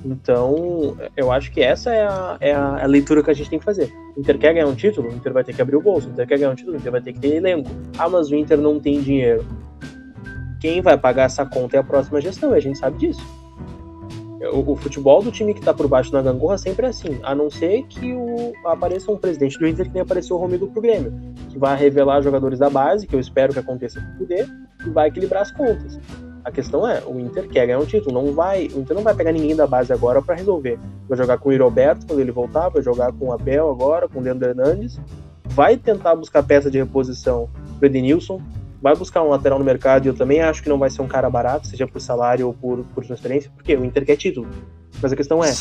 Então, 0.06 0.98
eu 1.16 1.32
acho 1.32 1.52
que 1.52 1.62
essa 1.62 1.94
é 1.94 2.06
a, 2.06 2.38
é 2.42 2.54
a, 2.54 2.86
leitura 2.86 3.24
que 3.24 3.32
a 3.32 3.34
gente 3.34 3.50
tem 3.50 3.60
que 3.60 3.66
fazer. 3.66 3.94
O 4.16 4.20
Inter 4.20 4.38
quer 4.38 4.54
ganhar 4.54 4.68
um 4.68 4.76
título, 4.76 5.10
o 5.10 5.14
Inter 5.14 5.32
vai 5.32 5.44
ter 5.44 5.54
que 5.54 5.62
abrir 5.62 5.78
o 5.78 5.82
bolso. 5.82 6.10
O 6.10 6.12
Inter 6.12 6.28
quer 6.28 6.38
ganhar 6.38 6.52
um 6.52 6.56
título, 6.56 6.76
o 6.76 6.80
Inter 6.80 6.92
vai 6.92 7.02
ter 7.02 7.14
que 7.14 7.20
ter 7.20 7.36
elenco. 7.36 7.70
Ah, 7.98 8.10
mas 8.10 8.30
o 8.30 8.36
Inter 8.36 8.58
não 8.58 8.80
tem 8.80 9.02
dinheiro. 9.02 9.46
Quem 10.60 10.82
vai 10.82 10.98
pagar 10.98 11.24
essa 11.24 11.46
conta 11.46 11.78
é 11.78 11.80
a 11.80 11.84
próxima 11.84 12.20
gestão, 12.20 12.54
e 12.54 12.58
a 12.58 12.62
gente 12.62 12.78
sabe 12.78 12.98
disso. 12.98 13.22
O, 14.52 14.74
o 14.74 14.76
futebol 14.76 15.24
do 15.24 15.32
time 15.32 15.54
que 15.54 15.62
tá 15.62 15.74
por 15.74 15.88
baixo 15.88 16.12
na 16.12 16.22
gangorra 16.22 16.58
sempre 16.58 16.86
é 16.86 16.90
assim, 16.90 17.18
a 17.24 17.34
não 17.34 17.50
ser 17.50 17.84
que 17.84 18.14
o, 18.14 18.54
apareça 18.66 19.10
um 19.10 19.18
presidente 19.18 19.58
do 19.58 19.66
Inter 19.66 19.86
que 19.86 19.94
nem 19.94 20.02
apareceu 20.02 20.36
o 20.36 20.40
Romildo 20.40 20.68
pro 20.68 20.82
Grêmio, 20.82 21.14
que 21.50 21.58
vai 21.58 21.78
revelar 21.78 22.22
jogadores 22.22 22.60
da 22.60 22.70
base, 22.70 23.08
que 23.08 23.16
eu 23.16 23.22
espero 23.22 23.54
que 23.54 23.60
aconteça 23.60 24.02
com 24.02 24.08
o 24.08 24.18
poder, 24.18 24.48
e 24.86 24.90
vai 24.90 25.08
equilibrar 25.08 25.44
as 25.44 25.52
contas. 25.52 25.98
A 26.44 26.52
questão 26.52 26.88
é, 26.88 27.02
o 27.06 27.20
Inter 27.20 27.48
quer 27.48 27.66
ganhar 27.66 27.80
um 27.80 27.86
título, 27.86 28.22
não 28.22 28.34
vai, 28.34 28.68
o 28.68 28.80
Inter 28.80 28.96
não 28.96 29.04
vai 29.04 29.16
pegar 29.16 29.32
ninguém 29.32 29.56
da 29.56 29.66
base 29.66 29.94
agora 29.94 30.22
para 30.22 30.36
resolver. 30.36 30.78
Vai 31.08 31.18
jogar 31.18 31.38
com 31.38 31.50
o 31.50 31.58
Roberto 31.58 32.06
quando 32.06 32.20
ele 32.20 32.32
voltar, 32.32 32.70
vai 32.70 32.84
jogar 32.84 33.14
com 33.14 33.28
o 33.28 33.34
Abel 33.34 33.70
agora, 33.70 34.10
com 34.10 34.20
o 34.20 34.22
Leandro 34.22 34.50
Hernandes, 34.50 35.00
vai 35.46 35.78
tentar 35.78 36.16
buscar 36.16 36.44
peça 36.44 36.70
de 36.70 36.78
reposição 36.78 37.50
para 37.80 37.88
Edenilson, 37.88 38.42
vai 38.82 38.94
buscar 38.94 39.24
um 39.24 39.30
lateral 39.30 39.58
no 39.58 39.64
mercado 39.64 40.06
e 40.06 40.10
eu 40.10 40.14
também 40.14 40.42
acho 40.42 40.62
que 40.62 40.68
não 40.68 40.78
vai 40.78 40.90
ser 40.90 41.02
um 41.02 41.08
cara 41.08 41.30
barato, 41.30 41.68
seja 41.68 41.88
por 41.88 42.02
salário 42.02 42.48
ou 42.48 42.54
por, 42.54 42.84
por 42.94 43.06
transferência, 43.06 43.50
porque 43.56 43.74
o 43.76 43.86
Inter 43.86 44.06
quer 44.06 44.18
título. 44.18 44.48
Mas 45.02 45.14
a 45.14 45.16
questão 45.16 45.42
é, 45.42 45.54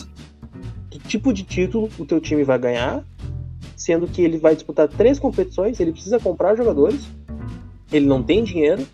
que 0.91 0.99
tipo 0.99 1.33
de 1.33 1.45
título 1.45 1.89
o 1.97 2.05
teu 2.05 2.21
time 2.21 2.43
vai 2.43 2.59
ganhar, 2.59 3.05
sendo 3.77 4.09
que 4.09 4.23
ele 4.23 4.39
vai 4.39 4.55
disputar 4.55 4.89
três 4.89 5.21
competições, 5.21 5.79
ele 5.79 5.93
precisa 5.93 6.19
comprar 6.19 6.57
jogadores, 6.57 7.09
ele 7.93 8.07
não 8.07 8.23
tem 8.23 8.43
dinheiro, 8.43 8.85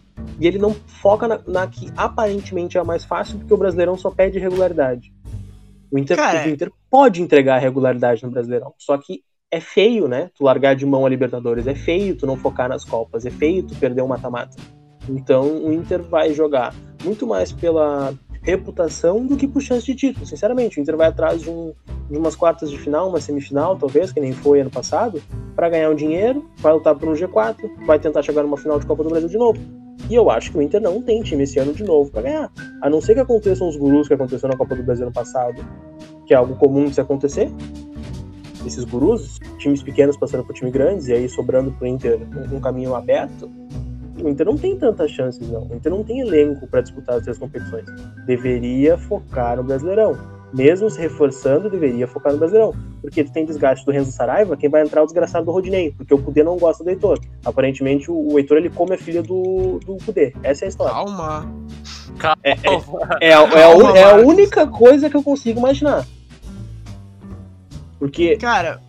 e 0.41 0.47
ele 0.47 0.59
não 0.59 0.73
foca 0.73 1.27
na, 1.27 1.41
na, 1.47 1.67
que 1.67 1.91
aparentemente 1.97 2.77
é 2.77 2.81
a 2.81 2.85
mais 2.85 3.05
fácil, 3.05 3.39
porque 3.39 3.53
o 3.53 3.57
Brasileirão 3.57 3.97
só 3.97 4.11
pede 4.11 4.39
regularidade. 4.39 5.13
O 5.91 5.99
Inter, 5.99 6.17
Cara, 6.17 6.47
o 6.47 6.51
Inter 6.51 6.71
pode 6.91 7.23
entregar 7.23 7.59
regularidade 7.59 8.23
no 8.23 8.31
Brasileirão, 8.31 8.75
só 8.79 8.97
que 8.99 9.23
é 9.51 9.61
feio, 9.61 10.07
né? 10.07 10.31
Tu 10.35 10.45
largar 10.45 10.77
de 10.77 10.85
mão 10.85 11.07
a 11.07 11.09
Libertadores, 11.09 11.67
é 11.67 11.75
feio 11.75 12.15
tu 12.15 12.27
não 12.27 12.37
focar 12.37 12.69
nas 12.69 12.85
Copas, 12.85 13.25
é 13.25 13.31
feio 13.31 13.63
tu 13.63 13.75
perder 13.75 14.03
o 14.03 14.09
mata-mata. 14.09 14.57
Então 15.09 15.65
o 15.65 15.73
Inter 15.73 16.03
vai 16.03 16.35
jogar 16.35 16.75
muito 17.03 17.27
mais 17.27 17.51
pela 17.51 18.13
reputação 18.49 19.27
do 19.27 19.37
que 19.37 19.47
por 19.47 19.61
chance 19.61 19.85
de 19.85 19.95
título. 19.95 20.25
Sinceramente, 20.25 20.79
o 20.79 20.81
Inter 20.81 20.97
vai 20.97 21.09
atrás 21.09 21.43
de, 21.43 21.51
um, 21.51 21.75
de 22.11 22.17
umas 22.17 22.35
quartas 22.35 22.71
de 22.71 22.79
final, 22.79 23.11
uma 23.11 23.21
semifinal, 23.21 23.77
talvez, 23.77 24.11
que 24.11 24.21
nem 24.21 24.33
foi 24.33 24.61
ano 24.61 24.71
passado, 24.71 25.21
para 25.55 25.69
ganhar 25.69 25.91
um 25.91 25.95
dinheiro, 25.95 26.49
vai 26.57 26.73
lutar 26.73 26.95
por 26.97 27.11
um 27.11 27.13
G4, 27.13 27.57
vai 27.85 27.99
tentar 27.99 28.23
chegar 28.23 28.43
numa 28.43 28.57
final 28.57 28.81
de 28.81 28.87
Copa 28.87 29.05
do 29.05 29.11
Brasil 29.11 29.29
de 29.29 29.37
novo. 29.37 29.61
E 30.09 30.15
eu 30.15 30.31
acho 30.31 30.51
que 30.51 30.57
o 30.57 30.63
Inter 30.63 30.81
não 30.81 31.03
tem 31.03 31.23
time 31.23 31.43
esse 31.43 31.59
ano 31.59 31.75
de 31.75 31.85
novo 31.85 32.11
para 32.11 32.23
ganhar. 32.23 32.51
A 32.81 32.89
não 32.89 33.03
ser 33.03 33.13
que 33.13 33.21
aconteçam 33.21 33.69
os 33.69 33.77
gurus 33.77 34.09
que 34.09 34.15
aconteceu 34.15 34.49
na 34.49 34.57
Copa 34.57 34.75
do 34.75 34.83
Brasil 34.83 35.05
ano 35.05 35.13
passado, 35.13 35.63
que 36.27 36.33
é 36.33 36.37
algo 36.37 36.57
comum 36.57 36.87
de 36.87 36.95
se 36.95 37.01
acontecer. 37.03 37.53
Esses 38.67 38.85
gurus, 38.85 39.39
times 39.59 39.83
pequenos 39.83 40.17
passando 40.17 40.45
por 40.45 40.55
times 40.55 40.73
grandes 40.73 41.09
e 41.09 41.13
aí 41.13 41.29
sobrando 41.29 41.71
pro 41.73 41.87
Inter 41.87 42.19
um 42.51 42.61
caminho 42.61 42.95
aberto. 42.95 43.51
O 44.23 44.29
Inter 44.29 44.47
não 44.47 44.57
tem 44.57 44.77
tantas 44.77 45.11
chances, 45.11 45.49
não. 45.49 45.63
O 45.69 45.75
Inter 45.75 45.91
não 45.93 46.03
tem 46.05 46.21
elenco 46.21 46.67
para 46.67 46.81
disputar 46.81 47.17
as 47.17 47.23
três 47.23 47.39
competições. 47.39 47.85
Deveria 48.27 48.97
focar 48.99 49.57
no 49.57 49.65
Brasileirão 49.65 50.17
mesmo 50.53 50.89
se 50.89 50.99
reforçando, 50.99 51.69
deveria 51.69 52.07
focar 52.07 52.33
no 52.33 52.39
Brasileirão. 52.39 52.75
Porque 53.03 53.23
tu 53.23 53.33
tem 53.33 53.45
desgaste 53.45 53.85
do 53.85 53.93
Renzo 53.93 54.13
Saraiva, 54.13 54.57
quem 54.57 54.69
vai 54.69 54.83
entrar 54.83 55.01
é 55.01 55.05
o 55.05 55.07
desgraçado 55.07 55.45
do 55.45 55.53
Rodinei, 55.53 55.93
porque 55.93 56.15
o 56.15 56.19
Cudê 56.19 56.43
não 56.43 56.57
gosta 56.57 56.83
do 56.83 56.91
Heitor. 56.91 57.19
Aparentemente, 57.45 58.11
o, 58.11 58.33
o 58.33 58.39
Heitor 58.39 58.57
ele 58.57 58.71
come 58.71 58.95
a 58.95 58.99
filha 58.99 59.23
do, 59.23 59.79
do 59.85 59.97
Cudê. 60.05 60.33
Essa 60.43 60.65
é 60.65 60.67
a 60.67 60.69
história. 60.69 60.95
Calma. 60.95 61.53
É, 62.43 62.53
é, 62.53 62.57
é, 63.21 63.29
é, 63.29 63.35
a, 63.35 63.43
é 63.97 64.05
a 64.05 64.15
única 64.17 64.67
coisa 64.67 65.09
que 65.11 65.17
eu 65.17 65.23
consigo 65.23 65.59
imaginar. 65.61 66.07
Porque 67.99 68.37
Cara, 68.37 68.81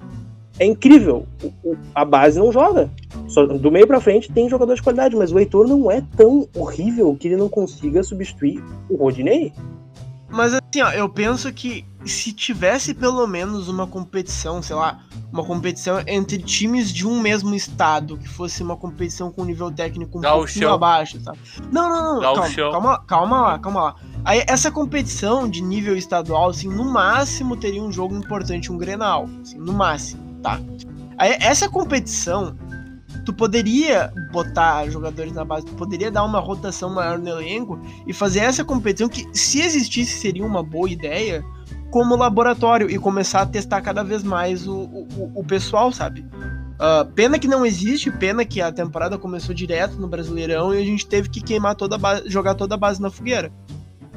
é 0.57 0.65
incrível. 0.65 1.25
O- 1.43 1.71
o- 1.71 1.77
a 1.93 2.05
base 2.05 2.39
não 2.39 2.51
joga. 2.51 2.89
Só, 3.27 3.45
do 3.45 3.71
meio 3.71 3.85
pra 3.85 4.01
frente 4.01 4.31
tem 4.31 4.49
jogador 4.49 4.73
de 4.75 4.81
qualidade, 4.81 5.15
mas 5.15 5.31
o 5.31 5.39
Heitor 5.39 5.67
não 5.67 5.91
é 5.91 6.01
tão 6.17 6.47
horrível 6.55 7.15
que 7.19 7.27
ele 7.27 7.37
não 7.37 7.49
consiga 7.49 8.01
substituir 8.03 8.63
o 8.89 8.95
Rodinei. 8.95 9.53
mas 10.29 10.53
assim, 10.53 10.81
ó, 10.81 10.89
eu 10.91 11.07
penso 11.09 11.51
que 11.53 11.85
se 12.05 12.31
tivesse 12.31 12.93
pelo 12.93 13.27
menos 13.27 13.67
uma 13.67 13.85
competição, 13.85 14.61
sei 14.61 14.75
lá, 14.75 14.99
uma 15.31 15.43
competição 15.43 16.01
entre 16.07 16.37
times 16.39 16.91
de 16.91 17.05
um 17.05 17.19
mesmo 17.19 17.53
estado, 17.53 18.17
que 18.17 18.27
fosse 18.27 18.63
uma 18.63 18.75
competição 18.75 19.31
com 19.31 19.43
nível 19.43 19.69
técnico 19.71 20.17
um 20.17 20.21
pouquinho 20.21 20.71
abaixo, 20.73 21.19
tá? 21.23 21.33
Não, 21.71 21.89
não, 21.89 22.15
não, 22.15 22.21
calma, 22.21 22.49
calma, 22.71 23.03
calma 23.05 23.41
lá, 23.41 23.59
calma 23.59 23.81
lá. 23.83 23.95
Aí, 24.25 24.43
essa 24.47 24.71
competição 24.71 25.47
de 25.47 25.61
nível 25.61 25.95
estadual, 25.95 26.49
assim, 26.49 26.67
no 26.67 26.85
máximo 26.85 27.55
teria 27.55 27.81
um 27.81 27.91
jogo 27.91 28.15
importante, 28.15 28.71
um 28.71 28.77
Grenal, 28.77 29.29
assim, 29.41 29.57
no 29.57 29.73
máximo, 29.73 30.21
tá? 30.41 30.59
Aí, 31.17 31.37
essa 31.41 31.67
competição, 31.69 32.55
tu 33.29 33.33
poderia 33.33 34.11
botar 34.31 34.89
jogadores 34.89 35.31
na 35.31 35.45
base, 35.45 35.67
tu 35.67 35.73
poderia 35.73 36.09
dar 36.09 36.23
uma 36.23 36.39
rotação 36.39 36.89
maior 36.89 37.19
no 37.19 37.29
elenco 37.29 37.79
e 38.07 38.11
fazer 38.11 38.39
essa 38.39 38.65
competição 38.65 39.07
que, 39.07 39.27
se 39.31 39.61
existisse, 39.61 40.19
seria 40.19 40.43
uma 40.43 40.63
boa 40.63 40.89
ideia 40.89 41.45
como 41.91 42.15
laboratório 42.15 42.89
e 42.89 42.97
começar 42.97 43.41
a 43.41 43.45
testar 43.45 43.81
cada 43.81 44.03
vez 44.03 44.23
mais 44.23 44.67
o, 44.67 44.75
o, 44.75 45.31
o 45.35 45.43
pessoal, 45.43 45.91
sabe? 45.91 46.25
Ah, 46.79 47.05
pena 47.13 47.37
que 47.37 47.47
não 47.47 47.63
existe, 47.63 48.09
pena 48.09 48.43
que 48.43 48.61
a 48.61 48.71
temporada 48.71 49.15
começou 49.15 49.53
direto 49.53 49.95
no 49.97 50.07
Brasileirão 50.07 50.73
e 50.73 50.81
a 50.81 50.85
gente 50.85 51.05
teve 51.05 51.29
que 51.29 51.39
queimar 51.39 51.75
toda 51.75 51.95
a 51.95 51.99
base, 51.99 52.27
jogar 52.27 52.55
toda 52.55 52.73
a 52.73 52.77
base 52.77 52.99
na 52.99 53.11
fogueira. 53.11 53.51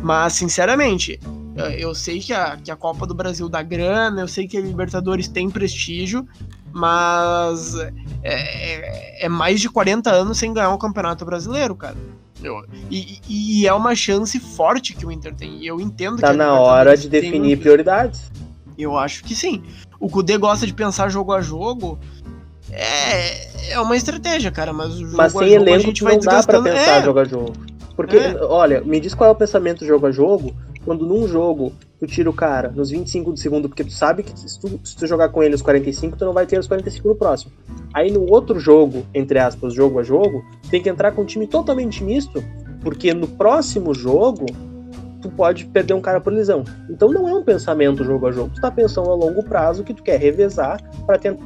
Mas, 0.02 0.32
sinceramente, 0.32 1.20
eh, 1.56 1.84
eu 1.84 1.94
sei 1.94 2.18
que 2.18 2.32
a, 2.32 2.56
que 2.56 2.70
a 2.70 2.76
Copa 2.76 3.06
do 3.06 3.14
Brasil 3.14 3.46
dá 3.46 3.62
grana, 3.62 4.22
eu 4.22 4.28
sei 4.28 4.48
que 4.48 4.56
a 4.56 4.60
Libertadores 4.60 5.28
tem 5.28 5.50
prestígio, 5.50 6.26
mas 6.72 7.74
é, 7.76 7.92
é- 8.22 9.26
é 9.26 9.28
mais 9.28 9.60
de 9.60 9.68
40 9.68 10.10
anos 10.10 10.38
sem 10.38 10.52
ganhar 10.52 10.70
um 10.70 10.78
campeonato 10.78 11.24
brasileiro, 11.24 11.74
cara. 11.74 11.96
Eu- 12.42 12.64
e, 12.90 13.20
e- 13.28 13.66
é 13.66 13.72
uma 13.72 13.94
chance 13.94 14.38
forte 14.40 14.94
que 14.94 15.06
o 15.06 15.12
Inter 15.12 15.34
tem. 15.34 15.58
E 15.62 15.66
eu 15.66 15.80
entendo 15.80 16.16
que 16.16 16.22
Tá 16.22 16.30
a 16.30 16.34
na 16.34 16.52
hora 16.58 16.96
de 16.96 17.08
definir 17.08 17.56
um- 17.56 17.60
prioridades. 17.60 18.30
eu 18.76 18.98
acho 18.98 19.22
que 19.22 19.34
sim. 19.34 19.62
O 20.00 20.08
Kudê 20.08 20.36
gosta 20.36 20.66
de 20.66 20.74
pensar 20.74 21.08
jogo 21.08 21.32
a 21.32 21.40
jogo. 21.40 21.98
É, 22.70 23.72
é 23.72 23.80
uma 23.80 23.96
estratégia, 23.96 24.50
cara, 24.50 24.72
mas 24.72 24.94
o 24.94 25.04
jogo 25.04 25.16
Mas 25.16 25.36
a 25.36 25.38
sem 25.38 25.48
jogo 25.50 25.60
a 25.60 25.62
elenco 25.70 25.86
gente 25.86 25.98
tu 26.00 26.04
vai 26.04 26.14
não 26.14 26.20
dá 26.22 26.42
pra 26.42 26.62
pensar 26.62 27.00
é, 27.00 27.02
jogo 27.04 27.18
a 27.20 27.24
jogo. 27.24 27.52
Porque, 27.94 28.16
É. 28.16 28.34
olha, 28.42 28.80
me 28.80 28.98
diz 28.98 29.14
qual 29.14 29.28
é 29.28 29.32
o 29.32 29.36
pensamento 29.36 29.84
jogo 29.84 30.06
a 30.06 30.10
jogo, 30.10 30.56
quando 30.84 31.06
num 31.06 31.26
jogo 31.26 31.72
tu 31.98 32.06
tira 32.06 32.28
o 32.28 32.32
cara 32.32 32.70
nos 32.70 32.90
25 32.90 33.32
do 33.32 33.38
segundo, 33.38 33.68
porque 33.68 33.84
tu 33.84 33.92
sabe 33.92 34.22
que 34.22 34.38
se 34.38 34.58
tu, 34.58 34.80
se 34.82 34.96
tu 34.96 35.06
jogar 35.06 35.28
com 35.28 35.42
ele 35.42 35.54
os 35.54 35.62
45, 35.62 36.16
tu 36.16 36.24
não 36.24 36.32
vai 36.32 36.46
ter 36.46 36.58
os 36.58 36.66
45 36.66 37.08
no 37.08 37.14
próximo. 37.14 37.52
Aí 37.94 38.10
no 38.10 38.28
outro 38.30 38.58
jogo, 38.58 39.06
entre 39.14 39.38
aspas, 39.38 39.72
jogo 39.72 40.00
a 40.00 40.02
jogo, 40.02 40.44
tem 40.70 40.82
que 40.82 40.88
entrar 40.88 41.12
com 41.12 41.22
um 41.22 41.26
time 41.26 41.46
totalmente 41.46 42.02
misto, 42.02 42.42
porque 42.82 43.14
no 43.14 43.28
próximo 43.28 43.94
jogo 43.94 44.46
tu 45.20 45.30
pode 45.30 45.64
perder 45.66 45.94
um 45.94 46.00
cara 46.00 46.20
por 46.20 46.32
lesão. 46.32 46.64
Então 46.90 47.12
não 47.12 47.28
é 47.28 47.34
um 47.34 47.44
pensamento 47.44 48.02
jogo 48.02 48.26
a 48.26 48.32
jogo, 48.32 48.50
tu 48.54 48.60
tá 48.60 48.70
pensando 48.70 49.10
a 49.10 49.14
longo 49.14 49.44
prazo 49.44 49.84
que 49.84 49.94
tu 49.94 50.02
quer 50.02 50.18
revezar 50.18 50.82
pra 51.06 51.16
tentar 51.16 51.44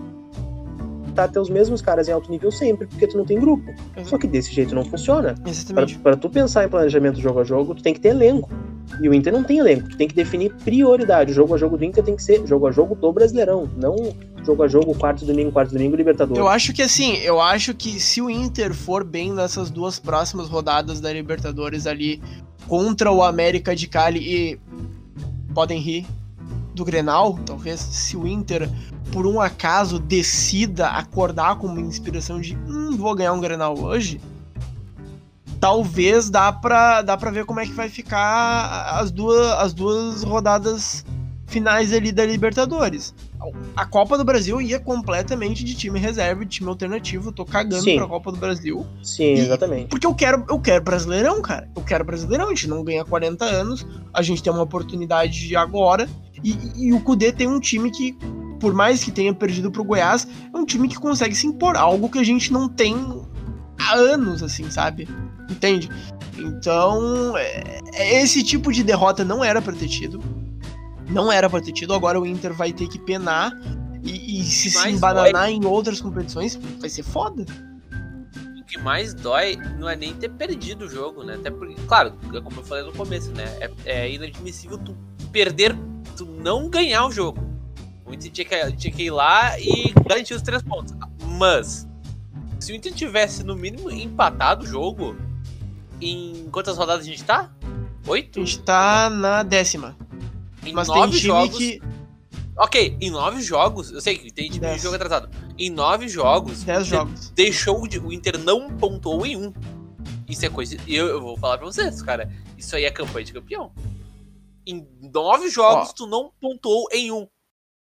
ter 1.29 1.39
os 1.39 1.49
mesmos 1.49 1.81
caras 1.81 2.09
em 2.09 2.13
alto 2.13 2.31
nível 2.31 2.51
sempre, 2.51 2.87
porque 2.87 3.07
tu 3.07 3.17
não 3.17 3.25
tem 3.25 3.39
grupo. 3.39 3.75
Só 4.05 4.19
que 4.19 4.27
desse 4.27 4.53
jeito 4.53 4.75
não 4.75 4.85
funciona. 4.85 5.35
Exatamente. 5.47 5.99
pra 5.99 6.17
tu 6.17 6.29
pensar 6.29 6.65
em 6.65 6.69
planejamento 6.69 7.21
jogo 7.21 7.41
a 7.41 7.45
jogo, 7.45 7.75
tu 7.75 7.83
tem 7.83 7.95
que 7.95 8.01
ter 8.01 8.09
elenco. 8.09 8.51
E 9.01 9.09
o 9.09 9.15
Inter 9.15 9.33
não 9.33 9.43
tem 9.43 9.59
elenco. 9.59 9.89
Tu 9.89 9.97
tem 9.97 10.07
que 10.07 10.15
definir 10.15 10.55
prioridade. 10.65 11.33
O 11.33 11.35
jogo 11.35 11.55
a 11.55 11.59
jogo 11.59 11.77
do 11.77 11.85
Inter 11.85 12.05
tem 12.05 12.15
que 12.15 12.23
ser 12.23 12.47
jogo 12.47 12.67
a 12.67 12.71
jogo 12.71 12.95
do 12.95 13.13
Brasileirão, 13.13 13.69
não 13.77 14.15
jogo 14.45 14.63
a 14.63 14.69
jogo 14.69 14.95
quarto 14.95 15.25
domingo, 15.25 15.51
quarto 15.51 15.73
domingo, 15.73 15.97
Libertadores. 15.97 16.39
Eu 16.39 16.47
acho 16.47 16.73
que 16.73 16.83
assim, 16.83 17.17
eu 17.17 17.41
acho 17.41 17.75
que 17.75 17.99
se 17.99 18.23
o 18.23 18.31
Inter 18.31 18.73
for 18.73 19.03
bem 19.03 19.33
nessas 19.33 19.71
duas 19.71 19.99
próximas 19.99 20.49
rodadas 20.49 21.01
da 21.01 21.13
Libertadores 21.13 21.87
ali 21.87 22.23
contra 22.69 23.11
o 23.11 23.23
América 23.23 23.75
de 23.75 23.89
Cali 23.89 24.21
e 24.21 24.61
podem 25.53 25.81
rir 25.81 26.07
do 26.75 26.85
Grenal, 26.85 27.39
talvez, 27.45 27.81
se 27.81 28.17
o 28.17 28.27
Inter 28.27 28.69
por 29.17 29.27
um 29.27 29.41
acaso 29.41 29.99
decida 29.99 30.89
acordar 30.89 31.57
com 31.57 31.69
uma 31.69 31.81
inspiração 31.81 32.39
de 32.39 32.55
hum, 32.55 32.95
vou 32.99 33.15
ganhar 33.15 33.33
um 33.33 33.41
Grenal 33.41 33.75
hoje, 33.79 34.21
talvez 35.59 36.29
dá 36.29 36.53
pra, 36.53 37.01
dá 37.01 37.17
pra 37.17 37.31
ver 37.31 37.47
como 37.47 37.59
é 37.59 37.65
que 37.65 37.73
vai 37.73 37.89
ficar 37.89 38.91
as 39.01 39.11
duas, 39.11 39.53
as 39.53 39.73
duas 39.73 40.23
rodadas 40.23 41.03
finais 41.47 41.95
ali 41.95 42.13
da 42.13 42.27
Libertadores. 42.27 43.15
A 43.75 43.87
Copa 43.87 44.19
do 44.19 44.25
Brasil 44.25 44.61
ia 44.61 44.79
completamente 44.79 45.65
de 45.65 45.75
time 45.75 45.99
reserva, 45.99 46.45
de 46.45 46.51
time 46.51 46.69
alternativo. 46.69 47.33
Tô 47.33 47.47
cagando 47.47 47.85
Sim. 47.85 47.97
pra 47.97 48.07
Copa 48.07 48.31
do 48.31 48.37
Brasil. 48.37 48.85
Sim, 49.03 49.33
E- 49.33 49.39
exatamente. 49.41 49.89
Porque 49.89 50.07
eu 50.07 50.15
quero, 50.15 50.45
eu 50.47 50.61
quero 50.61 50.85
Brasileirão, 50.85 51.41
cara. 51.41 51.71
Eu 51.75 51.83
quero 51.83 52.05
Brasileirão. 52.05 52.49
A 52.49 52.51
gente 52.51 52.69
não 52.69 52.85
ganha 52.85 53.03
40 53.03 53.47
anos. 53.47 53.87
A 54.13 54.21
gente 54.21 54.43
tem 54.43 54.53
uma 54.53 54.63
oportunidade 54.63 55.49
de 55.49 55.57
agora. 55.57 56.07
E, 56.45 56.59
e 56.77 56.93
o 56.93 57.01
Cudê 57.01 57.33
tem 57.33 57.47
um 57.47 57.59
time 57.59 57.91
que, 57.91 58.15
por 58.57 58.75
mais 58.75 59.03
que 59.05 59.11
tenha 59.11 59.33
perdido 59.35 59.71
pro 59.71 59.85
Goiás, 59.85 60.27
é 60.53 60.57
um 60.57 60.65
time 60.65 60.89
que 60.89 60.97
consegue 60.97 61.35
se 61.35 61.47
impor. 61.47 61.77
Algo 61.77 62.09
que 62.09 62.19
a 62.19 62.25
gente 62.25 62.53
não 62.53 62.69
tem 62.69 62.97
há 63.79 63.95
anos, 63.95 64.43
assim, 64.43 64.71
sabe? 64.71 65.09
Entende? 65.51 65.89
Então, 66.39 67.37
é- 67.37 67.81
é- 67.95 68.23
esse 68.23 68.43
tipo 68.43 68.73
de 68.73 68.83
derrota 68.83 69.25
não 69.25 69.43
era 69.45 69.63
pra 69.63 69.73
ter 69.73 69.89
tido. 69.89 70.23
Não 71.09 71.31
era 71.31 71.49
pra 71.49 71.61
ter 71.61 71.73
tido. 71.73 71.95
Agora 71.95 72.21
o 72.21 72.27
Inter 72.27 72.53
vai 72.53 72.73
ter 72.73 72.89
que 72.89 72.99
penar. 72.99 73.53
E, 74.03 74.41
e 74.41 74.45
se 74.45 74.71
se 74.71 74.89
embananar 74.89 75.51
em 75.51 75.65
outras 75.65 76.01
competições, 76.01 76.59
vai 76.81 76.89
ser 76.89 77.03
foda. 77.03 77.45
O 78.61 78.65
que 78.65 78.79
mais 78.79 79.15
dói 79.15 79.57
não 79.79 79.89
é 79.89 79.97
nem 79.97 80.15
ter 80.15 80.29
perdido 80.31 80.85
o 80.87 80.89
jogo, 80.89 81.23
né? 81.25 81.35
Até 81.35 81.51
porque, 81.51 81.75
claro, 81.87 82.15
é 82.35 82.41
como 82.41 82.61
eu 82.61 82.65
falei 82.65 82.85
no 82.85 82.93
começo, 82.93 83.31
né? 83.33 83.45
É, 83.61 83.71
é 83.85 84.13
inadmissível 84.13 84.79
tu 84.79 84.97
perder, 85.33 85.77
tu 86.17 86.25
não 86.27 86.69
ganhar 86.69 87.07
o 87.07 87.11
jogo. 87.13 87.41
O 88.07 88.15
Inter 88.15 88.31
tinha 88.31 88.45
que, 88.45 88.73
tinha 88.77 88.93
que 88.93 89.03
ir 89.05 89.11
lá 89.11 89.59
e 89.59 89.93
garantir 90.09 90.35
os 90.35 90.43
três 90.43 90.63
pontos. 90.63 90.95
Mas, 91.39 91.87
se 92.61 92.73
o 92.73 92.75
Inter 92.75 92.93
tivesse 92.95 93.43
no 93.43 93.57
mínimo 93.57 93.91
empatado 93.91 94.65
o 94.65 94.67
jogo, 94.67 95.17
em 96.01 96.49
quantas 96.53 96.77
rodadas 96.79 97.05
a 97.05 97.09
gente 97.09 97.25
tá? 97.25 97.51
A 98.07 98.11
Oito? 98.11 98.39
gente 98.41 98.61
tá 98.61 99.11
na 99.11 99.43
décima. 99.43 99.97
Em 100.65 100.73
Mas 100.73 100.87
tem 100.89 100.97
nove 100.97 101.13
time 101.17 101.23
jogos. 101.27 101.59
que. 101.59 101.83
Ok, 102.59 102.97
em 103.01 103.11
nove 103.11 103.43
jogos, 103.43 103.91
eu 103.91 104.01
sei 104.01 104.17
que 104.17 104.33
tem 104.33 104.47
time 104.47 104.55
de 104.55 104.61
Dez. 104.61 104.83
jogo 104.83 104.95
atrasado. 104.95 105.29
Em 105.59 105.69
nove 105.69 106.09
jogos, 106.09 106.63
10 106.63 106.79
o 106.79 106.81
Inter 106.81 106.85
jogos. 106.99 107.31
deixou 107.31 107.87
de, 107.87 107.99
o 107.99 108.13
Inter 108.13 108.39
não 108.39 108.71
pontuou 108.71 109.27
em 109.27 109.37
um. 109.37 109.53
Isso 110.29 110.47
é 110.47 110.49
coisa. 110.49 110.77
E 110.87 110.95
eu, 110.97 111.07
eu 111.07 111.21
vou 111.21 111.37
falar 111.37 111.59
pra 111.59 111.67
vocês, 111.67 112.01
cara. 112.03 112.31
Isso 112.57 112.75
aí 112.75 112.85
é 112.85 112.91
campanha 112.91 113.25
de 113.27 113.33
campeão. 113.33 113.71
Em 114.67 114.87
nove 115.13 115.49
jogos, 115.51 115.91
Ó. 115.91 115.93
tu 115.93 116.07
não 116.07 116.31
pontuou 116.41 116.89
em 116.93 117.13
um. 117.13 117.27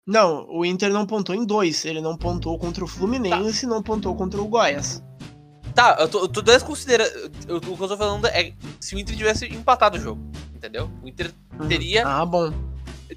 Não, 0.07 0.47
o 0.49 0.65
Inter 0.65 0.89
não 0.91 1.05
pontou 1.05 1.35
em 1.35 1.45
dois. 1.45 1.83
Ele 1.85 1.99
não 1.99 2.15
pontou 2.15 2.57
contra 2.57 2.83
o 2.83 2.87
Fluminense 2.87 3.65
e 3.65 3.69
não 3.69 3.83
pontou 3.83 4.15
contra 4.15 4.41
o 4.41 4.47
Goiás. 4.47 5.03
Tá, 5.75 5.97
eu 5.99 6.07
tô, 6.07 6.19
eu 6.21 6.27
tô 6.29 6.41
desconsiderando. 6.41 7.11
O 7.49 7.59
que 7.59 7.83
eu 7.83 7.87
tô 7.87 7.97
falando 7.97 8.25
é 8.27 8.53
se 8.79 8.95
o 8.95 8.99
Inter 8.99 9.15
tivesse 9.17 9.45
empatado 9.45 9.97
o 9.97 9.99
jogo. 9.99 10.21
Entendeu? 10.55 10.89
O 11.03 11.07
Inter 11.07 11.31
Uhum. 11.59 11.67
Teria- 11.67 12.07
Ah, 12.07 12.25
bom. 12.25 12.53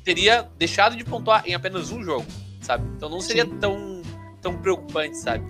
teria 0.05 0.49
deixado 0.59 0.97
de 0.97 1.05
pontuar 1.05 1.43
em 1.47 1.55
apenas 1.55 1.91
um 1.93 2.03
jogo, 2.03 2.25
sabe? 2.63 2.85
Então 2.97 3.09
não 3.09 3.21
seria 3.21 3.45
Sim. 3.45 3.59
tão, 3.59 4.03
tão 4.41 4.57
preocupante, 4.57 5.17
sabe? 5.19 5.45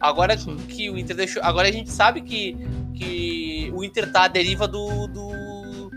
Agora 0.00 0.38
Sim. 0.38 0.56
que 0.56 0.88
o 0.88 0.96
Inter 0.96 1.16
deixou. 1.16 1.42
Agora 1.42 1.68
a 1.68 1.72
gente 1.72 1.90
sabe 1.90 2.20
que, 2.22 2.56
que 2.94 3.72
o 3.74 3.82
Inter 3.84 4.10
tá 4.12 4.22
à 4.24 4.28
deriva 4.28 4.66
do. 4.68 5.06
do 5.08 5.90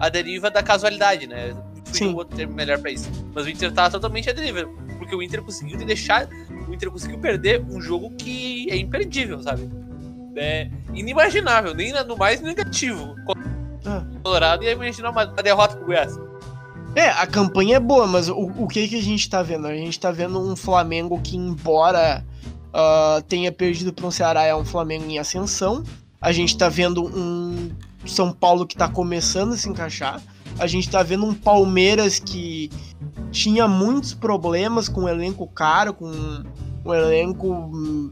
a 0.00 0.08
deriva 0.08 0.50
da 0.50 0.62
casualidade, 0.62 1.26
né? 1.28 1.54
Sim. 1.98 2.08
um 2.08 2.16
outro 2.16 2.36
termo 2.36 2.54
melhor 2.54 2.78
pra 2.78 2.90
isso. 2.90 3.10
Mas 3.34 3.44
o 3.44 3.48
Inter 3.48 3.72
tá 3.72 3.90
totalmente 3.90 4.32
deriva. 4.32 4.68
Porque 4.98 5.14
o 5.14 5.22
Inter 5.22 5.42
conseguiu 5.42 5.78
deixar. 5.78 6.28
O 6.68 6.74
Inter 6.74 6.90
conseguiu 6.90 7.18
perder 7.18 7.64
um 7.70 7.80
jogo 7.80 8.10
que 8.16 8.70
é 8.70 8.76
imperdível, 8.76 9.42
sabe? 9.42 9.68
É 10.36 10.68
inimaginável, 10.92 11.74
nem 11.74 11.92
no 12.04 12.16
mais 12.16 12.40
negativo. 12.40 13.14
Ah. 13.86 14.04
Colorado 14.22 14.64
ia 14.64 14.72
imaginar 14.72 15.10
uma, 15.10 15.26
derrota 15.26 15.76
pro 15.76 15.86
Goiás. 15.86 16.18
É, 16.96 17.08
a 17.08 17.26
campanha 17.26 17.76
é 17.76 17.80
boa, 17.80 18.06
mas 18.06 18.28
o, 18.28 18.52
o 18.56 18.66
que 18.66 18.88
que 18.88 18.98
a 18.98 19.02
gente 19.02 19.28
tá 19.28 19.42
vendo? 19.42 19.66
A 19.66 19.74
gente 19.74 19.98
tá 19.98 20.10
vendo 20.10 20.40
um 20.40 20.56
Flamengo 20.56 21.20
que, 21.20 21.36
embora 21.36 22.24
ah, 22.72 23.22
tenha 23.28 23.52
perdido 23.52 23.92
para 23.92 24.06
um 24.06 24.10
Ceará, 24.10 24.42
é 24.44 24.54
um 24.54 24.64
Flamengo 24.64 25.04
em 25.08 25.18
ascensão. 25.18 25.84
A 26.24 26.32
gente 26.32 26.56
tá 26.56 26.70
vendo 26.70 27.04
um 27.04 27.68
São 28.06 28.32
Paulo 28.32 28.66
que 28.66 28.74
tá 28.74 28.88
começando 28.88 29.52
a 29.52 29.56
se 29.58 29.68
encaixar. 29.68 30.22
A 30.58 30.66
gente 30.66 30.88
tá 30.88 31.02
vendo 31.02 31.26
um 31.26 31.34
Palmeiras 31.34 32.18
que 32.18 32.70
tinha 33.30 33.68
muitos 33.68 34.14
problemas 34.14 34.88
com 34.88 35.02
o 35.02 35.08
elenco 35.08 35.46
caro, 35.48 35.92
com 35.92 36.10
um 36.84 36.94
elenco 36.94 37.52
hum, 37.52 38.10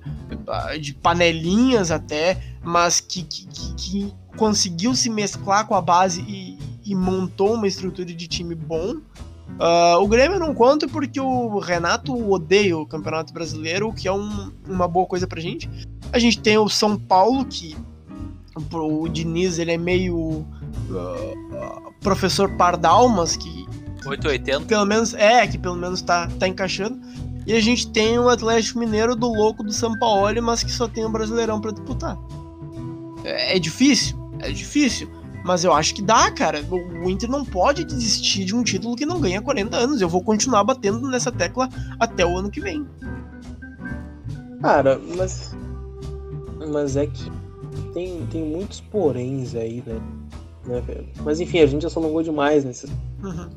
de 0.78 0.92
panelinhas 0.92 1.90
até, 1.90 2.38
mas 2.62 3.00
que, 3.00 3.22
que, 3.22 3.46
que- 3.46 3.74
que 3.74 4.14
conseguiu 4.36 4.94
se 4.94 5.08
mesclar 5.08 5.66
com 5.66 5.74
a 5.74 5.80
base 5.80 6.20
e, 6.28 6.58
e 6.84 6.94
montou 6.94 7.54
uma 7.54 7.66
estrutura 7.66 8.12
de 8.12 8.26
time 8.28 8.54
bom. 8.54 8.96
Uh, 9.52 10.02
o 10.02 10.06
Grêmio 10.08 10.38
não 10.38 10.54
conta 10.54 10.86
porque 10.86 11.18
o 11.20 11.58
Renato 11.58 12.14
odeia 12.30 12.76
o 12.76 12.86
Campeonato 12.86 13.32
Brasileiro, 13.32 13.88
o 13.88 13.94
que 13.94 14.06
é 14.06 14.12
um, 14.12 14.52
uma 14.68 14.86
boa 14.86 15.06
coisa 15.06 15.26
pra 15.26 15.40
gente. 15.40 15.70
A 16.12 16.18
gente 16.18 16.40
tem 16.40 16.58
o 16.58 16.68
São 16.68 16.98
Paulo, 16.98 17.44
que 17.46 17.74
o 18.72 19.08
Diniz 19.08 19.58
ele 19.58 19.72
é 19.72 19.78
meio 19.78 20.16
uh, 20.18 21.92
professor 22.00 22.50
Pardal, 22.56 23.08
mas 23.08 23.36
que 23.36 23.66
880. 24.06 24.66
pelo 24.66 24.84
menos 24.84 25.14
é, 25.14 25.46
que 25.46 25.58
pelo 25.58 25.76
menos 25.76 26.02
tá, 26.02 26.28
tá 26.38 26.46
encaixando. 26.46 27.00
E 27.46 27.54
a 27.54 27.60
gente 27.60 27.90
tem 27.90 28.18
o 28.18 28.28
Atlético 28.28 28.78
Mineiro 28.78 29.16
do 29.16 29.28
louco 29.28 29.62
do 29.62 29.72
São 29.72 29.98
Paulo, 29.98 30.40
mas 30.42 30.62
que 30.62 30.70
só 30.70 30.86
tem 30.86 31.04
o 31.04 31.08
Brasileirão 31.08 31.60
para 31.60 31.72
disputar. 31.72 32.16
É, 33.24 33.56
é 33.56 33.58
difícil, 33.58 34.16
é 34.40 34.50
difícil. 34.50 35.08
Mas 35.44 35.64
eu 35.64 35.72
acho 35.72 35.94
que 35.94 36.02
dá, 36.02 36.30
cara. 36.30 36.62
O 36.70 37.10
Inter 37.10 37.28
não 37.28 37.44
pode 37.44 37.84
desistir 37.84 38.44
de 38.44 38.54
um 38.54 38.62
título 38.62 38.94
que 38.94 39.04
não 39.04 39.20
ganha 39.20 39.40
há 39.40 39.42
40 39.42 39.76
anos. 39.76 40.00
Eu 40.00 40.08
vou 40.08 40.22
continuar 40.22 40.62
batendo 40.62 41.08
nessa 41.08 41.32
tecla 41.32 41.68
até 41.98 42.24
o 42.24 42.38
ano 42.38 42.48
que 42.48 42.60
vem. 42.60 42.86
Cara, 44.60 45.00
mas. 45.16 45.56
Mas 46.70 46.96
é 46.96 47.08
que 47.08 47.28
tem, 47.92 48.26
tem 48.26 48.44
muitos 48.44 48.80
poréns 48.80 49.54
aí, 49.54 49.82
né? 49.86 50.00
né 50.66 50.80
velho? 50.80 51.08
Mas 51.22 51.40
enfim, 51.40 51.60
a 51.60 51.66
gente 51.66 51.82
já 51.82 51.90
se 51.90 51.98
alongou 51.98 52.22
demais 52.22 52.64
nesse. 52.64 52.86
Uhum. 53.22 53.48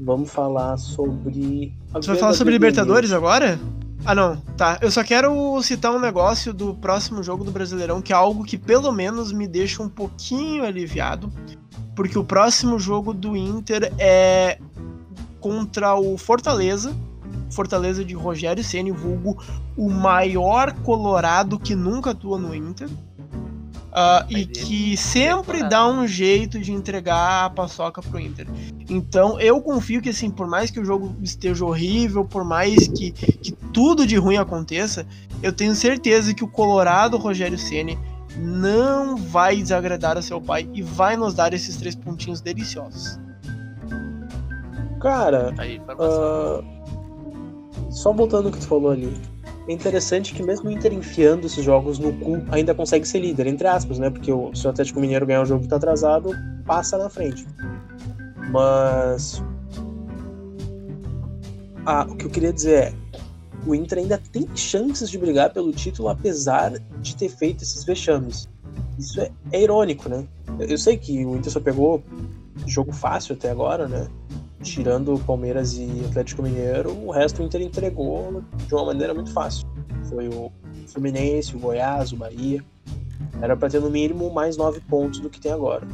Vamos 0.00 0.30
falar 0.30 0.76
sobre. 0.78 1.74
Você 1.92 2.08
vai 2.08 2.16
falar 2.16 2.34
sobre 2.34 2.52
Libertadores 2.52 3.12
agora? 3.12 3.58
Ah, 4.04 4.14
não. 4.14 4.36
Tá. 4.56 4.78
Eu 4.80 4.90
só 4.90 5.04
quero 5.04 5.62
citar 5.62 5.92
um 5.92 6.00
negócio 6.00 6.52
do 6.52 6.74
próximo 6.74 7.22
jogo 7.22 7.44
do 7.44 7.52
Brasileirão, 7.52 8.02
que 8.02 8.12
é 8.12 8.16
algo 8.16 8.44
que 8.44 8.58
pelo 8.58 8.90
menos 8.90 9.32
me 9.32 9.46
deixa 9.46 9.82
um 9.82 9.88
pouquinho 9.88 10.64
aliviado. 10.64 11.32
Porque 11.94 12.18
o 12.18 12.24
próximo 12.24 12.78
jogo 12.78 13.12
do 13.12 13.36
Inter 13.36 13.92
é 13.98 14.58
contra 15.40 15.94
o 15.94 16.16
Fortaleza. 16.18 16.94
Fortaleza 17.50 18.04
de 18.04 18.14
Rogério 18.14 18.64
Ceni, 18.64 18.90
vulgo 18.90 19.36
o 19.76 19.90
maior 19.90 20.72
colorado 20.80 21.58
que 21.58 21.74
nunca 21.74 22.10
atua 22.10 22.38
no 22.38 22.54
Inter. 22.54 22.88
Uh, 23.92 24.24
e 24.30 24.46
que 24.46 24.96
sempre 24.96 25.62
dá 25.68 25.86
um 25.86 26.06
jeito 26.06 26.58
de 26.58 26.72
entregar 26.72 27.44
a 27.44 27.50
paçoca 27.50 28.00
pro 28.00 28.18
Inter. 28.18 28.46
Então 28.88 29.38
eu 29.38 29.60
confio 29.60 30.00
que 30.00 30.08
assim, 30.08 30.30
por 30.30 30.46
mais 30.46 30.70
que 30.70 30.80
o 30.80 30.84
jogo 30.84 31.14
esteja 31.22 31.62
horrível, 31.62 32.24
por 32.24 32.42
mais 32.42 32.88
que, 32.88 33.12
que 33.12 33.52
tudo 33.52 34.06
de 34.06 34.16
ruim 34.16 34.38
aconteça, 34.38 35.06
eu 35.42 35.52
tenho 35.52 35.74
certeza 35.74 36.32
que 36.32 36.42
o 36.42 36.48
Colorado 36.48 37.18
Rogério 37.18 37.58
Ceni 37.58 37.98
não 38.38 39.14
vai 39.14 39.56
desagradar 39.56 40.16
a 40.16 40.22
seu 40.22 40.40
pai 40.40 40.66
e 40.72 40.80
vai 40.80 41.14
nos 41.14 41.34
dar 41.34 41.52
esses 41.52 41.76
três 41.76 41.94
pontinhos 41.94 42.40
deliciosos. 42.40 43.20
Cara, 45.00 45.52
uh, 45.98 46.64
só 47.90 48.10
voltando 48.12 48.46
ao 48.46 48.52
que 48.52 48.58
tu 48.58 48.66
falou 48.66 48.92
ali, 48.92 49.12
é 49.68 49.72
interessante 49.72 50.34
que 50.34 50.42
mesmo 50.42 50.68
o 50.68 50.72
Inter 50.72 50.92
enfiando 50.92 51.46
esses 51.46 51.64
jogos 51.64 51.98
no 51.98 52.12
cu, 52.12 52.42
ainda 52.50 52.74
consegue 52.74 53.06
ser 53.06 53.20
líder, 53.20 53.46
entre 53.46 53.68
aspas, 53.68 53.98
né? 53.98 54.10
Porque 54.10 54.32
o, 54.32 54.54
se 54.54 54.66
o 54.66 54.70
Atlético 54.70 55.00
Mineiro 55.00 55.24
ganhar 55.24 55.42
o 55.42 55.46
jogo 55.46 55.62
que 55.62 55.68
tá 55.68 55.76
atrasado, 55.76 56.30
passa 56.66 56.98
na 56.98 57.08
frente. 57.08 57.46
Mas. 58.50 59.42
Ah, 61.86 62.06
o 62.08 62.16
que 62.16 62.26
eu 62.26 62.30
queria 62.30 62.52
dizer 62.52 62.74
é. 62.74 63.02
O 63.64 63.76
Inter 63.76 63.98
ainda 63.98 64.18
tem 64.18 64.48
chances 64.56 65.08
de 65.08 65.16
brigar 65.16 65.52
pelo 65.52 65.70
título, 65.72 66.08
apesar 66.08 66.72
de 67.00 67.14
ter 67.14 67.28
feito 67.28 67.62
esses 67.62 67.84
vexames. 67.84 68.48
Isso 68.98 69.20
é, 69.20 69.30
é 69.52 69.62
irônico, 69.62 70.08
né? 70.08 70.26
Eu 70.58 70.76
sei 70.76 70.96
que 70.96 71.24
o 71.24 71.36
Inter 71.36 71.52
só 71.52 71.60
pegou 71.60 72.02
jogo 72.66 72.92
fácil 72.92 73.36
até 73.36 73.50
agora, 73.50 73.86
né? 73.86 74.08
Tirando 74.62 75.18
Palmeiras 75.26 75.76
e 75.76 76.04
Atlético 76.08 76.42
Mineiro, 76.42 76.90
o 76.90 77.10
resto 77.10 77.42
o 77.42 77.44
Inter 77.44 77.60
entregou 77.62 78.42
de 78.66 78.74
uma 78.74 78.86
maneira 78.86 79.12
muito 79.12 79.32
fácil. 79.32 79.66
Foi 80.08 80.28
o 80.28 80.50
Fluminense, 80.86 81.54
o 81.56 81.58
Goiás, 81.58 82.12
o 82.12 82.16
Bahia. 82.16 82.64
Era 83.40 83.56
para 83.56 83.68
ter 83.68 83.80
no 83.80 83.90
mínimo 83.90 84.32
mais 84.32 84.56
nove 84.56 84.80
pontos 84.80 85.20
do 85.20 85.28
que 85.28 85.40
tem 85.40 85.52
agora. 85.52 85.86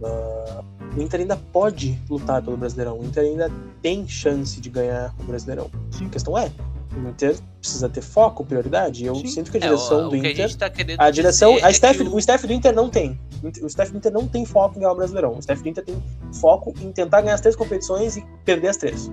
Uh, 0.00 0.64
o 0.96 1.00
Inter 1.00 1.20
ainda 1.20 1.36
pode 1.36 1.98
lutar 2.08 2.42
pelo 2.42 2.56
Brasileirão. 2.56 2.98
O 2.98 3.04
Inter 3.04 3.24
ainda 3.24 3.50
tem 3.80 4.06
chance 4.06 4.60
de 4.60 4.68
ganhar 4.68 5.14
o 5.20 5.24
Brasileirão. 5.24 5.70
Sim. 5.90 6.06
A 6.06 6.08
questão 6.08 6.36
é, 6.36 6.50
o 6.96 7.08
Inter 7.08 7.36
precisa 7.58 7.88
ter 7.88 8.02
foco, 8.02 8.44
prioridade. 8.44 9.04
Eu 9.04 9.14
Sim. 9.14 9.26
sinto 9.26 9.50
que 9.50 9.56
a 9.56 9.60
direção 9.60 10.00
é, 10.00 10.06
o, 10.06 10.08
do 10.08 10.16
Inter. 10.16 10.50
A, 10.50 10.56
tá 10.56 10.72
a, 10.98 11.10
direção. 11.10 11.58
A 11.62 11.70
staff, 11.70 12.00
é 12.00 12.04
o... 12.04 12.14
o 12.14 12.18
staff 12.18 12.46
do 12.46 12.52
Inter 12.52 12.74
não 12.74 12.90
tem. 12.90 13.18
O 13.62 13.66
staff 13.66 13.90
do 13.90 13.98
Inter 13.98 14.12
não 14.12 14.26
tem 14.26 14.44
foco 14.44 14.76
em 14.76 14.80
ganhar 14.80 14.92
o 14.92 14.96
Brasileirão. 14.96 15.34
O 15.34 15.38
staff 15.38 15.62
do 15.62 15.68
Inter 15.68 15.84
tem 15.84 16.02
foco 16.40 16.74
em 16.80 16.92
tentar 16.92 17.20
ganhar 17.22 17.34
as 17.34 17.40
três 17.40 17.56
competições 17.56 18.16
e 18.16 18.24
perder 18.44 18.68
as 18.68 18.76
três. 18.76 19.10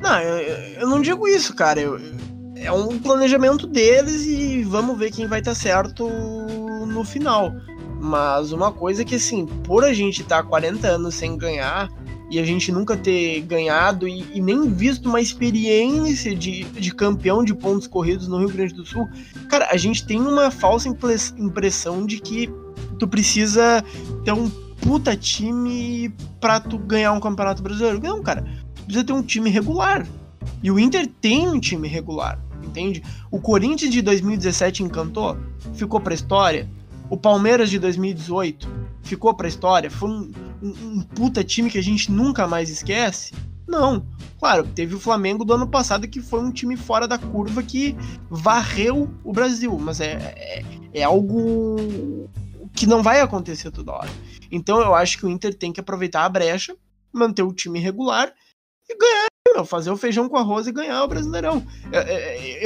Não, 0.00 0.20
eu, 0.20 0.80
eu 0.80 0.86
não 0.86 1.00
digo 1.00 1.28
isso, 1.28 1.54
cara. 1.54 1.80
Eu, 1.80 1.98
é 2.56 2.72
um 2.72 2.98
planejamento 2.98 3.66
deles 3.66 4.24
e 4.26 4.62
vamos 4.64 4.98
ver 4.98 5.10
quem 5.10 5.26
vai 5.26 5.40
estar 5.40 5.54
certo 5.54 6.08
no 6.08 7.04
final. 7.04 7.52
Mas 8.00 8.50
uma 8.50 8.72
coisa 8.72 9.02
é 9.02 9.04
que, 9.04 9.14
assim, 9.14 9.46
por 9.46 9.84
a 9.84 9.92
gente 9.92 10.22
estar 10.22 10.42
tá 10.42 10.48
40 10.48 10.88
anos 10.88 11.14
sem 11.14 11.36
ganhar, 11.36 11.88
e 12.32 12.38
a 12.38 12.46
gente 12.46 12.72
nunca 12.72 12.96
ter 12.96 13.42
ganhado 13.42 14.08
e, 14.08 14.24
e, 14.32 14.40
nem 14.40 14.72
visto 14.72 15.06
uma 15.06 15.20
experiência 15.20 16.34
de, 16.34 16.64
de 16.64 16.94
campeão 16.94 17.44
de 17.44 17.52
pontos 17.52 17.86
corridos 17.86 18.26
no 18.26 18.38
Rio 18.38 18.48
Grande 18.48 18.72
do 18.72 18.86
Sul, 18.86 19.06
cara, 19.50 19.68
a 19.70 19.76
gente 19.76 20.06
tem 20.06 20.18
uma 20.18 20.50
falsa 20.50 20.88
impressão 21.36 22.06
de 22.06 22.18
que 22.18 22.48
tu 22.98 23.06
precisa 23.06 23.84
ter 24.24 24.32
um 24.32 24.48
puta 24.80 25.14
time 25.14 26.10
pra 26.40 26.58
tu 26.58 26.78
ganhar 26.78 27.12
um 27.12 27.20
campeonato 27.20 27.62
brasileiro. 27.62 28.00
Não, 28.02 28.22
cara, 28.22 28.46
tu 28.74 28.82
precisa 28.84 29.04
ter 29.04 29.12
um 29.12 29.22
time 29.22 29.50
regular. 29.50 30.06
E 30.62 30.70
o 30.70 30.78
Inter 30.78 31.06
tem 31.20 31.46
um 31.46 31.60
time 31.60 31.86
regular, 31.86 32.42
entende? 32.62 33.02
O 33.30 33.38
Corinthians 33.38 33.92
de 33.92 34.00
2017 34.00 34.82
encantou, 34.82 35.36
ficou 35.74 36.00
pra 36.00 36.14
história. 36.14 36.66
O 37.10 37.16
Palmeiras 37.18 37.68
de 37.68 37.78
2018 37.78 38.81
ficou 39.02 39.34
pra 39.34 39.48
história, 39.48 39.90
foi 39.90 40.08
um, 40.08 40.32
um, 40.62 40.68
um, 40.68 41.02
puta 41.02 41.42
time 41.42 41.70
que 41.70 41.78
a 41.78 41.82
gente 41.82 42.10
nunca 42.10 42.46
mais 42.46 42.70
esquece? 42.70 43.32
Não. 43.66 44.06
Claro, 44.38 44.66
teve 44.66 44.94
o 44.94 45.00
Flamengo 45.00 45.44
do 45.44 45.54
ano 45.54 45.68
passado 45.68 46.08
que 46.08 46.20
foi 46.20 46.40
um 46.40 46.50
time 46.50 46.76
fora 46.76 47.06
da 47.06 47.18
curva 47.18 47.62
que 47.62 47.96
varreu 48.28 49.12
o 49.24 49.32
Brasil, 49.32 49.78
mas 49.78 50.00
é, 50.00 50.12
é, 50.36 50.64
é 50.94 51.02
algo 51.02 52.28
que 52.74 52.86
não 52.86 53.02
vai 53.02 53.20
acontecer 53.20 53.70
toda 53.70 53.92
hora. 53.92 54.10
Então 54.50 54.80
eu 54.80 54.94
acho 54.94 55.18
que 55.18 55.26
o 55.26 55.28
Inter 55.28 55.54
tem 55.54 55.72
que 55.72 55.80
aproveitar 55.80 56.24
a 56.24 56.28
brecha, 56.28 56.76
manter 57.12 57.42
o 57.42 57.52
time 57.52 57.78
regular 57.78 58.32
e 58.88 58.96
ganhar, 58.96 59.64
fazer 59.64 59.90
o 59.90 59.96
feijão 59.96 60.28
com 60.28 60.36
arroz 60.36 60.66
e 60.66 60.72
ganhar 60.72 61.02
o 61.04 61.08
Brasileirão. 61.08 61.64
Eu, 61.92 62.00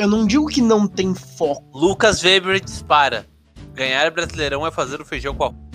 eu 0.03 0.09
não 0.09 0.27
digo 0.27 0.47
que 0.47 0.63
não 0.63 0.87
tem 0.87 1.15
foco. 1.15 1.79
Lucas 1.79 2.23
Weber 2.23 2.63
dispara. 2.63 3.27
Ganhar 3.75 4.11
Brasileirão 4.11 4.67
é 4.67 4.71
fazer 4.71 5.01
o 5.01 5.05
feijão 5.05 5.35
com 5.35 5.45
arroz. 5.45 5.67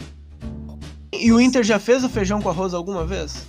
E 1.13 1.31
o 1.31 1.41
Inter 1.41 1.63
já 1.63 1.77
fez 1.77 2.03
o 2.03 2.09
feijão 2.09 2.41
com 2.41 2.49
arroz 2.49 2.73
alguma 2.73 3.05
vez? 3.05 3.45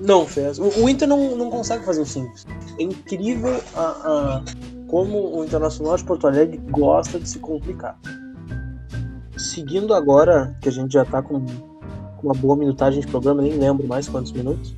Não 0.00 0.26
fez. 0.26 0.58
O, 0.58 0.68
o 0.82 0.88
Inter 0.88 1.08
não, 1.08 1.36
não 1.36 1.50
consegue 1.50 1.84
fazer 1.84 2.02
o 2.02 2.06
simples. 2.06 2.46
É 2.78 2.82
incrível 2.82 3.60
a, 3.74 3.80
a, 3.80 4.42
como 4.86 5.38
o 5.38 5.44
Internacional 5.44 5.96
de 5.96 6.04
Porto 6.04 6.26
Alegre 6.26 6.58
gosta 6.70 7.18
de 7.18 7.28
se 7.28 7.38
complicar. 7.38 7.98
Seguindo 9.36 9.94
agora, 9.94 10.56
que 10.60 10.68
a 10.68 10.72
gente 10.72 10.92
já 10.92 11.04
tá 11.04 11.22
com, 11.22 11.44
uma 12.22 12.34
boa 12.34 12.56
minutagem 12.56 13.00
de 13.00 13.06
programa, 13.06 13.42
nem 13.42 13.52
lembro 13.52 13.86
mais 13.86 14.08
quantos 14.08 14.32
minutos. 14.32 14.74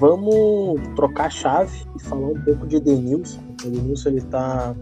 Vamos 0.00 0.80
trocar 0.96 1.26
a 1.26 1.30
chave 1.30 1.86
e 1.96 2.02
falar 2.02 2.28
um 2.28 2.40
pouco 2.42 2.66
de 2.66 2.76
Edenilson. 2.76 3.40
O 3.62 3.66
Edenilson 3.66 4.08
ele 4.10 4.20
tá 4.22 4.74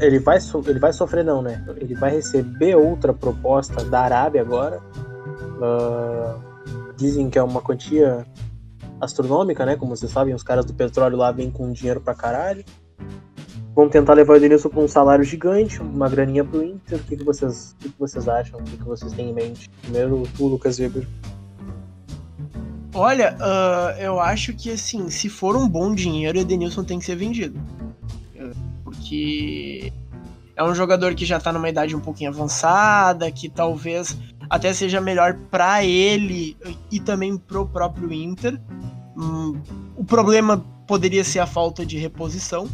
ele 0.00 0.18
vai, 0.18 0.38
ele 0.66 0.78
vai 0.78 0.92
sofrer, 0.92 1.24
não, 1.24 1.40
né? 1.40 1.64
Ele 1.76 1.94
vai 1.94 2.10
receber 2.10 2.74
outra 2.74 3.12
proposta 3.12 3.84
da 3.84 4.00
Arábia 4.00 4.40
agora. 4.40 4.80
Uh, 5.60 6.94
dizem 6.96 7.30
que 7.30 7.38
é 7.38 7.42
uma 7.42 7.62
quantia 7.62 8.26
astronômica, 9.00 9.64
né? 9.64 9.76
Como 9.76 9.96
vocês 9.96 10.10
sabem, 10.10 10.34
os 10.34 10.42
caras 10.42 10.64
do 10.64 10.74
petróleo 10.74 11.16
lá 11.16 11.30
vêm 11.30 11.50
com 11.50 11.72
dinheiro 11.72 12.00
pra 12.00 12.14
caralho. 12.14 12.64
Vão 13.74 13.88
tentar 13.88 14.14
levar 14.14 14.32
o 14.32 14.36
Edenilson 14.36 14.68
com 14.68 14.82
um 14.82 14.88
salário 14.88 15.24
gigante, 15.24 15.80
uma 15.80 16.08
graninha 16.08 16.44
pro 16.44 16.64
Inter. 16.64 16.98
O 16.98 17.04
que, 17.04 17.16
que, 17.16 17.24
vocês, 17.24 17.76
o 17.78 17.82
que, 17.82 17.88
que 17.90 17.98
vocês 17.98 18.28
acham? 18.28 18.58
O 18.58 18.64
que, 18.64 18.76
que 18.76 18.84
vocês 18.84 19.12
têm 19.12 19.30
em 19.30 19.32
mente? 19.32 19.70
Primeiro, 19.82 20.24
tu, 20.36 20.48
Lucas 20.48 20.80
Weber. 20.80 21.06
Olha, 22.92 23.36
uh, 23.36 24.00
eu 24.00 24.18
acho 24.18 24.52
que 24.54 24.72
assim, 24.72 25.08
se 25.08 25.28
for 25.28 25.54
um 25.54 25.68
bom 25.68 25.94
dinheiro, 25.94 26.36
o 26.36 26.40
Edenilson 26.40 26.82
tem 26.82 26.98
que 26.98 27.04
ser 27.04 27.14
vendido 27.14 27.60
que 29.08 29.92
é 30.54 30.62
um 30.62 30.74
jogador 30.74 31.14
que 31.14 31.24
já 31.24 31.40
tá 31.40 31.52
numa 31.52 31.68
idade 31.68 31.96
um 31.96 32.00
pouquinho 32.00 32.30
avançada, 32.30 33.30
que 33.30 33.48
talvez 33.48 34.18
até 34.50 34.72
seja 34.72 35.00
melhor 35.00 35.34
para 35.50 35.84
ele 35.84 36.56
e 36.90 37.00
também 37.00 37.36
pro 37.36 37.66
próprio 37.66 38.12
Inter. 38.12 38.60
Hum, 39.16 39.60
o 39.96 40.04
problema 40.04 40.64
poderia 40.86 41.24
ser 41.24 41.38
a 41.38 41.46
falta 41.46 41.86
de 41.86 41.96
reposição. 41.96 42.68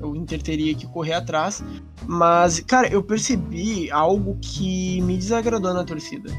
O 0.00 0.14
Inter 0.14 0.40
teria 0.42 0.74
que 0.74 0.86
correr 0.86 1.14
atrás. 1.14 1.62
Mas, 2.06 2.60
cara, 2.60 2.88
eu 2.88 3.02
percebi 3.02 3.90
algo 3.90 4.38
que 4.40 5.00
me 5.02 5.16
desagradou 5.16 5.74
na 5.74 5.84
torcida. 5.84 6.30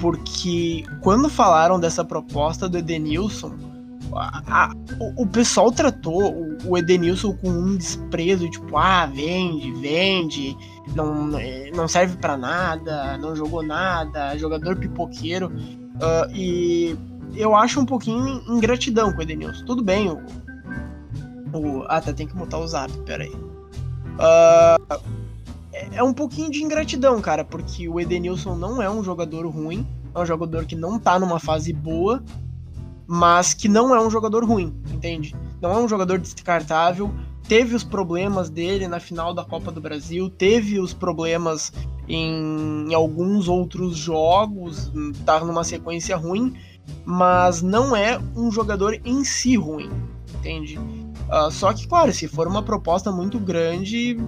porque 0.00 0.84
quando 1.00 1.30
falaram 1.30 1.80
dessa 1.80 2.04
proposta 2.04 2.68
do 2.68 2.76
Edenilson, 2.76 3.73
a, 4.16 4.72
o, 5.00 5.22
o, 5.22 5.26
pessoal 5.26 5.70
tratou 5.72 6.32
o, 6.32 6.70
o, 6.70 6.78
Edenilson 6.78 7.34
com 7.36 7.48
um 7.48 7.76
desprezo, 7.76 8.48
tipo, 8.48 8.76
ah, 8.76 9.06
vende, 9.06 9.72
vende, 9.72 10.56
não, 10.94 11.28
não 11.74 11.88
serve 11.88 12.16
para 12.16 12.36
nada, 12.36 13.18
não 13.18 13.34
jogou 13.34 13.62
nada, 13.62 14.36
jogador 14.38 14.76
pipoqueiro. 14.76 15.48
Uh, 15.48 16.30
e 16.34 16.96
eu 17.34 17.54
acho 17.54 17.80
um 17.80 17.86
pouquinho 17.86 18.42
ingratidão 18.48 19.12
com 19.12 19.18
o 19.18 19.22
Edenilson. 19.22 19.64
Tudo 19.64 19.82
bem, 19.82 20.08
o. 20.10 20.18
o 21.52 21.84
ah, 21.88 22.00
tá, 22.00 22.12
tem 22.12 22.26
que 22.26 22.36
mutar 22.36 22.60
o 22.60 22.66
zap, 22.66 22.92
peraí. 23.00 23.32
Uh, 23.32 25.02
é 25.92 26.02
um 26.02 26.12
pouquinho 26.12 26.50
de 26.50 26.62
ingratidão, 26.62 27.20
cara, 27.20 27.44
porque 27.44 27.88
o 27.88 27.98
Edenilson 27.98 28.54
não 28.54 28.80
é 28.80 28.88
um 28.88 29.02
jogador 29.02 29.46
ruim, 29.46 29.86
é 30.14 30.18
um 30.18 30.26
jogador 30.26 30.64
que 30.64 30.76
não 30.76 30.98
tá 30.98 31.18
numa 31.18 31.40
fase 31.40 31.72
boa, 31.72 32.22
mas 33.06 33.54
que 33.54 33.68
não 33.68 33.94
é 33.94 34.00
um 34.00 34.10
jogador 34.10 34.44
ruim, 34.44 34.74
entende? 34.92 35.34
Não 35.60 35.72
é 35.72 35.78
um 35.78 35.88
jogador 35.88 36.18
descartável. 36.18 37.12
Teve 37.48 37.74
os 37.74 37.84
problemas 37.84 38.48
dele 38.48 38.88
na 38.88 38.98
final 38.98 39.34
da 39.34 39.44
Copa 39.44 39.70
do 39.70 39.80
Brasil, 39.80 40.30
teve 40.30 40.80
os 40.80 40.94
problemas 40.94 41.72
em, 42.08 42.86
em 42.88 42.94
alguns 42.94 43.48
outros 43.48 43.96
jogos, 43.96 44.90
tá 45.26 45.40
numa 45.40 45.62
sequência 45.62 46.16
ruim, 46.16 46.54
mas 47.04 47.60
não 47.60 47.94
é 47.94 48.18
um 48.34 48.50
jogador 48.50 48.98
em 49.04 49.24
si 49.24 49.56
ruim, 49.56 49.90
entende? 50.34 50.78
Uh, 50.78 51.50
só 51.50 51.72
que, 51.72 51.86
claro, 51.86 52.12
se 52.12 52.28
for 52.28 52.46
uma 52.46 52.62
proposta 52.62 53.12
muito 53.12 53.38
grande, 53.38 54.18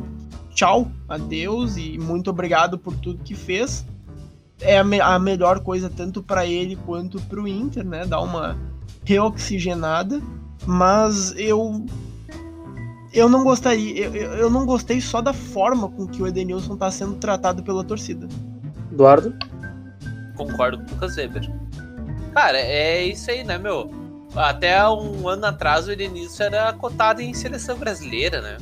tchau, 0.54 0.90
adeus 1.08 1.76
e 1.76 1.98
muito 1.98 2.30
obrigado 2.30 2.78
por 2.78 2.94
tudo 2.96 3.22
que 3.22 3.34
fez. 3.34 3.86
É 4.60 4.78
a, 4.78 4.84
me 4.84 5.00
a 5.00 5.18
melhor 5.18 5.60
coisa 5.60 5.90
tanto 5.90 6.22
para 6.22 6.46
ele 6.46 6.76
quanto 6.76 7.20
para 7.22 7.40
o 7.40 7.46
Inter, 7.46 7.84
né? 7.84 8.06
Dar 8.06 8.20
uma 8.20 8.56
reoxigenada. 9.04 10.20
Mas 10.66 11.34
eu 11.36 11.84
eu 13.12 13.28
não 13.28 13.44
gostaria, 13.44 14.06
eu, 14.06 14.14
eu 14.34 14.50
não 14.50 14.66
gostei 14.66 15.00
só 15.00 15.22
da 15.22 15.32
forma 15.32 15.88
com 15.88 16.06
que 16.06 16.22
o 16.22 16.26
Edenilson 16.26 16.74
está 16.74 16.90
sendo 16.90 17.14
tratado 17.14 17.62
pela 17.62 17.82
torcida. 17.82 18.28
Eduardo? 18.92 19.34
Concordo 20.36 20.78
com 20.78 20.90
o 20.90 20.94
Lucas 20.94 21.16
Weber. 21.16 21.50
Cara, 22.34 22.58
é 22.58 23.04
isso 23.04 23.30
aí, 23.30 23.42
né, 23.42 23.56
meu? 23.56 23.90
Até 24.34 24.86
um 24.88 25.26
ano 25.26 25.46
atrás 25.46 25.88
o 25.88 25.92
Edenilson 25.92 26.42
era 26.44 26.72
cotado 26.74 27.22
em 27.22 27.32
seleção 27.32 27.78
brasileira, 27.78 28.42
né? 28.42 28.58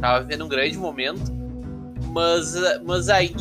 Tava 0.00 0.24
vivendo 0.24 0.44
um 0.44 0.48
grande 0.48 0.76
momento. 0.76 1.32
Mas, 2.12 2.54
mas 2.84 3.08
aí 3.08 3.32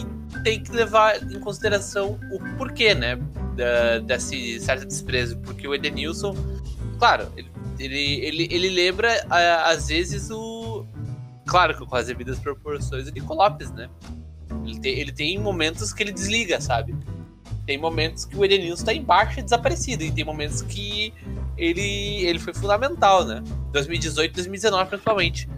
tem 0.44 0.62
que 0.62 0.72
levar 0.72 1.22
em 1.24 1.40
consideração 1.40 2.20
o 2.32 2.40
porquê, 2.58 2.94
né? 2.94 3.16
Da, 3.56 4.00
desse 4.00 4.60
certo 4.60 4.86
desprezo. 4.86 5.38
Porque 5.40 5.68
o 5.68 5.74
Edenilson, 5.74 6.36
claro, 7.00 7.32
ele, 7.36 8.20
ele, 8.24 8.48
ele, 8.52 8.70
lembra 8.70 9.26
às 9.66 9.88
vezes 9.88 10.30
o. 10.30 10.86
Claro 11.46 11.78
que 11.78 11.86
com 11.86 11.96
as 11.96 12.08
devidas 12.08 12.40
proporções 12.40 13.08
o 13.08 13.12
Nico 13.12 13.34
Lopes, 13.34 13.72
né? 13.72 13.90
Ele 14.64 14.80
tem, 14.80 15.00
ele 15.00 15.12
tem 15.12 15.40
momentos 15.40 15.92
que 15.92 16.04
ele 16.04 16.12
desliga, 16.12 16.62
sabe? 16.62 16.96
Tem 17.66 17.78
momentos 17.78 18.26
que 18.26 18.36
o 18.36 18.44
Edenilson 18.44 18.86
tá 18.86 18.94
embaixo 18.94 19.40
e 19.40 19.44
desaparecido. 19.44 20.04
E 20.04 20.12
tem 20.12 20.24
momentos 20.24 20.62
que 20.62 21.14
ele, 21.58 22.26
ele 22.26 22.40
foi 22.40 22.54
fundamental, 22.54 23.26
né? 23.26 23.44
2018, 23.72 24.34
2019 24.34 24.90
principalmente. 24.90 25.50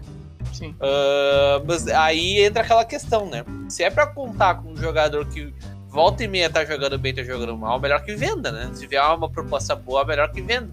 Uh, 0.62 1.64
mas 1.66 1.88
aí 1.88 2.40
entra 2.40 2.64
aquela 2.64 2.86
questão, 2.86 3.30
né? 3.30 3.44
Se 3.70 3.84
é 3.84 3.90
para 3.90 4.08
contar 4.08 4.56
com 4.56 4.72
um 4.72 4.78
jogador 4.78 5.26
que 5.28 5.54
volta 5.88 6.24
e 6.24 6.28
meia 6.28 6.50
tá 6.50 6.66
jogando 6.66 6.98
bem, 6.98 7.14
tá 7.14 7.24
jogando 7.24 7.58
mal, 7.58 7.80
melhor 7.80 8.04
que 8.04 8.16
venda, 8.16 8.52
né? 8.52 8.70
Se 8.74 8.88
vier 8.88 9.04
uma 9.04 9.30
proposta 9.30 9.76
boa, 9.76 10.06
melhor 10.06 10.32
que 10.32 10.42
venda. 10.42 10.70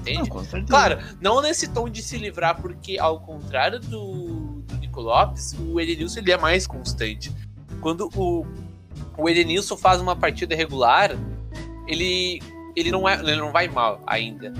Entende? 0.00 0.30
Não, 0.30 0.66
claro, 0.66 0.98
não 1.20 1.40
nesse 1.40 1.68
tom 1.68 1.88
de 1.88 2.02
se 2.02 2.16
livrar, 2.16 2.60
porque 2.60 2.98
ao 2.98 3.20
contrário 3.20 3.78
do, 3.78 4.62
do 4.66 4.76
Nico 4.76 5.00
Lopes, 5.00 5.54
o 5.58 5.80
Edenilson 5.80 6.20
ele 6.20 6.32
é 6.32 6.38
mais 6.38 6.66
constante. 6.66 7.32
Quando 7.80 8.10
o, 8.16 8.44
o 9.16 9.28
Edenilson 9.28 9.76
faz 9.76 10.00
uma 10.00 10.16
partida 10.16 10.56
regular, 10.56 11.12
ele, 11.86 12.42
ele, 12.74 12.90
não, 12.90 13.08
é, 13.08 13.14
ele 13.20 13.36
não 13.36 13.52
vai 13.52 13.68
mal 13.68 14.00
ainda 14.06 14.52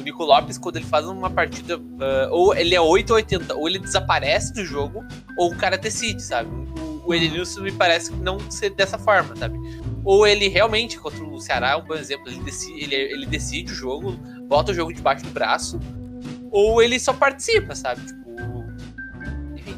o 0.00 0.02
Nico 0.02 0.24
Lopes, 0.24 0.58
quando 0.58 0.76
ele 0.76 0.86
faz 0.86 1.06
uma 1.06 1.30
partida, 1.30 1.78
uh, 1.78 2.30
ou 2.30 2.54
ele 2.54 2.74
é 2.74 2.80
8 2.80 3.10
ou 3.10 3.16
80, 3.16 3.54
ou 3.54 3.68
ele 3.68 3.78
desaparece 3.78 4.52
do 4.52 4.64
jogo, 4.64 5.04
ou 5.36 5.52
o 5.52 5.56
cara 5.56 5.76
decide, 5.76 6.22
sabe? 6.22 6.50
O, 7.04 7.14
Edenilson 7.14 7.62
me 7.62 7.72
parece 7.72 8.12
não 8.12 8.38
ser 8.50 8.70
dessa 8.70 8.98
forma, 8.98 9.36
sabe? 9.36 9.58
Ou 10.04 10.26
ele 10.26 10.48
realmente, 10.48 10.98
contra 10.98 11.22
o 11.22 11.40
Ceará, 11.40 11.70
é 11.70 11.76
um 11.76 11.84
bom 11.84 11.94
exemplo, 11.94 12.28
ele 12.28 12.42
decide, 12.42 12.82
ele, 12.82 12.94
ele 12.94 13.26
decide 13.26 13.72
o 13.72 13.74
jogo, 13.74 14.12
bota 14.48 14.72
o 14.72 14.74
jogo 14.74 14.92
debaixo 14.92 15.24
do 15.24 15.30
braço, 15.30 15.78
ou 16.50 16.82
ele 16.82 16.98
só 16.98 17.12
participa, 17.12 17.74
sabe? 17.74 18.00
Tipo, 18.06 18.64
enfim, 19.56 19.76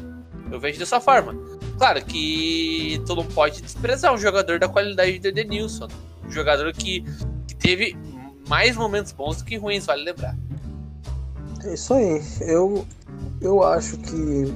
eu 0.51 0.59
vejo 0.59 0.79
dessa 0.79 0.99
forma. 0.99 1.33
Claro 1.77 2.03
que 2.05 3.01
tu 3.05 3.15
não 3.15 3.25
pode 3.25 3.61
desprezar 3.61 4.13
um 4.13 4.17
jogador 4.17 4.59
da 4.59 4.69
qualidade 4.69 5.19
do 5.19 5.27
Edenilson. 5.27 5.87
Um 6.25 6.31
jogador 6.31 6.71
que, 6.71 7.03
que 7.47 7.55
teve 7.55 7.97
mais 8.47 8.75
momentos 8.75 9.11
bons 9.11 9.37
do 9.37 9.45
que 9.45 9.57
ruins, 9.57 9.85
vale 9.85 10.03
lembrar. 10.03 10.35
É 11.63 11.73
isso 11.73 11.93
aí. 11.93 12.21
Eu, 12.41 12.85
eu 13.41 13.63
acho 13.63 13.97
que. 13.97 14.53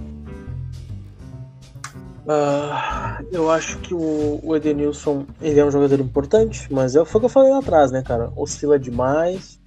Uh, 2.25 3.25
eu 3.31 3.49
acho 3.49 3.79
que 3.79 3.93
o, 3.93 4.41
o, 4.43 4.53
Edenilson 4.53 5.25
ele 5.41 5.61
é 5.61 5.65
um 5.65 5.71
jogador 5.71 5.97
importante, 6.01 6.67
mas 6.73 6.93
é, 6.93 7.01
o 7.01 7.05
que 7.05 7.15
eu 7.15 7.29
falei 7.29 7.51
lá 7.51 7.59
atrás, 7.59 7.89
né, 7.89 8.01
cara? 8.01 8.31
Oscila 8.35 8.77
demais. 8.77 9.57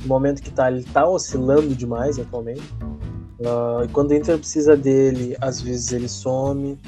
No 0.00 0.08
momento 0.08 0.40
que 0.40 0.50
tá, 0.50 0.70
ele 0.70 0.84
tá 0.84 1.06
oscilando 1.06 1.74
demais 1.74 2.18
atualmente. 2.18 2.62
Uh, 3.38 3.84
e 3.84 3.88
quando 3.88 4.12
o 4.12 4.14
Inter 4.14 4.38
precisa 4.38 4.76
dele, 4.76 5.36
às 5.40 5.60
vezes 5.60 5.92
ele 5.92 6.08
some. 6.08 6.78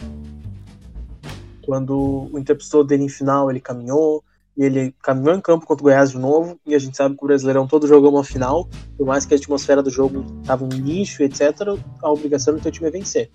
Quando 1.67 2.29
o 2.33 2.39
Inter 2.39 2.57
precisou 2.57 2.83
dele 2.83 3.05
em 3.05 3.09
final, 3.09 3.51
ele 3.51 3.61
caminhou 3.61 4.25
ele 4.57 4.95
caminhou 5.03 5.35
em 5.35 5.41
campo 5.41 5.67
contra 5.67 5.83
o 5.83 5.85
Goiás 5.85 6.11
de 6.11 6.19
novo, 6.19 6.59
e 6.67 6.75
a 6.75 6.79
gente 6.79 6.97
sabe 6.97 7.17
que 7.17 7.25
o 7.25 7.27
Brasileirão 7.27 7.67
todo 7.67 7.87
jogou 7.87 8.11
uma 8.11 8.25
final, 8.25 8.69
por 8.97 9.07
mais 9.07 9.25
que 9.25 9.35
a 9.35 9.37
atmosfera 9.37 9.83
do 9.83 9.91
jogo 9.91 10.25
tava 10.45 10.65
um 10.65 10.69
lixo, 10.69 11.23
etc., 11.23 11.79
a 12.03 12.11
obrigação 12.11 12.55
do 12.55 12.61
teu 12.61 12.71
time 12.71 12.89
é 12.89 12.91
vencer. 12.91 13.31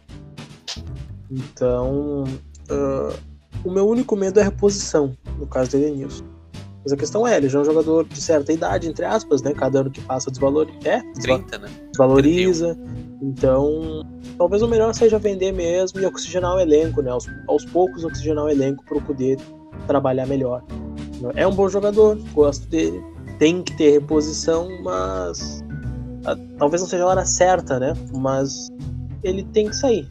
Então, 1.32 2.24
uh, 2.70 3.20
o 3.64 3.72
meu 3.72 3.88
único 3.88 4.16
medo 4.16 4.40
é 4.40 4.44
a 4.44 4.46
reposição, 4.46 5.18
no 5.40 5.48
caso 5.48 5.72
do 5.72 5.78
Edenilson. 5.78 6.26
Mas 6.84 6.94
a 6.94 6.98
questão 6.98 7.28
é, 7.28 7.38
ele 7.38 7.50
já 7.50 7.58
é 7.58 7.62
um 7.64 7.66
jogador 7.66 8.06
de 8.06 8.22
certa 8.22 8.54
idade, 8.54 8.88
entre 8.88 9.04
aspas, 9.06 9.42
né? 9.42 9.56
Cada 9.56 9.80
ano 9.80 9.90
que 9.90 10.00
passa 10.02 10.30
desvaloriza. 10.30 10.78
É, 10.86 11.02
30, 11.20 11.58
né? 11.58 11.68
Desvaloriza. 11.90 12.76
31. 12.76 13.06
Então, 13.24 14.04
talvez 14.38 14.62
o 14.62 14.68
melhor 14.68 14.94
seja 14.94 15.18
vender 15.18 15.52
mesmo 15.52 16.00
e 16.00 16.06
oxigenar 16.06 16.56
o 16.56 16.60
elenco, 16.60 17.02
né? 17.02 17.10
Aos, 17.10 17.26
aos 17.48 17.66
poucos 17.66 18.04
oxigenar 18.04 18.46
o 18.46 18.50
elenco 18.50 18.86
para 18.86 19.02
poder 19.02 19.40
trabalhar 19.88 20.28
melhor. 20.28 20.64
É 21.36 21.48
um 21.48 21.54
bom 21.54 21.70
jogador, 21.70 22.18
gosto 22.34 22.68
dele. 22.68 23.02
Tem 23.40 23.62
que 23.62 23.76
ter 23.76 23.92
reposição, 23.92 24.70
mas 24.82 25.64
a, 26.26 26.36
talvez 26.58 26.82
não 26.82 26.90
seja 26.90 27.04
a 27.04 27.08
hora 27.08 27.26
certa, 27.26 27.80
né? 27.80 27.94
Mas 28.16 28.70
ele 29.24 29.44
tem 29.44 29.70
que 29.70 29.76
sair. 29.76 30.08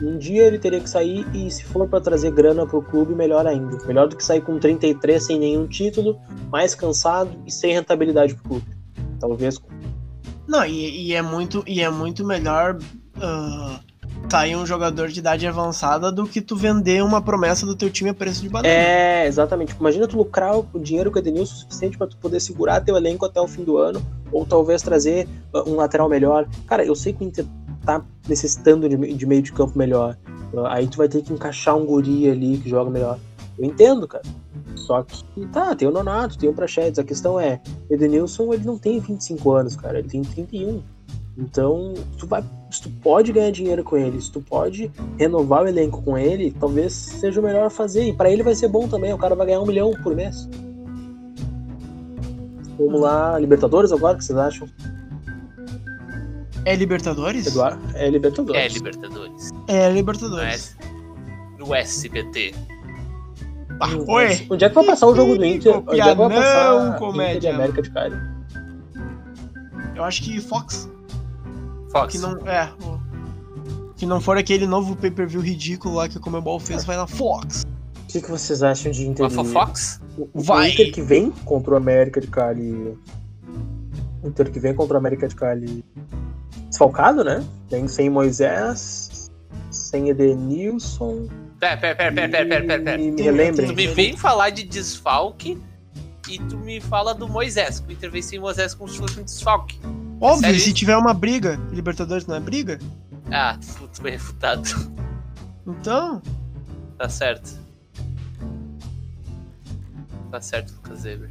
Um 0.00 0.16
dia 0.16 0.44
ele 0.44 0.58
teria 0.58 0.80
que 0.80 0.88
sair 0.88 1.26
e 1.34 1.50
se 1.50 1.64
for 1.64 1.88
para 1.88 2.00
trazer 2.00 2.30
grana 2.30 2.64
pro 2.66 2.82
clube, 2.82 3.14
melhor 3.14 3.46
ainda. 3.46 3.84
Melhor 3.84 4.08
do 4.08 4.16
que 4.16 4.24
sair 4.24 4.40
com 4.40 4.58
33 4.58 5.22
sem 5.22 5.38
nenhum 5.38 5.66
título, 5.66 6.18
mais 6.50 6.74
cansado 6.74 7.30
e 7.46 7.50
sem 7.50 7.72
rentabilidade 7.72 8.34
pro 8.34 8.44
clube. 8.44 8.66
Talvez. 9.18 9.60
Não, 10.46 10.64
e, 10.64 11.08
e 11.08 11.14
é 11.14 11.22
muito 11.22 11.64
e 11.66 11.80
é 11.82 11.90
muito 11.90 12.24
melhor 12.24 12.76
uh, 12.76 13.87
sair 14.30 14.56
um 14.56 14.66
jogador 14.66 15.08
de 15.08 15.20
idade 15.20 15.46
avançada 15.46 16.12
do 16.12 16.26
que 16.26 16.40
tu 16.40 16.54
vender 16.54 17.02
uma 17.02 17.20
promessa 17.20 17.64
do 17.64 17.74
teu 17.74 17.88
time 17.90 18.10
a 18.10 18.14
preço 18.14 18.42
de 18.42 18.48
banana. 18.48 18.72
É, 18.72 19.26
exatamente. 19.26 19.74
Imagina 19.78 20.06
tu 20.06 20.18
lucrar 20.18 20.58
o 20.58 20.66
dinheiro 20.78 21.10
com 21.10 21.16
o 21.16 21.20
Edenilson 21.20 21.54
o 21.54 21.56
suficiente 21.58 21.96
para 21.96 22.06
tu 22.06 22.16
poder 22.18 22.40
segurar 22.40 22.80
teu 22.82 22.96
elenco 22.96 23.24
até 23.24 23.40
o 23.40 23.48
fim 23.48 23.64
do 23.64 23.78
ano, 23.78 24.02
ou 24.30 24.44
talvez 24.44 24.82
trazer 24.82 25.26
uh, 25.54 25.68
um 25.68 25.76
lateral 25.76 26.08
melhor. 26.08 26.46
Cara, 26.66 26.84
eu 26.84 26.94
sei 26.94 27.12
que 27.12 27.24
o 27.24 27.26
Inter 27.26 27.46
tá 27.84 28.02
necessitando 28.28 28.88
de, 28.88 28.96
de 29.14 29.26
meio 29.26 29.42
de 29.42 29.52
campo 29.52 29.78
melhor. 29.78 30.16
Uh, 30.52 30.66
aí 30.66 30.86
tu 30.86 30.98
vai 30.98 31.08
ter 31.08 31.22
que 31.22 31.32
encaixar 31.32 31.76
um 31.76 31.86
guri 31.86 32.30
ali 32.30 32.58
que 32.58 32.68
joga 32.68 32.90
melhor. 32.90 33.18
Eu 33.58 33.64
entendo, 33.64 34.06
cara. 34.06 34.24
Só 34.76 35.02
que, 35.02 35.24
tá, 35.52 35.74
tem 35.74 35.88
o 35.88 35.90
Nonato, 35.90 36.38
tem 36.38 36.48
o 36.48 36.54
Prachedes. 36.54 36.98
A 36.98 37.04
questão 37.04 37.40
é, 37.40 37.60
Edenilson, 37.90 38.52
ele 38.52 38.64
não 38.64 38.78
tem 38.78 39.00
25 39.00 39.50
anos, 39.52 39.74
cara. 39.74 39.98
Ele 39.98 40.08
tem 40.08 40.22
31. 40.22 40.82
Então, 41.38 41.94
tu 42.18 42.26
vai, 42.26 42.42
se 42.68 42.82
tu 42.82 42.90
pode 42.90 43.32
ganhar 43.32 43.52
dinheiro 43.52 43.84
com 43.84 43.96
ele, 43.96 44.20
se 44.20 44.30
tu 44.30 44.40
pode 44.40 44.90
renovar 45.16 45.62
o 45.62 45.68
elenco 45.68 46.02
com 46.02 46.18
ele, 46.18 46.50
talvez 46.58 46.92
seja 46.92 47.40
o 47.40 47.44
melhor 47.44 47.70
fazer. 47.70 48.08
E 48.08 48.12
para 48.12 48.28
ele 48.28 48.42
vai 48.42 48.56
ser 48.56 48.66
bom 48.66 48.88
também, 48.88 49.12
o 49.12 49.18
cara 49.18 49.36
vai 49.36 49.46
ganhar 49.46 49.60
um 49.60 49.66
milhão 49.66 49.92
por 50.02 50.16
mês. 50.16 50.48
Vamos 52.76 53.00
lá, 53.00 53.38
Libertadores 53.38 53.92
agora, 53.92 54.16
o 54.16 54.18
que 54.18 54.24
vocês 54.24 54.38
acham? 54.38 54.68
É 56.64 56.74
Libertadores? 56.74 57.46
Eduardo, 57.46 57.82
é 57.94 58.10
Libertadores. 58.10 58.60
É 58.60 58.68
Libertadores. 58.68 59.50
É 59.68 59.90
Libertadores. 59.92 60.76
No, 61.58 61.66
S... 61.66 61.70
no 61.70 61.74
SBT. 61.74 62.54
Ah, 63.80 63.90
oi. 64.08 64.46
Onde 64.50 64.64
é 64.64 64.68
que 64.68 64.74
vai 64.74 64.84
passar 64.84 65.06
o 65.06 65.14
jogo 65.14 65.36
do 65.36 65.44
Inter? 65.44 65.76
Onde 65.76 66.00
é 66.00 66.04
que 66.04 66.14
vai 66.14 66.28
passar 66.28 66.98
comédia. 66.98 67.30
Inter 67.30 67.40
de 67.40 67.48
América 67.48 67.82
de 67.82 67.90
Cali? 67.90 68.16
Eu 69.94 70.02
acho 70.02 70.22
que 70.22 70.40
Fox. 70.40 70.88
Fox. 71.90 72.12
Que 72.14 72.18
não. 72.18 72.32
É. 72.48 72.70
o- 72.82 72.98
Que 73.96 74.06
não 74.06 74.20
for 74.20 74.36
aquele 74.38 74.66
novo 74.66 74.94
pay-per-view 74.94 75.40
ridículo 75.40 75.96
lá 75.96 76.08
que 76.08 76.18
a 76.18 76.20
Comebol 76.20 76.60
fez, 76.60 76.84
vai 76.84 76.96
na 76.96 77.06
Fox. 77.06 77.64
O 78.04 78.06
que, 78.12 78.20
que 78.22 78.30
vocês 78.30 78.62
acham 78.62 78.90
de 78.92 79.06
Inter? 79.06 79.26
De- 79.28 79.34
Fox? 79.52 80.00
O- 80.16 80.28
o 80.32 80.40
Vai. 80.40 80.70
Inter 80.70 80.92
que 80.92 81.02
vem 81.02 81.30
contra 81.44 81.74
o 81.74 81.76
América 81.76 82.20
de 82.20 82.26
Cali. 82.28 82.96
O 84.22 84.28
Inter 84.28 84.50
que 84.50 84.58
vem 84.60 84.74
contra 84.74 84.94
o 84.94 84.98
América 84.98 85.26
de 85.28 85.34
Cali. 85.34 85.84
Desfalcado, 86.68 87.24
né? 87.24 87.44
Vem 87.70 87.88
sem 87.88 88.08
Moisés, 88.08 89.30
sem 89.70 90.08
Edenilson. 90.10 91.26
Pera, 91.58 91.76
pera, 91.76 91.96
pera, 91.96 92.12
pera, 92.14 92.28
pera, 92.30 92.46
pera, 92.46 92.64
pera, 92.66 92.82
pera. 92.84 93.02
E 93.02 93.10
me 93.10 93.20
relembrem. 93.22 93.66
Tu 93.68 93.74
me 93.74 93.86
vem 93.88 94.16
falar 94.16 94.50
de 94.50 94.62
desfalque 94.64 95.58
e 96.28 96.38
tu 96.38 96.56
me 96.58 96.80
fala 96.80 97.12
do 97.14 97.28
Moisés. 97.28 97.80
que 97.80 97.88
O 97.88 97.92
Inter 97.92 98.10
vem 98.10 98.22
sem 98.22 98.38
Moisés 98.38 98.74
como 98.74 98.88
se 98.88 98.96
fosse 98.98 99.18
um 99.18 99.24
desfalque. 99.24 99.78
Óbvio, 100.20 100.40
Sério 100.46 100.60
se 100.60 100.72
tiver 100.72 100.96
uma 100.96 101.14
briga, 101.14 101.58
Libertadores 101.70 102.26
não 102.26 102.34
é 102.36 102.40
briga? 102.40 102.78
Ah, 103.30 103.56
tu 103.60 104.00
foi 104.00 104.10
refutado. 104.12 104.62
Então. 105.66 106.20
Tá 106.96 107.08
certo. 107.08 107.58
Tá 110.30 110.40
certo, 110.40 110.72
Lucas 110.74 111.04
Weber. 111.04 111.30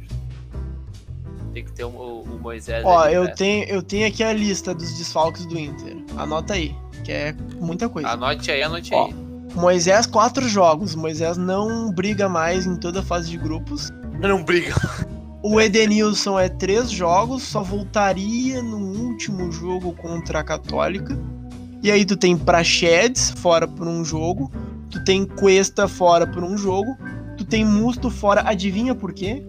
Tem 1.52 1.64
que 1.64 1.72
ter 1.72 1.84
o, 1.84 1.88
o- 1.88 2.22
o 2.22 2.38
Moisés. 2.40 2.84
Ó, 2.84 2.98
ali, 3.00 3.14
eu 3.14 3.24
né? 3.24 3.30
tenho, 3.30 3.64
eu 3.64 3.82
tenho 3.82 4.06
aqui 4.06 4.22
a 4.22 4.32
lista 4.32 4.74
dos 4.74 4.96
desfalques 4.96 5.44
do 5.46 5.58
Inter. 5.58 5.96
Anota 6.16 6.54
aí, 6.54 6.74
que 7.04 7.12
é 7.12 7.34
muita 7.60 7.88
coisa. 7.88 8.08
Anote 8.10 8.50
aí, 8.50 8.62
anote 8.62 8.94
Ó. 8.94 9.06
aí. 9.06 9.14
Moisés, 9.54 10.06
quatro 10.06 10.48
jogos. 10.48 10.94
Moisés 10.94 11.36
não 11.36 11.90
briga 11.92 12.28
mais 12.28 12.66
em 12.66 12.76
toda 12.76 13.00
a 13.00 13.02
fase 13.02 13.30
de 13.30 13.38
grupos. 13.38 13.90
Não 14.20 14.42
briga. 14.44 14.74
O 15.42 15.60
Edenilson 15.60 16.38
é 16.38 16.48
três 16.48 16.90
jogos, 16.90 17.42
só 17.44 17.62
voltaria 17.62 18.60
no 18.62 18.78
último 18.78 19.50
jogo 19.52 19.92
contra 19.92 20.40
a 20.40 20.44
Católica. 20.44 21.16
E 21.82 21.90
aí 21.92 22.04
tu 22.04 22.16
tem 22.16 22.36
Prachedes 22.36 23.30
fora 23.30 23.66
por 23.68 23.86
um 23.86 24.04
jogo, 24.04 24.50
tu 24.90 25.02
tem 25.04 25.24
Cuesta 25.24 25.86
fora 25.86 26.26
por 26.26 26.42
um 26.42 26.58
jogo, 26.58 26.96
tu 27.36 27.44
tem 27.44 27.64
Musto 27.64 28.10
fora, 28.10 28.42
adivinha 28.44 28.94
por 28.96 29.12
quê? 29.12 29.44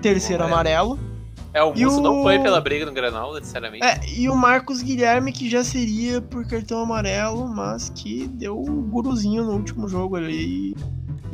Terceiro 0.00 0.44
Amarelo. 0.44 0.92
amarelo. 0.92 1.14
É, 1.52 1.62
o 1.62 1.70
Musso 1.74 1.98
o- 1.98 2.02
não 2.02 2.22
foi 2.22 2.38
pela 2.40 2.60
briga 2.60 2.84
no 2.86 2.92
Granal, 2.92 3.32
necessariamente. 3.34 3.84
É, 3.84 4.00
e 4.16 4.28
o 4.28 4.36
Marcos 4.36 4.80
Guilherme, 4.82 5.32
que 5.32 5.48
já 5.50 5.62
seria 5.64 6.20
por 6.20 6.44
cartão 6.46 6.80
amarelo, 6.80 7.48
mas 7.48 7.90
que 7.90 8.26
deu 8.28 8.58
o 8.60 8.82
guruzinho 8.82 9.44
no 9.44 9.52
último 9.52 9.88
jogo 9.88 10.16
ali. 10.16 10.74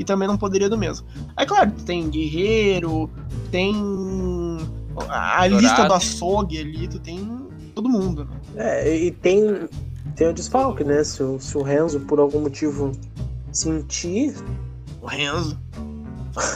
E 0.01 0.05
também 0.05 0.27
não 0.27 0.39
poderia 0.39 0.69
do 0.69 0.79
mesmo. 0.79 1.07
Aí, 1.37 1.45
claro, 1.45 1.71
tem 1.85 2.09
Guerreiro, 2.09 3.11
tem 3.51 3.75
a, 5.09 5.47
Dourado. 5.47 5.59
lista 5.59 5.85
do 5.85 5.93
açougue 5.93 6.59
ali, 6.59 6.89
tu 6.89 6.99
tem 6.99 7.47
todo 7.75 7.87
mundo. 7.89 8.27
né? 8.55 8.89
É, 8.89 8.97
e 8.97 9.11
tem, 9.11 9.69
tem 10.17 10.29
o 10.29 10.33
desfalque, 10.33 10.83
né? 10.83 11.05
Se 11.05 11.23
o, 11.23 11.39
se 11.39 11.57
o 11.59 11.63
Renzo, 11.63 12.01
por 12.01 12.19
algum 12.19 12.41
motivo, 12.41 12.93
sentir. 13.53 14.35
O 15.03 15.07
Renzo. 15.07 15.59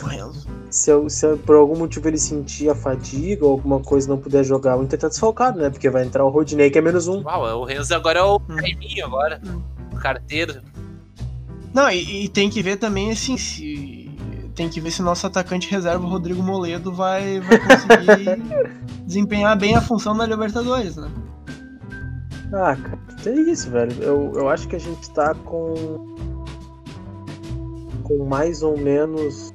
O 0.03 0.07
Renzo. 0.07 0.47
Se, 0.71 0.91
eu- 0.91 1.09
se 1.11 1.27
eu- 1.27 1.37
por 1.39 1.55
algum 1.57 1.77
motivo 1.77 2.09
ele 2.09 2.19
sentir 2.19 2.69
a 2.71 2.75
fadiga 2.75 3.45
ou 3.45 3.53
alguma 3.53 3.81
coisa 3.81 4.07
e 4.07 4.11
não 4.11 4.17
puder 4.19 4.43
jogar, 4.43 4.79
o 4.79 4.83
Inter 4.83 4.99
tá 4.99 5.09
desfalcado, 5.09 5.59
né? 5.59 5.69
Porque 5.71 5.91
vai 5.91 6.05
entrar 6.05 6.25
o 6.25 6.31
Rodinei, 6.31 6.71
que 6.71 6.79
é 6.79 6.81
menos 6.81 7.07
um. 7.09 7.23
Uau, 7.23 7.61
o 7.61 7.65
Renzo 7.65 7.95
agora 7.95 8.21
é 8.21 8.23
o 8.23 8.37
Hum. 8.37 8.57
Raiminho 8.57 9.05
agora. 9.05 9.41
Hum. 9.47 9.61
O 9.93 9.97
carteiro. 9.97 10.61
Não, 11.75 11.91
e, 11.91 12.25
e 12.25 12.29
tem 12.29 12.49
que 12.49 12.63
ver 12.63 12.77
também, 12.77 13.11
assim, 13.11 13.37
se. 13.37 14.09
Tem 14.55 14.69
que 14.69 14.81
ver 14.81 14.93
se 14.93 15.03
nosso 15.03 15.27
atacante 15.27 15.69
reserva, 15.69 16.05
o 16.07 16.09
Rodrigo 16.09 16.41
Moledo, 16.41 16.93
vai, 16.93 17.41
vai 17.41 17.59
conseguir 17.59 18.41
desempenhar 19.05 19.59
bem 19.59 19.75
a 19.75 19.81
função 19.81 20.15
na 20.15 20.25
Libertadores, 20.25 20.95
né? 20.95 21.11
Ah, 22.53 22.77
cara, 22.77 22.99
é 23.27 23.33
isso, 23.51 23.69
velho. 23.69 23.93
Eu, 24.01 24.33
eu 24.37 24.49
acho 24.49 24.69
que 24.69 24.77
a 24.77 24.79
gente 24.79 25.11
tá 25.11 25.35
com. 25.35 26.15
Com 28.05 28.25
mais 28.27 28.63
ou 28.63 28.79
menos. 28.79 29.53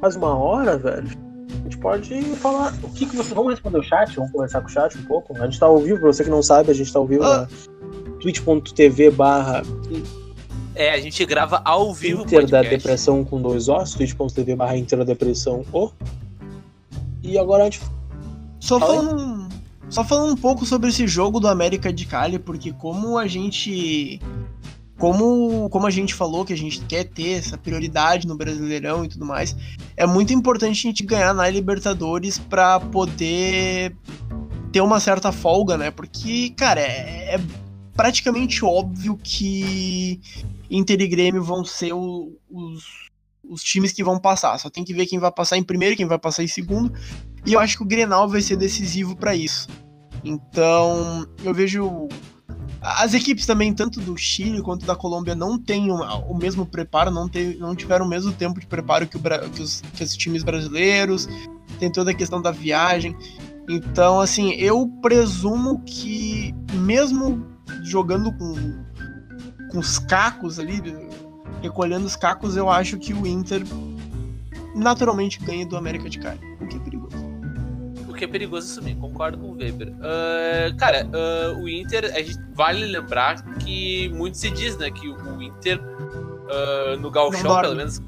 Quase 0.00 0.16
uma 0.16 0.34
hora, 0.34 0.78
velho. 0.78 1.08
A 1.50 1.64
gente 1.64 1.76
pode 1.78 2.22
falar. 2.36 2.72
O 2.82 2.88
que, 2.88 3.04
que 3.04 3.14
você. 3.14 3.34
Vamos 3.34 3.52
responder 3.52 3.78
o 3.78 3.82
chat? 3.82 4.16
Vamos 4.16 4.32
conversar 4.32 4.62
com 4.62 4.68
o 4.68 4.70
chat 4.70 4.96
um 4.96 5.04
pouco? 5.04 5.36
A 5.36 5.44
gente 5.44 5.60
tá 5.60 5.66
ao 5.66 5.78
vivo, 5.80 5.98
pra 5.98 6.06
você 6.10 6.24
que 6.24 6.30
não 6.30 6.42
sabe, 6.42 6.70
a 6.70 6.74
gente 6.74 6.90
tá 6.90 6.98
ao 6.98 7.06
vivo 7.06 7.24
Ah. 7.24 7.40
na 7.40 8.12
twitch.tv 8.20 9.10
barra 9.10 9.62
É, 10.74 10.90
a 10.90 11.00
gente 11.00 11.24
grava 11.24 11.62
ao 11.64 11.94
vivo 11.94 12.22
o 12.22 12.24
Inter 12.24 12.48
da. 12.48 12.62
Depressão 12.62 13.24
com 13.24 13.40
dois 13.40 13.68
ossos, 13.68 13.94
twitch.tv 13.94 14.56
barra 14.56 14.76
Inter 14.76 14.98
da 14.98 15.04
Depressão 15.04 15.64
o. 15.72 15.92
E 17.22 17.38
agora 17.38 17.62
a 17.62 17.66
gente. 17.66 17.80
Só 18.58 18.80
falando, 18.80 19.48
só 19.88 20.02
falando 20.02 20.32
um 20.32 20.36
pouco 20.36 20.66
sobre 20.66 20.88
esse 20.90 21.06
jogo 21.06 21.38
do 21.38 21.46
América 21.46 21.92
de 21.92 22.04
Cali, 22.06 22.38
porque 22.38 22.72
como 22.72 23.16
a 23.18 23.26
gente. 23.26 24.20
Como, 24.96 25.68
como 25.70 25.88
a 25.88 25.90
gente 25.90 26.14
falou 26.14 26.44
que 26.44 26.52
a 26.52 26.56
gente 26.56 26.80
quer 26.82 27.04
ter 27.04 27.38
essa 27.38 27.58
prioridade 27.58 28.28
no 28.28 28.36
Brasileirão 28.36 29.04
e 29.04 29.08
tudo 29.08 29.26
mais, 29.26 29.54
é 29.96 30.06
muito 30.06 30.32
importante 30.32 30.86
a 30.86 30.90
gente 30.90 31.04
ganhar 31.04 31.34
na 31.34 31.50
Libertadores 31.50 32.38
pra 32.38 32.78
poder 32.78 33.94
ter 34.72 34.80
uma 34.80 35.00
certa 35.00 35.32
folga, 35.32 35.76
né? 35.76 35.90
Porque, 35.90 36.50
cara, 36.50 36.80
é, 36.80 37.34
é 37.34 37.40
praticamente 37.96 38.64
óbvio 38.64 39.18
que 39.22 40.20
Inter 40.76 41.00
e 41.00 41.06
Grêmio 41.08 41.42
vão 41.42 41.64
ser 41.64 41.92
o- 41.92 42.36
os, 42.50 42.84
os 43.48 43.62
times 43.62 43.92
que 43.92 44.02
vão 44.04 44.18
passar. 44.18 44.58
Só 44.58 44.68
tem 44.70 44.84
que 44.84 44.94
ver 44.94 45.06
quem 45.06 45.18
vai 45.18 45.30
passar 45.32 45.56
em 45.56 45.62
primeiro, 45.62 45.96
quem 45.96 46.06
vai 46.06 46.18
passar 46.18 46.42
em 46.42 46.48
segundo. 46.48 46.92
E 47.46 47.52
eu 47.52 47.60
acho 47.60 47.76
que 47.76 47.82
o 47.82 47.86
Grenal 47.86 48.28
vai 48.28 48.40
ser 48.42 48.56
decisivo 48.56 49.14
para 49.16 49.34
isso. 49.36 49.68
Então, 50.24 51.26
eu 51.42 51.52
vejo. 51.54 52.08
As 52.80 53.14
equipes 53.14 53.46
também, 53.46 53.72
tanto 53.72 53.98
do 54.00 54.16
Chile 54.16 54.60
quanto 54.62 54.84
da 54.84 54.94
Colômbia, 54.94 55.34
não 55.34 55.58
têm 55.58 55.90
o 55.90 56.34
mesmo 56.34 56.66
preparo, 56.66 57.10
não, 57.10 57.28
te- 57.28 57.56
não 57.58 57.74
tiveram 57.74 58.04
o 58.04 58.08
mesmo 58.08 58.30
tempo 58.32 58.60
de 58.60 58.66
preparo 58.66 59.06
que, 59.06 59.16
o 59.16 59.20
que 59.50 59.62
os, 59.62 59.80
que 59.94 60.02
os 60.04 60.16
times 60.16 60.42
brasileiros. 60.42 61.26
Tem 61.78 61.90
toda 61.90 62.10
a 62.10 62.14
questão 62.14 62.40
da 62.42 62.50
viagem. 62.50 63.16
Então, 63.68 64.20
assim, 64.20 64.50
eu 64.52 64.86
presumo 65.00 65.80
que, 65.84 66.54
mesmo 66.74 67.46
jogando 67.82 68.30
com, 68.36 68.54
com 69.74 69.80
os 69.80 69.98
cacos 69.98 70.60
ali, 70.60 70.80
recolhendo 71.60 72.06
os 72.06 72.14
cacos, 72.14 72.56
eu 72.56 72.70
acho 72.70 72.96
que 72.96 73.12
o 73.12 73.26
Inter 73.26 73.62
naturalmente 74.72 75.40
ganha 75.40 75.66
do 75.66 75.76
América 75.76 76.08
de 76.08 76.20
Cali, 76.20 76.38
o 76.60 76.66
que 76.68 76.76
é 76.76 76.78
perigoso. 76.78 77.16
O 78.08 78.14
que 78.14 78.24
é 78.24 78.28
perigoso 78.28 78.70
assumir, 78.70 78.94
concordo 78.94 79.36
com 79.36 79.48
o 79.48 79.56
Weber. 79.56 79.92
Ah, 80.00 80.72
cara, 80.78 81.08
ah, 81.12 81.58
o 81.58 81.68
Inter, 81.68 82.04
a 82.14 82.22
gente 82.22 82.38
vale 82.54 82.86
lembrar 82.86 83.42
que 83.58 84.08
muito 84.10 84.38
se 84.38 84.48
diz, 84.48 84.78
né, 84.78 84.92
que 84.92 85.08
o 85.08 85.42
Inter 85.42 85.80
ah, 86.48 86.96
no 86.96 87.10
Galchão, 87.10 87.60
pelo 87.60 87.74
menos. 87.74 88.00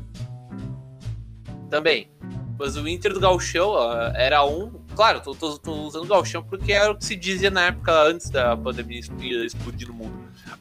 Também. 1.68 2.08
Mas 2.56 2.76
o 2.76 2.86
Inter 2.86 3.12
do 3.12 3.18
Galchão 3.18 3.74
era 4.14 4.46
um. 4.46 4.70
Claro, 4.94 5.20
tô, 5.20 5.34
tô, 5.34 5.58
tô 5.58 5.72
usando 5.72 6.04
o 6.04 6.08
Galchão 6.08 6.42
porque 6.42 6.72
era 6.72 6.92
o 6.92 6.96
que 6.96 7.04
se 7.04 7.16
dizia 7.16 7.50
na 7.50 7.66
época 7.66 7.92
antes 8.04 8.30
da 8.30 8.56
pandemia 8.56 9.00
explodir, 9.00 9.88
no 9.88 9.94
mundo. 9.94 10.14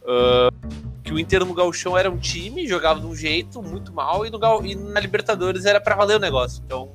Ah, 0.05 0.49
que 1.05 1.13
o 1.13 1.19
Inter 1.19 1.45
no 1.45 1.53
Galchão 1.53 1.95
era 1.97 2.09
um 2.09 2.17
time, 2.17 2.67
jogava 2.67 2.99
de 2.99 3.05
um 3.05 3.15
jeito 3.15 3.61
muito 3.61 3.93
mal, 3.93 4.25
e, 4.25 4.29
no 4.31 4.39
Gal- 4.39 4.65
e 4.65 4.73
na 4.75 4.99
Libertadores 4.99 5.63
era 5.65 5.79
pra 5.79 5.95
valer 5.95 6.17
o 6.17 6.19
negócio. 6.19 6.61
Então. 6.65 6.91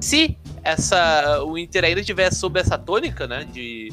Se 0.00 0.36
essa, 0.62 1.42
o 1.44 1.56
Inter 1.58 1.84
ainda 1.84 2.02
tiver 2.02 2.32
sob 2.32 2.58
essa 2.58 2.76
tônica, 2.78 3.26
né? 3.26 3.44
De, 3.44 3.92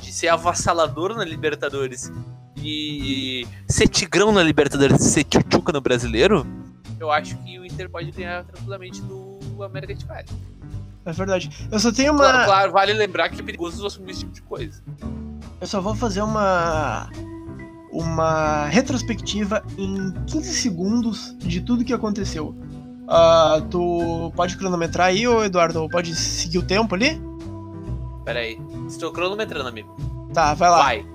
de 0.00 0.12
ser 0.12 0.28
avassalador 0.28 1.14
na 1.16 1.24
Libertadores 1.24 2.12
e 2.56 3.46
ser 3.68 3.88
tigrão 3.88 4.32
na 4.32 4.42
Libertadores 4.42 5.02
ser 5.02 5.24
tchutchuca 5.24 5.72
no 5.72 5.80
brasileiro, 5.80 6.46
eu 6.98 7.10
acho 7.10 7.36
que 7.38 7.58
o 7.58 7.64
Inter 7.64 7.88
pode 7.90 8.10
ganhar 8.10 8.44
tranquilamente 8.44 9.00
do 9.02 9.38
América 9.62 9.94
de 9.94 10.04
Cali. 10.04 10.26
É 11.04 11.12
verdade. 11.12 11.50
Eu 11.70 11.78
só 11.78 11.90
tenho 11.92 12.14
Claro, 12.14 12.36
uma. 12.38 12.44
claro, 12.44 12.72
vale 12.72 12.92
lembrar 12.92 13.28
que 13.30 13.40
é 13.40 13.44
perigoso 13.44 13.86
assumir 13.86 14.10
esse 14.12 14.20
tipo 14.20 14.32
de 14.32 14.42
coisa. 14.42 14.82
Eu 15.60 15.66
só 15.66 15.80
vou 15.80 15.94
fazer 15.94 16.22
uma. 16.22 17.10
Uma 18.00 18.66
retrospectiva 18.66 19.64
em 19.76 20.12
15 20.26 20.54
segundos 20.54 21.34
de 21.38 21.60
tudo 21.60 21.84
que 21.84 21.92
aconteceu. 21.92 22.54
Ah, 23.08 23.60
tu 23.68 24.32
pode 24.36 24.56
cronometrar 24.56 25.08
aí, 25.08 25.26
ô 25.26 25.42
Eduardo? 25.42 25.88
Pode 25.88 26.14
seguir 26.14 26.58
o 26.58 26.62
tempo 26.62 26.94
ali? 26.94 27.20
Pera 28.24 28.38
aí. 28.38 28.56
Estou 28.86 29.10
cronometrando, 29.10 29.68
amigo. 29.68 29.96
Tá, 30.32 30.54
vai 30.54 30.70
lá. 30.70 30.78
Vai. 30.78 31.06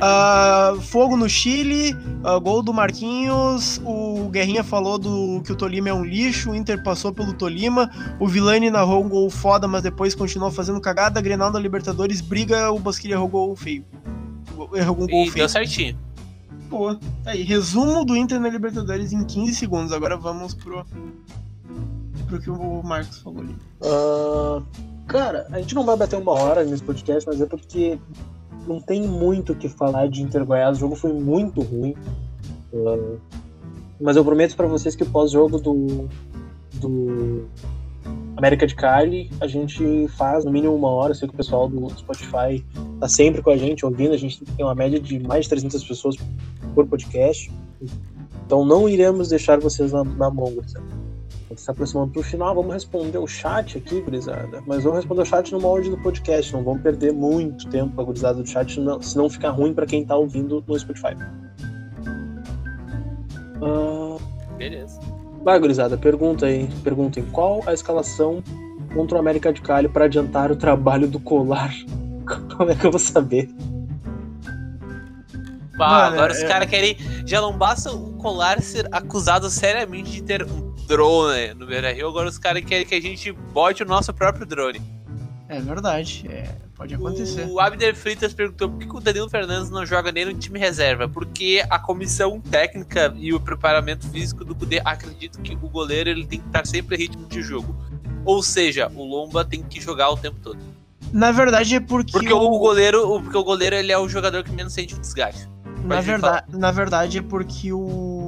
Ah, 0.00 0.74
fogo 0.80 1.18
no 1.18 1.28
Chile, 1.28 1.94
ah, 2.24 2.38
gol 2.38 2.62
do 2.62 2.72
Marquinhos, 2.72 3.78
o 3.84 4.28
Guerrinha 4.30 4.64
falou 4.64 4.98
do 4.98 5.42
que 5.44 5.52
o 5.52 5.56
Tolima 5.56 5.90
é 5.90 5.92
um 5.94 6.04
lixo, 6.04 6.50
o 6.50 6.54
Inter 6.56 6.82
passou 6.82 7.12
pelo 7.12 7.34
Tolima, 7.34 7.90
o 8.18 8.26
Vilani 8.26 8.70
narrou 8.70 9.04
um 9.04 9.08
gol 9.08 9.28
foda, 9.28 9.68
mas 9.68 9.82
depois 9.82 10.14
continuou 10.14 10.50
fazendo 10.50 10.80
cagada, 10.80 11.20
Grenal 11.20 11.52
da 11.52 11.58
Libertadores, 11.60 12.20
briga, 12.22 12.70
o 12.70 12.78
Bosquilha 12.78 13.14
errou 13.14 13.28
gol 13.28 13.54
feio. 13.56 13.84
Errou 14.74 14.96
um 15.02 15.06
gol 15.06 15.22
E 15.24 15.30
feio. 15.30 15.34
deu 15.34 15.48
certinho. 15.48 16.05
Boa. 16.68 16.98
Tá 17.22 17.30
aí, 17.30 17.42
resumo 17.42 18.04
do 18.04 18.16
Inter 18.16 18.40
na 18.40 18.48
Libertadores 18.48 19.12
em 19.12 19.24
15 19.24 19.54
segundos. 19.54 19.92
Agora 19.92 20.16
vamos 20.16 20.54
pro, 20.54 20.84
pro 22.26 22.40
que 22.40 22.50
o 22.50 22.82
Marcos 22.82 23.18
falou 23.18 23.40
ali. 23.40 23.56
Uh, 23.80 24.62
cara, 25.06 25.46
a 25.50 25.60
gente 25.60 25.74
não 25.74 25.84
vai 25.84 25.96
bater 25.96 26.16
uma 26.18 26.32
hora 26.32 26.64
nesse 26.64 26.82
podcast, 26.82 27.28
mas 27.28 27.40
é 27.40 27.46
porque 27.46 27.98
não 28.66 28.80
tem 28.80 29.06
muito 29.06 29.52
o 29.52 29.56
que 29.56 29.68
falar 29.68 30.08
de 30.08 30.22
Inter 30.22 30.44
Goiás. 30.44 30.76
O 30.76 30.80
jogo 30.80 30.96
foi 30.96 31.12
muito 31.12 31.60
ruim. 31.62 31.94
Uh, 32.72 33.18
mas 34.00 34.16
eu 34.16 34.24
prometo 34.24 34.56
para 34.56 34.66
vocês 34.66 34.94
que 34.94 35.04
pós-jogo 35.04 35.58
do, 35.58 36.08
do 36.74 37.48
América 38.36 38.66
de 38.66 38.74
Cali, 38.74 39.30
a 39.40 39.46
gente 39.46 40.06
faz 40.08 40.44
no 40.44 40.50
mínimo 40.50 40.74
uma 40.74 40.90
hora. 40.90 41.14
Sei 41.14 41.26
que 41.26 41.34
o 41.34 41.36
pessoal 41.36 41.68
do 41.68 41.88
Spotify 41.90 42.64
tá 43.00 43.08
sempre 43.08 43.40
com 43.40 43.50
a 43.50 43.56
gente, 43.56 43.84
ouvindo. 43.84 44.12
A 44.12 44.18
gente 44.18 44.44
tem 44.44 44.64
uma 44.64 44.74
média 44.74 45.00
de 45.00 45.18
mais 45.18 45.44
de 45.44 45.50
300 45.50 45.82
pessoas 45.84 46.16
por 46.74 46.86
podcast. 46.86 47.50
Então 48.44 48.64
não 48.64 48.88
iremos 48.88 49.28
deixar 49.28 49.58
vocês 49.58 49.92
na, 49.92 50.04
na 50.04 50.30
mão, 50.30 50.52
gurizada. 50.52 50.84
Se 51.56 51.64
tá 51.64 51.72
aproximando 51.72 52.12
pro 52.12 52.22
final, 52.22 52.54
vamos 52.54 52.74
responder 52.74 53.16
o 53.16 53.26
chat 53.26 53.78
aqui, 53.78 54.02
gurizada. 54.02 54.62
Mas 54.66 54.82
vamos 54.82 54.98
responder 54.98 55.22
o 55.22 55.24
chat 55.24 55.52
no 55.52 55.60
molde 55.60 55.88
do 55.88 55.96
podcast. 55.96 56.52
Não 56.52 56.62
vamos 56.62 56.82
perder 56.82 57.14
muito 57.14 57.66
tempo 57.70 57.94
com 57.94 58.02
a 58.02 58.04
gurizada 58.04 58.42
do 58.42 58.46
chat, 58.46 58.74
senão, 58.74 59.00
senão 59.00 59.30
fica 59.30 59.48
ruim 59.48 59.72
para 59.72 59.86
quem 59.86 60.04
tá 60.04 60.14
ouvindo 60.14 60.62
no 60.66 60.78
Spotify. 60.78 61.16
Uh... 63.62 64.20
Beleza. 64.56 64.98
Vai, 65.46 65.60
gurizada, 65.60 65.96
pergunta 65.96 66.46
aí. 66.46 66.68
Perguntem 66.82 67.24
qual 67.26 67.62
a 67.68 67.72
escalação 67.72 68.42
contra 68.92 69.16
o 69.16 69.20
América 69.20 69.52
de 69.52 69.62
Cali 69.62 69.88
para 69.88 70.06
adiantar 70.06 70.50
o 70.50 70.56
trabalho 70.56 71.06
do 71.06 71.20
colar. 71.20 71.72
Como 72.56 72.68
é 72.68 72.74
que 72.74 72.84
eu 72.84 72.90
vou 72.90 72.98
saber? 72.98 73.48
Bah, 75.78 76.08
agora 76.08 76.32
é... 76.32 76.36
os 76.36 76.42
caras 76.42 76.68
querem. 76.68 76.96
Já 77.24 77.40
não 77.40 77.56
basta 77.56 77.92
o 77.92 78.14
colar 78.14 78.60
ser 78.60 78.88
acusado 78.90 79.48
seriamente 79.48 80.10
de 80.10 80.22
ter 80.24 80.42
um 80.42 80.74
drone 80.88 81.54
no 81.54 81.64
Beira 81.64 81.92
Rio, 81.92 82.08
agora 82.08 82.28
os 82.28 82.38
caras 82.38 82.64
querem 82.64 82.84
que 82.84 82.96
a 82.96 83.00
gente 83.00 83.30
bote 83.30 83.84
o 83.84 83.86
nosso 83.86 84.12
próprio 84.12 84.44
drone. 84.44 84.82
É 85.48 85.60
verdade, 85.60 86.26
é, 86.28 86.48
pode 86.76 86.94
acontecer. 86.94 87.46
O 87.48 87.58
Abner 87.58 87.96
Freitas 87.96 88.34
perguntou 88.34 88.68
por 88.68 88.78
que 88.78 88.96
o 88.96 89.00
Danilo 89.00 89.28
Fernandes 89.28 89.70
não 89.70 89.84
joga 89.86 90.12
nem 90.12 90.26
no 90.26 90.34
time 90.34 90.58
reserva. 90.58 91.08
Porque 91.08 91.64
a 91.68 91.78
comissão 91.78 92.40
técnica 92.40 93.12
e 93.16 93.32
o 93.32 93.40
preparamento 93.40 94.08
físico 94.08 94.44
do 94.44 94.54
Cudê 94.54 94.80
acredito 94.84 95.40
que 95.40 95.54
o 95.54 95.68
goleiro 95.68 96.10
ele 96.10 96.26
tem 96.26 96.40
que 96.40 96.46
estar 96.46 96.66
sempre 96.66 96.96
em 96.96 96.98
ritmo 97.00 97.26
de 97.26 97.42
jogo. 97.42 97.74
Ou 98.24 98.42
seja, 98.42 98.90
o 98.94 99.04
Lomba 99.04 99.44
tem 99.44 99.62
que 99.62 99.80
jogar 99.80 100.10
o 100.10 100.16
tempo 100.16 100.36
todo. 100.42 100.58
Na 101.12 101.32
verdade 101.32 101.76
é 101.76 101.80
porque. 101.80 102.12
Porque 102.12 102.32
o, 102.32 102.38
o 102.38 102.58
goleiro, 102.58 103.20
porque 103.22 103.38
o 103.38 103.44
goleiro 103.44 103.76
ele 103.76 103.92
é 103.92 103.98
o 103.98 104.08
jogador 104.08 104.42
que 104.42 104.50
menos 104.50 104.72
sente 104.72 104.94
o 104.94 104.98
desgaste. 104.98 105.48
Na 105.84 106.00
verdade, 106.00 106.46
na 106.56 106.72
verdade 106.72 107.18
é 107.18 107.22
porque 107.22 107.72
o 107.72 108.25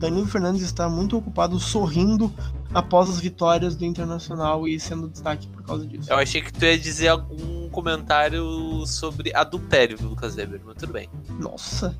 Danilo 0.00 0.26
Fernandes 0.26 0.62
está 0.62 0.88
muito 0.88 1.14
ocupado 1.18 1.60
sorrindo 1.60 2.32
após 2.72 3.10
as 3.10 3.20
vitórias 3.20 3.76
do 3.76 3.84
Internacional 3.84 4.66
e 4.66 4.80
sendo 4.80 5.08
destaque 5.08 5.46
por 5.48 5.62
causa 5.62 5.86
disso. 5.86 6.10
Eu 6.10 6.16
achei 6.16 6.40
que 6.40 6.50
tu 6.50 6.64
ia 6.64 6.78
dizer 6.78 7.08
algum 7.08 7.68
comentário 7.68 8.86
sobre 8.86 9.30
adultério 9.34 9.98
do 9.98 10.08
Lucas 10.08 10.36
Weber, 10.36 10.62
mas 10.64 10.76
tudo 10.76 10.94
bem. 10.94 11.06
Nossa. 11.38 11.94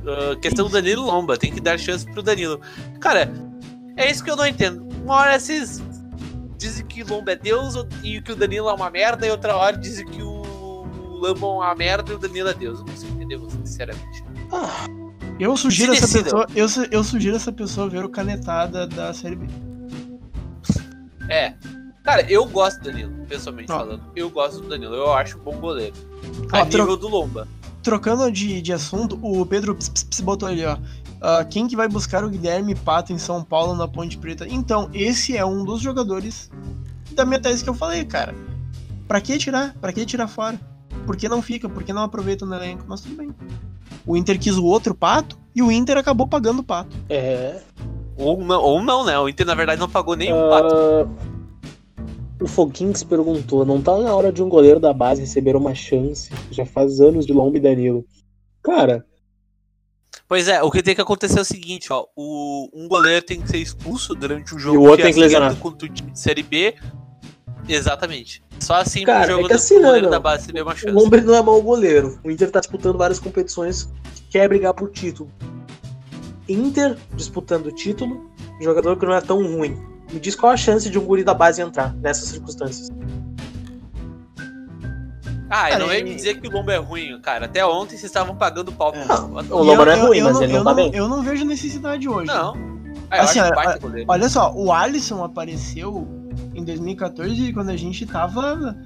Uh, 0.00 0.40
questão 0.40 0.68
do 0.68 0.72
Danilo 0.72 1.04
Lomba, 1.04 1.36
tem 1.36 1.52
que 1.52 1.60
dar 1.60 1.78
chance 1.78 2.06
pro 2.06 2.22
Danilo. 2.22 2.58
Cara, 2.98 3.30
é 3.94 4.10
isso 4.10 4.24
que 4.24 4.30
eu 4.30 4.36
não 4.36 4.46
entendo. 4.46 4.88
Uma 5.04 5.16
hora 5.16 5.36
esses 5.36 5.82
dizem 6.56 6.86
que 6.86 7.04
Lomba 7.04 7.32
é 7.32 7.36
Deus 7.36 7.74
e 8.02 8.22
que 8.22 8.32
o 8.32 8.36
Danilo 8.36 8.70
é 8.70 8.72
uma 8.72 8.88
merda, 8.88 9.26
e 9.26 9.30
outra 9.30 9.54
hora 9.54 9.76
dizem 9.76 10.06
que 10.06 10.22
o 10.22 10.86
Lomba 11.20 11.28
é 11.28 11.50
uma 11.50 11.74
merda 11.74 12.10
e 12.10 12.14
o 12.14 12.18
Danilo 12.18 12.48
é 12.48 12.54
Deus. 12.54 12.78
Eu 12.78 12.86
não 12.86 12.92
consigo 12.94 13.20
entender, 13.20 13.38
sinceramente. 13.66 14.24
Ah. 14.50 14.99
Eu 15.40 15.56
sugiro, 15.56 15.94
essa 15.94 16.22
pessoa, 16.22 16.46
eu, 16.54 16.66
eu 16.90 17.02
sugiro 17.02 17.34
essa 17.34 17.50
pessoa 17.50 17.88
ver 17.88 18.04
o 18.04 18.10
canetada 18.10 18.86
da 18.86 19.14
série 19.14 19.36
B. 19.36 19.46
É. 21.30 21.54
Cara, 22.02 22.30
eu 22.30 22.44
gosto 22.44 22.78
do 22.78 22.84
Danilo, 22.84 23.12
pessoalmente 23.26 23.68
falando. 23.68 24.02
Eu 24.14 24.28
gosto 24.28 24.60
do 24.60 24.68
Danilo, 24.68 24.94
eu 24.94 25.12
acho 25.14 25.38
um 25.38 25.42
bom 25.42 25.56
goleiro. 25.56 25.94
A 26.52 26.64
nível 26.64 26.86
tro... 26.86 26.96
do 26.96 27.08
Lomba. 27.08 27.48
Trocando 27.82 28.30
de, 28.30 28.60
de 28.60 28.72
assunto, 28.72 29.18
o 29.22 29.46
Pedro 29.46 29.74
ps, 29.74 29.88
ps, 29.88 30.20
botou 30.20 30.46
ali, 30.46 30.62
ó. 30.64 30.74
Uh, 30.74 31.46
quem 31.48 31.66
que 31.66 31.76
vai 31.76 31.88
buscar 31.88 32.22
o 32.22 32.28
Guilherme 32.28 32.74
Pato 32.74 33.12
em 33.12 33.18
São 33.18 33.42
Paulo 33.42 33.74
na 33.74 33.88
Ponte 33.88 34.18
Preta? 34.18 34.46
Então, 34.46 34.90
esse 34.92 35.36
é 35.36 35.44
um 35.44 35.64
dos 35.64 35.80
jogadores 35.80 36.50
da 37.12 37.24
minha 37.24 37.40
tese 37.40 37.64
que 37.64 37.70
eu 37.70 37.74
falei, 37.74 38.04
cara. 38.04 38.34
Pra 39.08 39.20
que 39.20 39.38
tirar? 39.38 39.74
Pra 39.80 39.92
que 39.92 40.04
tirar 40.04 40.28
fora? 40.28 40.60
Por 41.06 41.16
que 41.16 41.28
não 41.28 41.42
fica? 41.42 41.68
Por 41.68 41.82
que 41.82 41.92
não 41.92 42.02
aproveita 42.02 42.46
no 42.46 42.54
elenco? 42.54 42.84
Mas 42.86 43.00
tudo 43.00 43.16
bem. 43.16 43.30
O 44.06 44.16
Inter 44.16 44.38
quis 44.38 44.56
o 44.56 44.64
outro 44.64 44.94
pato 44.94 45.38
e 45.54 45.62
o 45.62 45.70
Inter 45.70 45.96
acabou 45.96 46.26
pagando 46.26 46.60
o 46.60 46.64
pato. 46.64 46.96
É. 47.08 47.60
Ou 48.16 48.42
não, 48.42 48.60
ou 48.62 48.82
não, 48.82 49.04
né? 49.04 49.18
O 49.18 49.28
Inter, 49.28 49.46
na 49.46 49.54
verdade, 49.54 49.80
não 49.80 49.88
pagou 49.88 50.14
nenhum 50.14 50.46
uh... 50.46 50.50
pato. 50.50 51.10
O 52.40 52.46
Foguinhos 52.46 53.02
perguntou: 53.02 53.64
não 53.64 53.80
tá 53.80 53.96
na 53.98 54.14
hora 54.14 54.32
de 54.32 54.42
um 54.42 54.48
goleiro 54.48 54.80
da 54.80 54.92
base 54.92 55.20
receber 55.20 55.56
uma 55.56 55.74
chance? 55.74 56.30
Já 56.50 56.64
faz 56.64 57.00
anos 57.00 57.26
de 57.26 57.32
Lomba 57.32 57.56
e 57.56 57.60
Danilo. 57.60 58.04
Cara. 58.62 59.04
Pois 60.26 60.46
é, 60.46 60.62
o 60.62 60.70
que 60.70 60.82
tem 60.82 60.94
que 60.94 61.00
acontecer 61.00 61.38
é 61.38 61.42
o 61.42 61.44
seguinte, 61.44 61.92
ó. 61.92 62.06
O, 62.14 62.68
um 62.72 62.86
goleiro 62.86 63.24
tem 63.24 63.40
que 63.40 63.48
ser 63.48 63.58
expulso 63.58 64.14
durante 64.14 64.54
o 64.54 64.58
jogo 64.58 64.76
e 64.76 64.78
o 64.78 64.82
outro 64.82 64.98
que 64.98 65.02
tem 65.02 65.12
que 65.14 65.20
lesionar. 65.20 65.56
contra 65.56 65.88
o 65.88 65.92
time 65.92 66.12
de 66.12 66.20
Série 66.20 66.42
B. 66.42 66.74
Exatamente. 67.72 68.42
Só 68.58 68.74
assim 68.74 69.04
Cara, 69.04 69.26
pro 69.26 69.32
jogo 69.32 69.46
é 69.46 69.48
que 69.48 69.54
assim, 69.54 69.80
goleiro 69.80 70.02
não, 70.02 70.10
da 70.10 70.20
base 70.20 70.42
receber 70.42 70.62
uma 70.62 70.74
chance. 70.74 70.94
O 70.94 70.98
Lomba 70.98 71.20
não 71.20 71.34
é 71.34 71.42
mau 71.42 71.62
goleiro. 71.62 72.18
O 72.24 72.30
Inter 72.30 72.50
tá 72.50 72.60
disputando 72.60 72.98
várias 72.98 73.18
competições 73.18 73.88
quer 74.30 74.48
brigar 74.48 74.72
por 74.74 74.90
título. 74.90 75.30
Inter 76.48 76.96
disputando 77.14 77.66
o 77.66 77.72
título, 77.72 78.30
jogador 78.60 78.96
que 78.96 79.06
não 79.06 79.14
é 79.14 79.20
tão 79.20 79.42
ruim. 79.42 79.78
Me 80.12 80.18
diz 80.18 80.34
qual 80.34 80.52
a 80.52 80.56
chance 80.56 80.90
de 80.90 80.98
um 80.98 81.04
guri 81.04 81.22
da 81.22 81.34
base 81.34 81.62
entrar 81.62 81.94
nessas 81.94 82.28
circunstâncias. 82.28 82.88
Ah, 85.48 85.76
não 85.78 85.92
ia 85.92 86.04
me 86.04 86.14
dizer 86.14 86.40
que 86.40 86.46
o 86.46 86.50
Lomba 86.50 86.72
é 86.72 86.76
ruim, 86.76 87.20
cara. 87.20 87.46
Até 87.46 87.64
ontem 87.66 87.90
vocês 87.90 88.04
estavam 88.04 88.36
pagando 88.36 88.72
pau 88.72 88.92
é. 88.94 89.04
O 89.52 89.62
Lomba 89.62 89.84
não 89.84 89.92
é 89.92 89.96
ruim, 89.96 90.18
eu, 90.18 90.24
mas 90.24 90.34
não, 90.34 90.42
ele 90.42 90.52
não 90.52 90.64
tá 90.64 90.74
bem. 90.74 90.90
Eu 90.94 91.08
não 91.08 91.22
vejo 91.22 91.44
necessidade 91.44 92.08
hoje. 92.08 92.26
Não. 92.26 92.54
Ah, 93.10 93.22
assim, 93.22 93.40
olha 94.06 94.28
só, 94.28 94.52
o 94.54 94.72
Alisson 94.72 95.24
apareceu 95.24 96.19
em 96.54 96.64
2014 96.64 97.52
quando 97.52 97.70
a 97.70 97.76
gente 97.76 98.06
tava. 98.06 98.76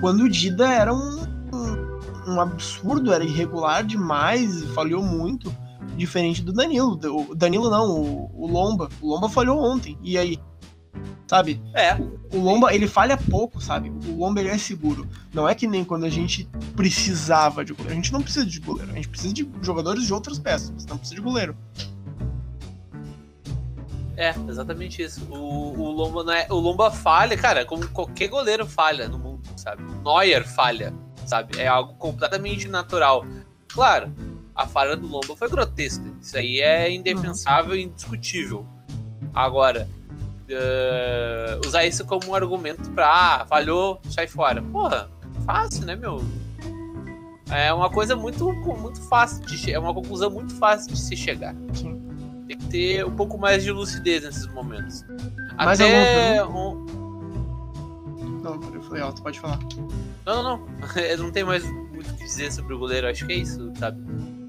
Quando 0.00 0.24
o 0.24 0.28
Dida 0.28 0.72
era 0.72 0.94
um, 0.94 1.22
um, 1.52 2.32
um 2.32 2.40
absurdo, 2.40 3.12
era 3.12 3.24
irregular 3.24 3.84
demais, 3.84 4.62
falhou 4.74 5.02
muito. 5.02 5.52
Diferente 5.96 6.42
do 6.42 6.52
Danilo. 6.52 6.98
O 7.28 7.34
Danilo 7.34 7.68
não, 7.68 7.90
o, 7.90 8.30
o 8.34 8.46
Lomba. 8.46 8.88
O 9.00 9.08
Lomba 9.08 9.28
falhou 9.28 9.62
ontem. 9.62 9.98
E 10.02 10.16
aí? 10.16 10.38
sabe? 11.32 11.62
É. 11.74 11.94
O 12.30 12.38
Lomba, 12.38 12.74
ele 12.74 12.86
falha 12.86 13.16
pouco, 13.16 13.58
sabe? 13.58 13.90
O 14.06 14.18
Lomba, 14.18 14.40
ele 14.40 14.50
é 14.50 14.58
seguro. 14.58 15.08
Não 15.32 15.48
é 15.48 15.54
que 15.54 15.66
nem 15.66 15.82
quando 15.82 16.04
a 16.04 16.10
gente 16.10 16.46
precisava 16.76 17.64
de 17.64 17.72
goleiro. 17.72 17.92
A 17.92 17.96
gente 17.96 18.12
não 18.12 18.20
precisa 18.20 18.44
de 18.44 18.60
goleiro. 18.60 18.92
A 18.92 18.94
gente 18.96 19.08
precisa 19.08 19.32
de 19.32 19.48
jogadores 19.62 20.06
de 20.06 20.12
outras 20.12 20.38
peças. 20.38 20.84
Não 20.84 20.98
precisa 20.98 21.14
de 21.14 21.22
goleiro. 21.22 21.56
É, 24.16 24.34
exatamente 24.48 25.02
isso. 25.02 25.26
O, 25.30 25.78
o, 25.78 25.90
Lomba 25.90 26.24
não 26.24 26.32
é, 26.32 26.46
o 26.50 26.54
Lomba 26.54 26.90
falha, 26.90 27.36
cara, 27.36 27.64
como 27.64 27.88
qualquer 27.88 28.28
goleiro 28.28 28.66
falha 28.66 29.08
no 29.08 29.18
mundo, 29.18 29.42
sabe? 29.56 29.82
O 29.82 30.02
Neuer 30.02 30.46
falha, 30.46 30.92
sabe? 31.26 31.58
É 31.58 31.66
algo 31.66 31.94
completamente 31.94 32.68
natural. 32.68 33.24
Claro, 33.68 34.12
a 34.54 34.66
falha 34.66 34.96
do 34.96 35.06
Lomba 35.06 35.34
foi 35.36 35.48
grotesca. 35.48 36.04
Isso 36.20 36.36
aí 36.36 36.60
é 36.60 36.90
indefensável 36.90 37.74
e 37.74 37.84
indiscutível. 37.84 38.66
Agora, 39.32 39.88
uh, 40.50 41.66
usar 41.66 41.86
isso 41.86 42.04
como 42.04 42.28
um 42.28 42.34
argumento 42.34 42.90
pra, 42.90 43.08
ah, 43.40 43.46
falhou, 43.46 43.98
sai 44.10 44.26
fora. 44.26 44.60
Porra, 44.60 45.10
fácil, 45.46 45.86
né, 45.86 45.96
meu? 45.96 46.22
É 47.50 47.72
uma 47.72 47.90
coisa 47.90 48.14
muito, 48.14 48.50
muito 48.52 49.00
fácil 49.08 49.44
de 49.44 49.72
É 49.72 49.78
uma 49.78 49.92
conclusão 49.92 50.30
muito 50.30 50.54
fácil 50.56 50.92
de 50.92 50.98
se 50.98 51.16
chegar. 51.16 51.54
Sim 51.74 52.01
tem 52.46 52.58
que 52.58 52.66
ter 52.66 53.04
um 53.04 53.10
pouco 53.10 53.38
mais 53.38 53.62
de 53.62 53.70
lucidez 53.70 54.24
nesses 54.24 54.46
momentos. 54.48 55.04
Mas 55.56 55.80
Até 55.80 56.44
um... 56.44 56.86
Não, 58.42 58.60
eu 58.74 58.82
falei 58.82 59.02
alto, 59.02 59.22
pode 59.22 59.38
falar. 59.38 59.58
Não, 60.26 60.42
não, 60.42 60.42
não. 60.42 60.66
Eu 61.02 61.18
não 61.18 61.30
tenho 61.30 61.46
mais 61.46 61.64
muito 61.64 62.10
o 62.10 62.14
que 62.14 62.24
dizer 62.24 62.50
sobre 62.52 62.74
o 62.74 62.78
goleiro, 62.78 63.06
acho 63.06 63.26
que 63.26 63.32
é 63.32 63.36
isso, 63.36 63.70
sabe? 63.78 64.02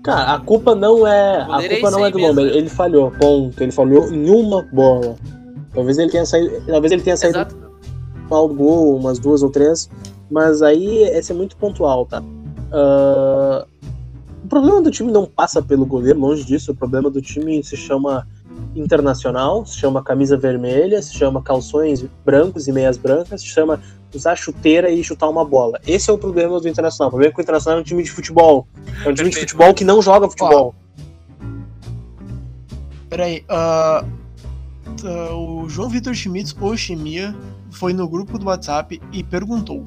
Cara, 0.04 0.34
a 0.34 0.40
culpa 0.40 0.76
não 0.76 1.08
é. 1.08 1.42
A 1.42 1.46
culpa 1.46 1.88
é 1.88 1.92
não 1.92 2.06
é 2.06 2.12
do 2.12 2.18
Lomba, 2.18 2.42
ele 2.42 2.70
falhou, 2.70 3.12
ponto. 3.12 3.64
Ele 3.64 3.72
falhou 3.72 4.12
em 4.12 4.30
uma 4.30 4.62
bola. 4.64 5.16
Talvez 5.74 5.98
ele 5.98 6.12
tenha 6.12 6.26
saído. 6.26 6.62
Talvez 6.66 6.92
ele 6.92 7.02
tenha 7.02 7.16
saído 7.16 7.38
Exato. 7.38 7.56
mal 8.30 8.48
do 8.48 8.54
gol, 8.54 8.98
umas 8.98 9.18
duas 9.18 9.42
ou 9.42 9.50
três. 9.50 9.90
Mas 10.30 10.62
aí 10.62 11.04
esse 11.04 11.32
é 11.32 11.36
muito 11.36 11.56
pontual, 11.56 12.06
tá? 12.06 12.22
Uh, 12.22 13.66
o 14.44 14.48
problema 14.48 14.82
do 14.82 14.92
time 14.92 15.12
não 15.12 15.26
passa 15.26 15.62
pelo 15.62 15.86
goleiro, 15.86 16.20
longe 16.20 16.44
disso. 16.44 16.74
O 16.74 16.76
problema 16.76 17.10
do 17.10 17.22
time 17.22 17.64
se 17.64 17.78
chama 17.78 18.28
internacional, 18.76 19.66
se 19.66 19.78
chama 19.78 20.04
camisa 20.04 20.38
vermelha, 20.38 21.02
se 21.02 21.14
chama 21.14 21.42
calções 21.42 22.06
brancos 22.26 22.68
e 22.68 22.72
meias 22.72 22.98
brancas, 22.98 23.42
se 23.42 23.48
chama 23.48 23.80
usar 24.14 24.36
chuteira 24.36 24.92
e 24.92 25.04
chutar 25.04 25.30
uma 25.30 25.46
bola. 25.46 25.80
Esse 25.88 26.10
é 26.10 26.14
o 26.14 26.18
problema 26.18 26.60
do 26.60 26.68
Internacional. 26.68 27.08
O 27.08 27.12
problema 27.12 27.32
é 27.32 27.34
que 27.34 27.40
o 27.40 27.42
Internacional 27.42 27.80
é 27.80 27.82
um 27.82 27.86
time 27.86 28.04
de 28.04 28.12
futebol. 28.12 28.68
É 29.06 29.10
um 29.10 29.14
time 29.14 29.30
de 29.30 29.40
futebol 29.40 29.74
que 29.74 29.84
não 29.84 30.02
joga 30.02 30.30
futebol. 30.30 30.76
Peraí, 33.10 33.46
ah, 33.48 34.06
ah, 35.06 35.36
o 35.36 35.70
João 35.70 35.90
Vitor 35.90 36.14
Schmitz, 36.14 36.56
ou 36.60 36.76
Chimia, 36.76 37.36
foi 37.72 37.94
no 37.94 38.08
grupo 38.08 38.38
do 38.38 38.48
WhatsApp 38.48 39.02
e 39.12 39.24
perguntou 39.24 39.86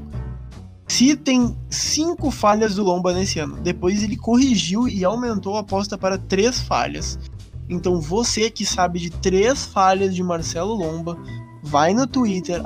se 0.87 1.17
tem 1.17 1.57
cinco 1.69 2.31
falhas 2.31 2.77
do 2.77 2.85
Lomba 2.85 3.13
nesse 3.13 3.39
ano. 3.39 3.57
Depois 3.57 4.03
ele 4.03 4.17
corrigiu 4.17 4.89
e 4.89 5.05
aumentou 5.05 5.57
a 5.57 5.61
aposta 5.61 5.99
para 5.99 6.17
três 6.17 6.61
falhas. 6.61 7.19
Então 7.69 8.01
você 8.01 8.49
que 8.51 8.65
sabe 8.65 9.01
de 9.01 9.11
três 9.11 9.67
falhas 9.67 10.15
de 10.15 10.23
Marcelo 10.23 10.75
Lomba, 10.75 11.19
vai 11.63 11.93
no 11.93 12.07
Twitter, 12.07 12.63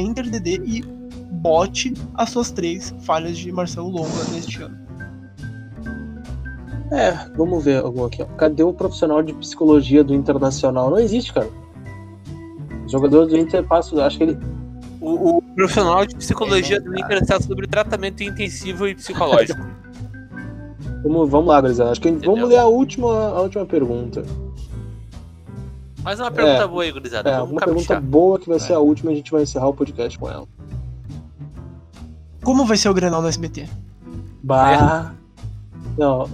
InterDD 0.00 0.60
e 0.64 0.82
bote 1.32 1.94
as 2.14 2.30
suas 2.30 2.50
três 2.50 2.94
falhas 3.00 3.38
de 3.38 3.50
Marcelo 3.50 3.88
Lomba 3.88 4.24
neste 4.32 4.62
ano. 4.62 4.82
É, 6.92 7.12
vamos 7.34 7.64
ver 7.64 7.82
algum 7.82 8.04
aqui. 8.04 8.22
Cadê 8.36 8.62
o 8.62 8.74
profissional 8.74 9.22
de 9.22 9.32
psicologia 9.32 10.04
do 10.04 10.14
Internacional? 10.14 10.90
Não 10.90 10.98
existe, 10.98 11.32
cara. 11.32 11.48
Jogador 12.86 13.26
do 13.26 13.38
Inter 13.38 13.66
passa, 13.66 14.04
acho 14.04 14.18
que 14.18 14.24
ele. 14.24 14.38
O, 15.02 15.38
o 15.38 15.42
profissional 15.56 16.06
de 16.06 16.14
psicologia 16.14 16.80
do 16.80 16.96
Inter 16.98 17.22
está 17.22 17.40
sobre 17.40 17.66
tratamento 17.66 18.22
intensivo 18.22 18.86
e 18.86 18.94
psicológico. 18.94 19.60
Vamos, 21.02 21.28
vamos 21.30 21.48
lá, 21.48 21.60
Grisel. 21.60 21.88
Acho 21.88 22.00
que 22.00 22.08
gente- 22.10 22.24
vamos 22.24 22.48
ler 22.48 22.58
a 22.58 22.66
última, 22.66 23.08
a 23.12 23.40
última 23.40 23.66
pergunta. 23.66 24.22
Mais 26.04 26.20
uma 26.20 26.30
pergunta 26.30 26.62
É. 26.62 26.66
boa 26.68 26.82
aí, 26.84 26.92
gurizada. 26.92 27.28
É, 27.28 27.34
Vamos 27.38 27.50
uma 27.50 27.60
pergunta 27.60 28.00
boa 28.00 28.38
que 28.38 28.48
vai 28.48 28.60
ser 28.60 28.72
É. 28.74 28.76
a 28.76 28.78
última 28.78 29.10
e 29.10 29.14
a 29.14 29.16
gente 29.16 29.32
vai 29.32 29.42
encerrar 29.42 29.66
o 29.66 29.74
podcast 29.74 30.16
com 30.16 30.30
ela. 30.30 30.46
Como 32.44 32.64
vai 32.64 32.76
ser 32.76 32.88
o 32.88 32.94
Grenal 32.94 33.20
no 33.20 33.26
SBT? 33.26 33.68
Bah. 34.44 35.12
Não, 35.98 36.30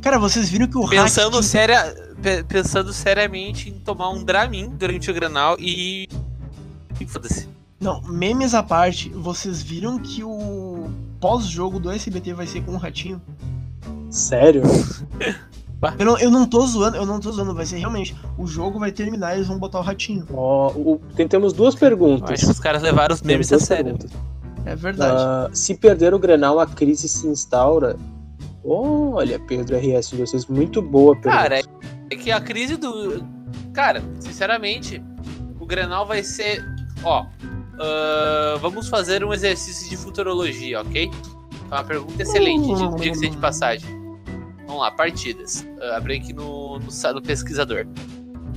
Cara, 0.00 0.18
vocês 0.18 0.48
viram 0.50 0.66
que 0.66 0.76
o 0.76 0.88
Pensando, 0.88 1.34
Hack- 1.36 1.44
séria, 1.44 1.94
pe- 2.20 2.42
pensando 2.42 2.92
seriamente 2.92 3.70
em 3.70 3.74
tomar 3.78 4.10
um 4.10 4.24
Dramin 4.24 4.70
durante 4.70 5.08
o 5.12 5.14
Granal 5.14 5.56
e. 5.60 6.08
e 7.00 7.06
Foda-se. 7.06 7.48
Não, 7.82 8.00
memes 8.02 8.54
à 8.54 8.62
parte, 8.62 9.08
vocês 9.10 9.60
viram 9.62 9.98
que 9.98 10.22
o 10.22 10.88
pós-jogo 11.20 11.80
do 11.80 11.90
SBT 11.90 12.32
vai 12.32 12.46
ser 12.46 12.62
com 12.64 12.72
o 12.72 12.76
Ratinho? 12.76 13.20
sério? 14.08 14.62
Eu 15.98 16.06
não, 16.06 16.16
eu 16.20 16.30
não 16.30 16.46
tô 16.46 16.64
zoando, 16.64 16.96
eu 16.96 17.04
não 17.04 17.18
tô 17.18 17.32
zoando, 17.32 17.52
vai 17.56 17.66
ser 17.66 17.76
realmente. 17.78 18.14
O 18.38 18.46
jogo 18.46 18.78
vai 18.78 18.92
terminar 18.92 19.32
e 19.32 19.38
eles 19.38 19.48
vão 19.48 19.58
botar 19.58 19.80
o 19.80 19.82
Ratinho. 19.82 20.24
Ó, 20.32 20.70
o- 20.70 21.00
tem- 21.16 21.26
temos 21.26 21.52
duas 21.52 21.74
Eu 21.74 21.80
perguntas. 21.80 22.30
Acho 22.30 22.44
que 22.46 22.52
os 22.52 22.60
caras 22.60 22.82
levaram 22.82 23.12
os 23.12 23.20
memes 23.20 23.52
a 23.52 23.58
sério. 23.58 23.86
perguntas. 23.86 24.12
É 24.64 24.76
verdade. 24.76 25.16
Ah, 25.18 25.50
se 25.52 25.74
perder 25.74 26.14
o 26.14 26.20
Grenal, 26.20 26.60
a 26.60 26.68
crise 26.68 27.08
se 27.08 27.26
instaura. 27.26 27.96
Olha, 28.64 29.40
Pedro 29.40 29.76
RS 29.76 30.10
de 30.10 30.18
vocês, 30.18 30.46
muito 30.46 30.80
boa 30.80 31.14
pergunta. 31.16 31.36
Cara, 31.36 31.58
é, 31.58 31.62
é 32.12 32.14
que 32.16 32.30
a 32.30 32.40
crise 32.40 32.76
do. 32.76 33.24
Cara, 33.72 34.04
sinceramente, 34.20 35.02
o 35.58 35.66
Grenal 35.66 36.06
vai 36.06 36.22
ser. 36.22 36.64
Ó. 37.02 37.26
ah, 37.82 38.56
vamos 38.60 38.88
fazer 38.88 39.24
um 39.24 39.32
exercício 39.32 39.88
de 39.90 39.96
futurologia, 39.96 40.80
ok? 40.80 41.10
É 41.70 41.74
uma 41.74 41.84
pergunta 41.84 42.22
excelente, 42.22 42.66
de- 42.74 42.96
diga-se 43.02 43.28
de 43.30 43.36
passagem. 43.38 43.88
Vamos 44.66 44.82
lá, 44.82 44.90
partidas. 44.90 45.66
Ah, 45.80 45.96
abri 45.96 46.16
aqui 46.18 46.32
no, 46.32 46.78
no, 46.78 47.12
no 47.14 47.22
pesquisador. 47.22 47.86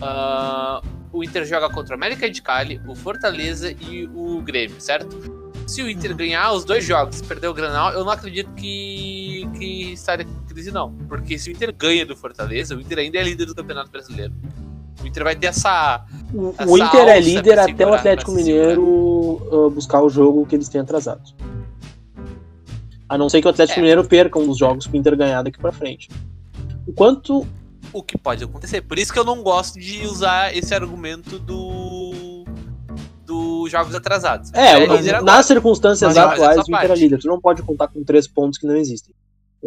Ah, 0.02 0.82
o 1.12 1.24
Inter 1.24 1.46
joga 1.46 1.70
contra 1.70 1.94
o 1.94 1.98
América 1.98 2.30
de 2.30 2.42
Cali, 2.42 2.82
o 2.88 2.94
Fortaleza 2.96 3.72
e 3.72 4.08
o 4.14 4.42
Grêmio, 4.42 4.80
certo? 4.82 5.18
Se 5.66 5.82
o 5.82 5.90
Inter 5.90 6.16
ganhar 6.16 6.52
os 6.52 6.64
dois 6.64 6.84
jogos 6.86 7.20
e 7.20 7.24
perder 7.24 7.48
o 7.48 7.54
Granal, 7.54 7.92
eu 7.94 8.04
não 8.04 8.12
acredito 8.12 8.52
que, 8.54 9.48
que 9.58 9.94
estaria 9.94 10.26
em 10.28 10.46
crise, 10.48 10.72
não. 10.72 10.94
Porque 11.08 11.40
se 11.40 11.50
o 11.50 11.52
Inter 11.54 11.74
ganha 11.76 12.06
do 12.06 12.16
Fortaleza, 12.16 12.76
o 12.76 12.82
Inter 12.82 13.00
ainda 13.00 13.18
é 13.18 13.24
líder 13.24 13.46
do 13.46 13.56
Campeonato 13.56 13.90
Brasileiro. 13.90 14.34
O 15.04 15.08
Inter 15.08 15.24
vai 15.24 15.36
ter 15.36 15.48
essa. 15.48 16.06
O, 16.34 16.54
essa 16.58 16.72
o 16.72 16.78
Inter 16.78 17.08
é 17.08 17.20
líder 17.20 17.60
até 17.60 17.74
o 17.74 17.78
segurar, 17.78 17.98
Atlético 17.98 18.32
Mineiro 18.32 19.48
ah, 19.52 19.70
buscar 19.70 20.02
o 20.02 20.10
jogo 20.10 20.46
que 20.46 20.56
eles 20.56 20.70
têm 20.70 20.82
atrasado. 20.82 21.22
A 23.08 23.18
não 23.18 23.30
ser 23.30 23.42
que 23.42 23.48
o 23.48 23.52
Atlético 23.52 23.80
É. 23.80 23.82
Mineiro 23.82 24.04
perca 24.04 24.40
um 24.40 24.48
dos 24.48 24.58
jogos 24.58 24.88
que 24.88 24.96
o 24.96 24.98
Inter 24.98 25.16
ganhar 25.16 25.44
daqui 25.44 25.60
pra 25.60 25.72
frente. 25.72 26.10
Enquanto 26.88 27.46
O 27.94 28.02
que 28.02 28.18
pode 28.18 28.44
acontecer. 28.44 28.82
Por 28.82 28.98
isso 28.98 29.14
que 29.14 29.20
eu 29.20 29.24
não 29.24 29.44
gosto 29.44 29.80
de 29.80 30.06
usar 30.06 30.56
esse 30.56 30.74
argumento 30.74 31.38
do. 31.40 32.46
dos 33.26 33.72
jogos 33.72 33.94
atrasados. 33.94 34.52
É, 34.54 34.84
agora. 34.84 35.22
nas 35.22 35.46
circunstâncias 35.46 36.16
Mas 36.16 36.32
atuais, 36.32 36.58
o 36.68 36.72
Inter 36.72 36.92
é 36.92 36.96
líder. 36.96 37.20
Tu 37.20 37.28
não 37.28 37.40
pode 37.40 37.62
contar 37.62 37.88
com 37.88 38.04
três 38.04 38.28
pontos 38.28 38.58
que 38.58 38.66
não 38.66 38.76
existem. 38.76 39.14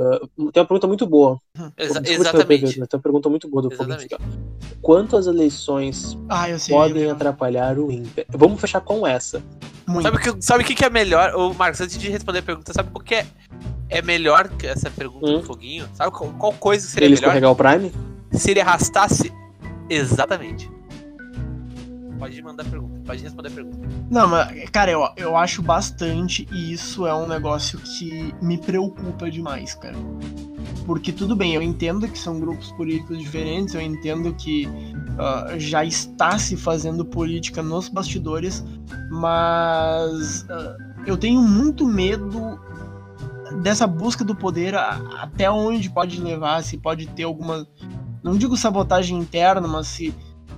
Ah, 0.01 0.19
tem 0.37 0.45
uma 0.47 0.53
pergunta 0.53 0.87
muito 0.87 1.07
boa. 1.07 1.39
Exa- 1.77 2.01
Desculpa 2.01 2.03
te 2.03 2.13
interromper, 2.13 2.55
exatamente. 2.55 2.79
Mas 2.81 2.89
tem 2.89 2.97
uma 2.99 3.03
pergunta 3.03 3.29
muito 3.29 3.49
boa 3.49 3.63
do 3.63 3.71
Foguinho 3.71 3.97
Exatamente. 3.99 4.39
Quanto 4.81 5.17
as 5.17 5.27
eleições 5.27 6.17
Ah, 6.29 6.49
eu 6.49 6.59
sei. 6.59 6.75
podem 6.75 7.03
eu- 7.03 7.11
atrapalhar 7.13 7.79
o 7.79 7.91
Inter? 7.91 8.25
Vamos 8.31 8.61
fechar 8.61 8.81
com 8.81 9.07
essa. 9.07 9.43
Muito. 9.87 10.03
Sabe 10.03 10.17
o 10.17 10.21
que, 10.21 10.43
sabe 10.45 10.63
o 10.63 10.67
que 10.67 10.75
que 10.75 10.85
é 10.85 10.91
melhor? 10.91 11.35
Ô, 11.35 11.53
Marcos, 11.55 11.81
antes 11.81 11.99
de 11.99 12.09
responder 12.11 12.39
a 12.41 12.43
pergunta, 12.43 12.73
sabe 12.73 12.91
o 12.95 13.01
que 13.01 13.15
é, 13.17 13.27
é 13.89 14.03
melhor 14.03 14.49
que 14.51 14.67
essa 14.67 14.91
pergunta 14.91 15.27
Hum. 15.27 15.39
do 15.39 15.43
Foguinho? 15.43 15.89
Sabe 15.95 16.13
qual, 16.13 16.31
qual 16.35 16.53
coisa 16.53 16.87
seria 16.87 17.07
Ele 17.07 17.15
melhor? 17.17 17.29
escorregar 17.29 17.51
o 17.51 17.57
Prime? 17.57 17.93
Se 18.33 18.51
ele 18.53 18.61
arrastasse. 18.61 19.33
Exatamente. 19.91 20.71
Pode 22.19 22.43
mandar 22.43 22.65
a 22.67 22.67
pergunta, 22.69 22.98
pode 23.09 23.23
responder 23.23 23.49
a 23.49 23.53
pergunta. 23.53 23.79
Não, 24.11 24.29
mas, 24.29 24.69
cara, 24.71 24.91
eu, 24.91 25.09
eu 25.17 25.35
acho 25.35 25.63
bastante 25.63 26.47
e 26.53 26.73
isso 26.73 27.07
é 27.07 27.15
um 27.15 27.27
negócio 27.27 27.79
que 27.79 28.35
me 28.43 28.59
preocupa 28.59 29.31
demais, 29.31 29.75
cara. 29.75 29.97
Porque 30.85 31.11
tudo 31.11 31.35
bem, 31.35 31.55
eu 31.55 31.63
entendo 31.63 32.07
que 32.07 32.19
são 32.19 32.39
grupos 32.39 32.71
políticos 32.73 33.19
diferentes, 33.19 33.75
eu 33.75 33.81
entendo 33.81 34.35
que 34.35 34.69
ah, 35.19 35.55
já 35.57 35.85
está 35.85 36.39
se 36.39 36.57
fazendo 36.57 37.05
política 37.05 37.63
nos 37.63 37.89
bastidores, 37.89 38.63
mas 39.11 40.47
ah, 40.51 40.77
eu 41.07 41.17
tenho 41.17 41.41
muito 41.41 41.87
medo 41.87 42.61
dessa 43.63 43.87
busca 43.87 44.23
do 44.23 44.35
poder 44.35 44.75
até 44.75 45.51
onde 45.51 45.89
pode 45.89 46.21
levar, 46.21 46.63
se 46.63 46.77
pode 46.77 47.07
ter 47.07 47.23
alguma. 47.23 47.67
Não 48.23 48.37
digo 48.37 48.57
sabotagem 48.57 49.19
interna, 49.19 49.67
mas 49.67 49.87
se. 49.87 50.15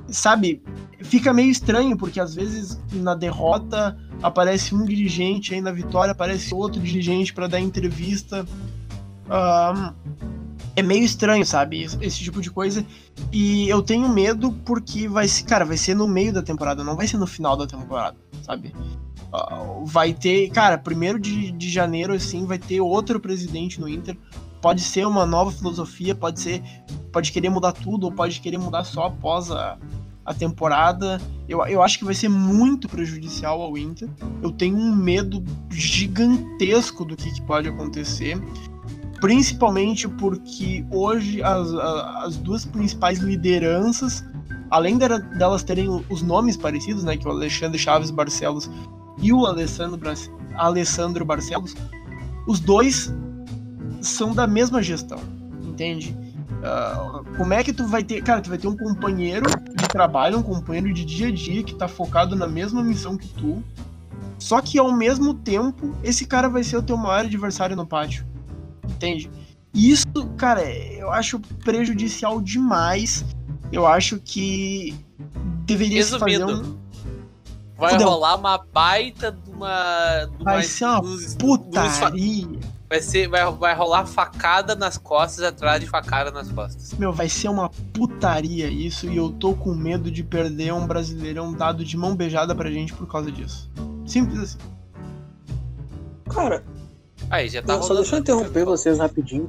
Sabe, 0.08 0.60
fica 1.02 1.32
meio 1.32 1.50
estranho, 1.50 1.96
porque 1.96 2.20
às 2.20 2.34
vezes 2.34 2.78
na 2.92 3.14
derrota 3.14 3.96
aparece 4.22 4.74
um 4.74 4.84
dirigente, 4.84 5.54
aí 5.54 5.60
na 5.60 5.72
vitória 5.72 6.12
aparece 6.12 6.54
outro 6.54 6.80
dirigente 6.80 7.32
para 7.32 7.46
dar 7.46 7.60
entrevista. 7.60 8.46
Ahn, 9.28 9.94
é 10.76 10.82
meio 10.82 11.04
estranho, 11.04 11.44
sabe? 11.44 11.82
Esse 12.00 12.18
tipo 12.18 12.40
de 12.40 12.50
coisa. 12.50 12.84
E 13.32 13.68
eu 13.68 13.82
tenho 13.82 14.08
medo 14.08 14.52
porque 14.64 15.08
vai 15.08 15.26
ser, 15.28 15.44
cara, 15.44 15.64
vai 15.64 15.76
ser 15.76 15.94
no 15.94 16.06
meio 16.06 16.32
da 16.32 16.42
temporada, 16.42 16.84
não 16.84 16.96
vai 16.96 17.06
ser 17.06 17.16
no 17.16 17.26
final 17.26 17.56
da 17.56 17.66
temporada, 17.66 18.16
sabe? 18.42 18.74
Ah, 19.32 19.62
vai 19.84 20.12
ter, 20.12 20.50
cara, 20.50 20.76
primeiro 20.76 21.18
de, 21.18 21.52
de 21.52 21.70
janeiro, 21.70 22.12
assim, 22.12 22.44
vai 22.46 22.58
ter 22.58 22.80
outro 22.80 23.20
presidente 23.20 23.80
no 23.80 23.88
Inter. 23.88 24.16
Pode 24.60 24.82
ser 24.82 25.06
uma 25.06 25.24
nova 25.24 25.50
filosofia, 25.50 26.14
pode 26.14 26.40
ser. 26.40 26.62
Pode 27.10 27.32
querer 27.32 27.48
mudar 27.48 27.72
tudo, 27.72 28.04
ou 28.04 28.12
pode 28.12 28.40
querer 28.40 28.58
mudar 28.58 28.84
só 28.84 29.06
após 29.06 29.50
a, 29.50 29.78
a 30.30 30.34
temporada. 30.34 31.20
Eu, 31.48 31.60
eu 31.66 31.82
acho 31.82 31.98
que 31.98 32.04
vai 32.04 32.14
ser 32.14 32.28
muito 32.28 32.88
prejudicial 32.88 33.60
ao 33.60 33.76
Inter. 33.76 34.08
Eu 34.40 34.52
tenho 34.52 34.76
um 34.76 34.94
medo 34.94 35.42
gigantesco 35.68 37.04
do 37.04 37.16
que, 37.16 37.32
que 37.32 37.42
pode 37.42 37.68
acontecer. 37.68 38.40
Principalmente 39.20 40.08
porque 40.08 40.84
hoje 40.88 41.42
as, 41.42 41.74
as 42.24 42.36
duas 42.36 42.64
principais 42.64 43.18
lideranças, 43.18 44.24
além 44.70 44.96
dela- 44.96 45.18
delas 45.18 45.64
terem 45.64 45.88
os 46.08 46.22
nomes 46.22 46.56
parecidos, 46.56 47.02
né? 47.02 47.16
Que 47.16 47.26
o 47.26 47.30
Alexandre 47.32 47.76
Chaves 47.76 48.12
Barcelos 48.12 48.70
e 49.20 49.32
o 49.32 49.44
Alessandro, 49.44 50.00
Alessandro 50.54 51.24
Barcelos, 51.24 51.74
os 52.46 52.60
dois 52.60 53.12
são 54.00 54.32
da 54.32 54.46
mesma 54.46 54.80
gestão, 54.80 55.18
entende? 55.66 56.16
Ah, 56.62 57.20
como 57.36 57.54
é 57.54 57.64
que 57.64 57.72
tu 57.72 57.86
vai 57.86 58.02
ter. 58.04 58.22
Cara, 58.22 58.40
tu 58.40 58.48
vai 58.50 58.58
ter 58.58 58.68
um 58.68 58.76
companheiro 58.76 59.46
de 59.74 59.88
trabalho, 59.88 60.38
um 60.38 60.42
companheiro 60.42 60.92
de 60.92 61.04
dia 61.04 61.28
a 61.28 61.32
dia 61.32 61.62
que 61.62 61.74
tá 61.74 61.88
focado 61.88 62.36
na 62.36 62.46
mesma 62.46 62.82
missão 62.82 63.16
que 63.16 63.28
tu. 63.28 63.62
Só 64.38 64.60
que 64.60 64.78
ao 64.78 64.92
mesmo 64.92 65.34
tempo, 65.34 65.94
esse 66.02 66.26
cara 66.26 66.48
vai 66.48 66.62
ser 66.64 66.76
o 66.76 66.82
teu 66.82 66.96
maior 66.96 67.24
adversário 67.24 67.76
no 67.76 67.86
pátio. 67.86 68.26
Entende? 68.88 69.30
Isso, 69.72 70.06
cara, 70.36 70.62
eu 70.70 71.10
acho 71.10 71.38
prejudicial 71.64 72.40
demais. 72.40 73.24
Eu 73.72 73.86
acho 73.86 74.18
que 74.18 74.94
deveria 75.64 76.02
se 76.02 76.18
fazer 76.18 76.44
um. 76.44 76.76
Vai 77.78 77.92
Fudeu. 77.92 78.08
rolar 78.10 78.36
uma 78.36 78.58
baita 78.58 79.32
de 79.32 79.50
uma. 79.50 80.26
De 80.36 80.44
Vai 80.44 80.56
uma 80.56 80.62
ser 80.62 80.84
uma 80.84 81.00
dos- 81.00 81.34
Putaria. 81.36 82.46
Vai, 82.90 83.00
ser, 83.00 83.28
vai, 83.28 83.50
vai 83.52 83.74
rolar 83.74 84.04
facada 84.04 84.74
nas 84.74 84.98
costas 84.98 85.44
atrás 85.44 85.80
de 85.80 85.86
facada 85.86 86.30
nas 86.30 86.50
costas. 86.50 86.92
Meu, 86.98 87.12
vai 87.12 87.28
ser 87.28 87.48
uma 87.48 87.70
putaria 87.94 88.68
isso 88.68 89.08
e 89.08 89.16
eu 89.16 89.30
tô 89.30 89.54
com 89.54 89.72
medo 89.72 90.10
de 90.10 90.22
perder 90.24 90.72
um 90.72 90.86
brasileirão 90.86 91.52
dado 91.52 91.84
de 91.84 91.96
mão 91.96 92.16
beijada 92.16 92.54
pra 92.54 92.70
gente 92.70 92.92
por 92.92 93.06
causa 93.06 93.30
disso. 93.30 93.70
Simples 94.04 94.40
assim. 94.40 94.58
Cara, 96.28 96.64
Aí, 97.30 97.48
já 97.48 97.62
tá 97.62 97.76
Não, 97.76 97.82
só 97.82 97.94
deixa 97.94 98.16
eu 98.16 98.20
interromper 98.20 98.64
vocês 98.64 98.98
rapidinho. 98.98 99.48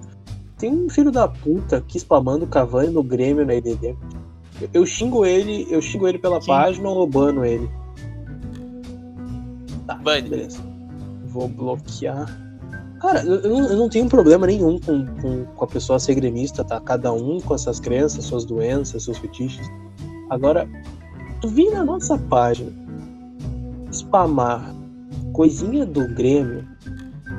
Tem 0.57 0.71
um 0.71 0.87
filho 0.87 1.11
da 1.11 1.27
puta 1.27 1.77
aqui 1.77 1.97
spamando 1.97 2.45
o 2.45 2.47
Cavani 2.47 2.91
no 2.91 3.01
Grêmio 3.01 3.43
na 3.43 3.55
IDD. 3.55 3.97
Eu, 4.61 4.69
eu 4.73 4.85
xingo 4.85 5.25
ele, 5.25 5.65
eu 5.69 5.81
xingo 5.81 6.07
ele 6.07 6.19
pela 6.19 6.39
Quem? 6.39 6.47
página 6.47 6.89
ou 6.89 7.07
bano 7.07 7.43
ele. 7.43 7.67
Tá, 9.87 9.95
Bane. 9.95 10.29
beleza. 10.29 10.59
Vou 11.25 11.47
bloquear. 11.47 12.27
Cara, 13.01 13.23
eu, 13.25 13.39
eu 13.41 13.77
não, 13.77 13.89
tenho 13.89 14.07
problema 14.07 14.45
nenhum 14.45 14.79
com, 14.79 15.07
com, 15.19 15.45
com 15.45 15.65
a 15.65 15.67
pessoa 15.67 15.97
ser 15.97 16.13
gremista, 16.13 16.63
tá? 16.63 16.79
Cada 16.79 17.11
um 17.11 17.41
com 17.41 17.55
essas 17.55 17.79
crenças, 17.79 18.25
suas 18.25 18.45
doenças, 18.45 19.03
seus 19.03 19.17
fetiches. 19.17 19.67
Agora, 20.29 20.69
tu 21.41 21.47
vir 21.47 21.71
na 21.71 21.83
nossa 21.83 22.15
página 22.15 22.71
spamar 23.91 24.75
coisinha 25.33 25.83
do 25.83 26.07
Grêmio, 26.13 26.67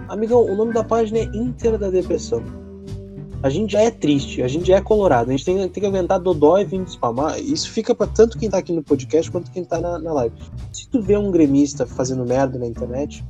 amigão, 0.09 0.45
o 0.45 0.57
nome 0.57 0.73
da 0.73 0.83
página 0.83 1.19
é 1.19 1.25
Inter 1.33 1.79
da 1.79 1.91
Depressão. 1.91 2.43
A 3.41 3.49
gente 3.49 3.73
já 3.73 3.83
é 3.83 3.91
triste, 3.91 4.43
a 4.43 4.49
gente 4.49 4.67
já 4.67 4.77
é 4.77 4.81
colorado, 4.81 5.31
a 5.31 5.33
gente 5.33 5.45
tem, 5.45 5.57
tem 5.57 5.81
que 5.81 5.87
aguentar 5.87 6.19
dodó 6.19 6.59
e 6.59 6.65
vir 6.65 6.83
spamar. 6.89 7.39
Isso 7.39 7.71
fica 7.71 7.95
pra 7.95 8.09
tanto 8.09 8.37
quem 8.37 8.51
tá 8.51 8.59
aqui 8.59 8.73
no 8.73 8.83
podcast 8.83 9.31
quanto 9.31 9.51
quem 9.53 9.65
tá 9.65 9.81
na, 9.81 9.97
na 9.99 10.13
live. 10.13 10.35
Se 10.73 10.89
tu 10.89 11.01
vê 11.01 11.17
um 11.17 11.31
gremista 11.31 11.87
fazendo 11.87 12.25
merda 12.25 12.59
na 12.59 12.67
internet, 12.67 13.25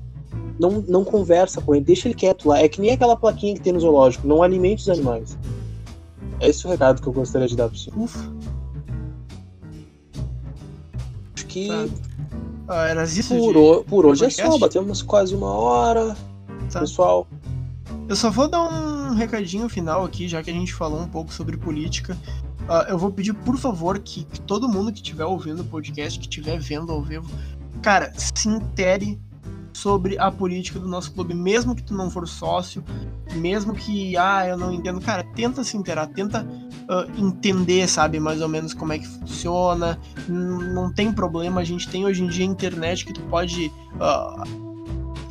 não, 0.59 0.83
não 0.89 1.05
conversa 1.05 1.61
com 1.61 1.75
ele, 1.75 1.85
deixa 1.85 2.09
ele 2.09 2.15
quieto 2.15 2.49
lá. 2.49 2.59
É 2.59 2.69
que 2.69 2.81
nem 2.81 2.91
aquela 2.93 3.17
plaquinha 3.17 3.55
que 3.55 3.61
tem 3.61 3.73
no 3.73 3.81
zoológico, 3.81 4.27
não 4.27 4.43
alimente 4.43 4.83
os 4.83 4.89
animais. 4.89 5.37
É 6.41 6.49
esse 6.49 6.67
o 6.67 6.71
recado 6.71 7.01
que 7.01 7.07
eu 7.09 7.13
gostaria 7.13 7.47
de 7.49 7.57
dar 7.57 7.69
pra 7.69 7.79
você. 7.79 7.91
Ufa. 7.97 8.33
Acho 11.35 11.47
que 11.47 11.69
Tá. 11.69 11.85
Ah, 12.69 12.87
era 12.89 13.05
isso 13.05 13.35
por, 13.37 13.53
de... 13.53 13.59
ho- 13.59 13.85
por 13.85 14.07
hoje 14.07 14.25
é 14.25 14.29
podcast? 14.29 14.53
só, 14.53 14.59
batemos 14.59 15.03
quase 15.03 15.35
uma 15.35 15.51
hora. 15.53 16.17
Tá. 16.71 16.81
Pessoal, 16.81 17.27
Eu 18.09 18.17
só 18.17 18.31
vou 18.31 18.49
dar 18.49 18.63
um 18.63 19.15
recadinho 19.15 19.69
final 19.69 20.05
aqui, 20.05 20.27
já 20.29 20.43
que 20.43 20.51
a 20.51 20.55
gente 20.55 20.73
falou 20.73 21.01
um 21.01 21.09
pouco 21.09 21.33
sobre 21.33 21.57
política. 21.57 22.17
Ah, 22.69 22.87
eu 22.89 22.97
vou 22.97 23.11
pedir, 23.11 23.35
por 23.35 23.59
favor, 23.59 23.99
que, 23.99 24.25
que 24.25 24.41
todo 24.41 24.69
mundo 24.69 24.93
que 24.93 24.99
estiver 25.01 25.25
ouvindo 25.25 25.61
o 25.61 25.65
podcast, 25.65 26.19
que 26.19 26.27
estiver 26.27 26.59
vendo 26.61 26.93
ao 26.93 27.03
vivo, 27.03 27.29
cara, 27.83 28.13
se 28.17 28.49
intere 28.49 29.21
sobre 29.73 30.18
a 30.18 30.31
política 30.31 30.79
do 30.79 30.89
nosso 30.89 31.12
clube, 31.12 31.35
mesmo 31.35 31.75
que 31.75 31.83
tu 31.83 31.95
não 31.95 32.11
for 32.11 32.27
sócio, 32.29 32.85
mesmo 33.35 33.75
que, 33.75 34.16
ah, 34.16 34.47
eu 34.47 34.57
não 34.57 34.73
entendo, 34.73 35.01
cara, 35.01 35.25
tenta 35.35 35.64
se 35.64 35.77
inteirar, 35.77 36.07
tenta 36.09 36.47
ah, 36.89 37.07
entender, 37.18 37.89
sabe, 37.89 38.20
mais 38.20 38.41
ou 38.41 38.49
menos 38.49 38.75
como 38.75 38.93
é 38.93 38.99
que 38.99 39.07
funciona, 39.07 39.99
N- 40.29 40.73
não 40.73 40.93
tem 40.93 41.12
problema, 41.12 41.61
a 41.61 41.64
gente 41.64 41.89
tem 41.89 42.05
hoje 42.05 42.23
em 42.23 42.29
dia 42.29 42.45
internet 42.45 43.05
que 43.07 43.12
tu 43.12 43.20
pode 43.23 43.73
ah, 44.01 44.45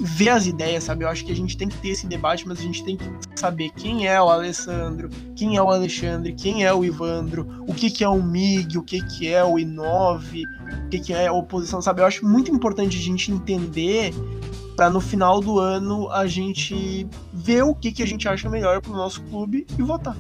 ver 0.04 0.30
as 0.30 0.47
ideias, 0.47 0.84
sabe? 0.84 1.04
Eu 1.04 1.10
acho 1.10 1.24
que 1.24 1.32
a 1.32 1.36
gente 1.36 1.56
tem 1.56 1.68
que 1.68 1.78
ter 1.78 1.89
esse 1.89 2.08
debate, 2.08 2.47
mas 2.47 2.60
a 2.60 2.64
gente 2.64 2.84
tem 2.84 2.97
que 2.97 3.06
saber 3.36 3.70
quem 3.72 4.08
é 4.08 4.22
o 4.22 4.30
Alessandro, 4.30 5.10
quem 5.36 5.58
é 5.58 5.62
o 5.62 5.70
Alexandre, 5.70 6.34
quem 6.34 6.66
é 6.66 6.74
o 6.74 6.84
Ivandro, 6.84 7.47
o 7.68 7.74
que, 7.74 7.89
que 7.89 8.04
é 8.04 8.10
o 8.10 8.22
MIG, 8.22 8.78
o 8.78 8.84
que, 8.84 9.02
que 9.06 9.28
é 9.28 9.43
o 9.43 9.54
I9, 9.54 10.43
o 10.86 10.89
que, 10.89 10.99
que 10.99 11.14
é 11.14 11.28
a 11.28 11.34
oposição, 11.34 11.82
sabe? 11.82 12.02
Eu 12.02 12.06
acho 12.06 12.26
muito 12.26 12.52
importante 12.52 12.97
a 12.97 13.02
gente 13.02 13.32
entender 13.32 14.14
para 14.76 14.89
no 14.89 14.99
final 14.99 15.39
do 15.39 15.60
ano 15.60 16.10
a 16.10 16.26
gente 16.26 17.08
ver 17.34 17.64
o 17.64 17.76
que, 17.76 17.91
que 17.91 18.02
a 18.02 18.08
gente 18.08 18.28
acha 18.28 18.49
melhor 18.49 18.82
pro 18.82 18.93
nosso 18.93 19.22
clube 19.24 19.68
e 19.78 19.82
votar. 19.84 20.18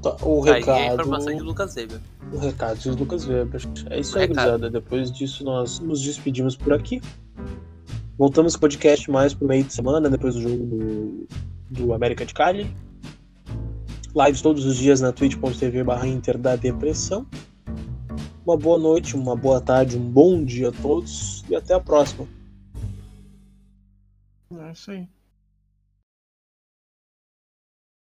tá, 0.00 0.16
o 0.22 0.42
Aí, 0.44 0.48
é 0.48 0.52
a 0.52 0.56
recado. 0.56 0.94
informação 0.94 1.34
de 1.34 1.42
Lucas 1.42 1.76
Weber. 1.76 2.00
O 2.32 2.38
recado 2.38 2.78
de 2.78 2.90
Lucas 2.90 3.26
Weber. 3.26 3.60
É 3.90 4.00
isso 4.00 4.18
aí, 4.18 4.26
Recado. 4.26 4.44
gurizada. 4.52 4.70
Depois 4.70 5.12
disso, 5.12 5.44
nós 5.44 5.80
nos 5.80 6.00
despedimos 6.00 6.56
por 6.56 6.72
aqui. 6.72 7.02
Voltamos 8.22 8.54
com 8.54 8.58
o 8.58 8.60
podcast 8.60 9.10
mais 9.10 9.34
pro 9.34 9.48
meio 9.48 9.64
de 9.64 9.74
semana, 9.74 10.08
depois 10.08 10.36
do 10.36 10.42
jogo 10.42 10.64
do, 10.64 11.26
do 11.68 11.92
América 11.92 12.24
de 12.24 12.32
Cali. 12.32 12.72
Lives 14.14 14.40
todos 14.40 14.64
os 14.64 14.76
dias 14.76 15.00
na 15.00 15.10
twitch.tv 15.10 15.82
barra 15.82 16.06
Inter 16.06 16.38
da 16.38 16.54
Depressão. 16.54 17.26
Uma 18.46 18.56
boa 18.56 18.78
noite, 18.78 19.16
uma 19.16 19.34
boa 19.34 19.60
tarde, 19.60 19.98
um 19.98 20.08
bom 20.08 20.44
dia 20.44 20.68
a 20.68 20.72
todos 20.72 21.42
e 21.50 21.56
até 21.56 21.74
a 21.74 21.80
próxima. 21.80 22.28
É 24.56 24.70
isso 24.70 24.92
aí. 24.92 25.08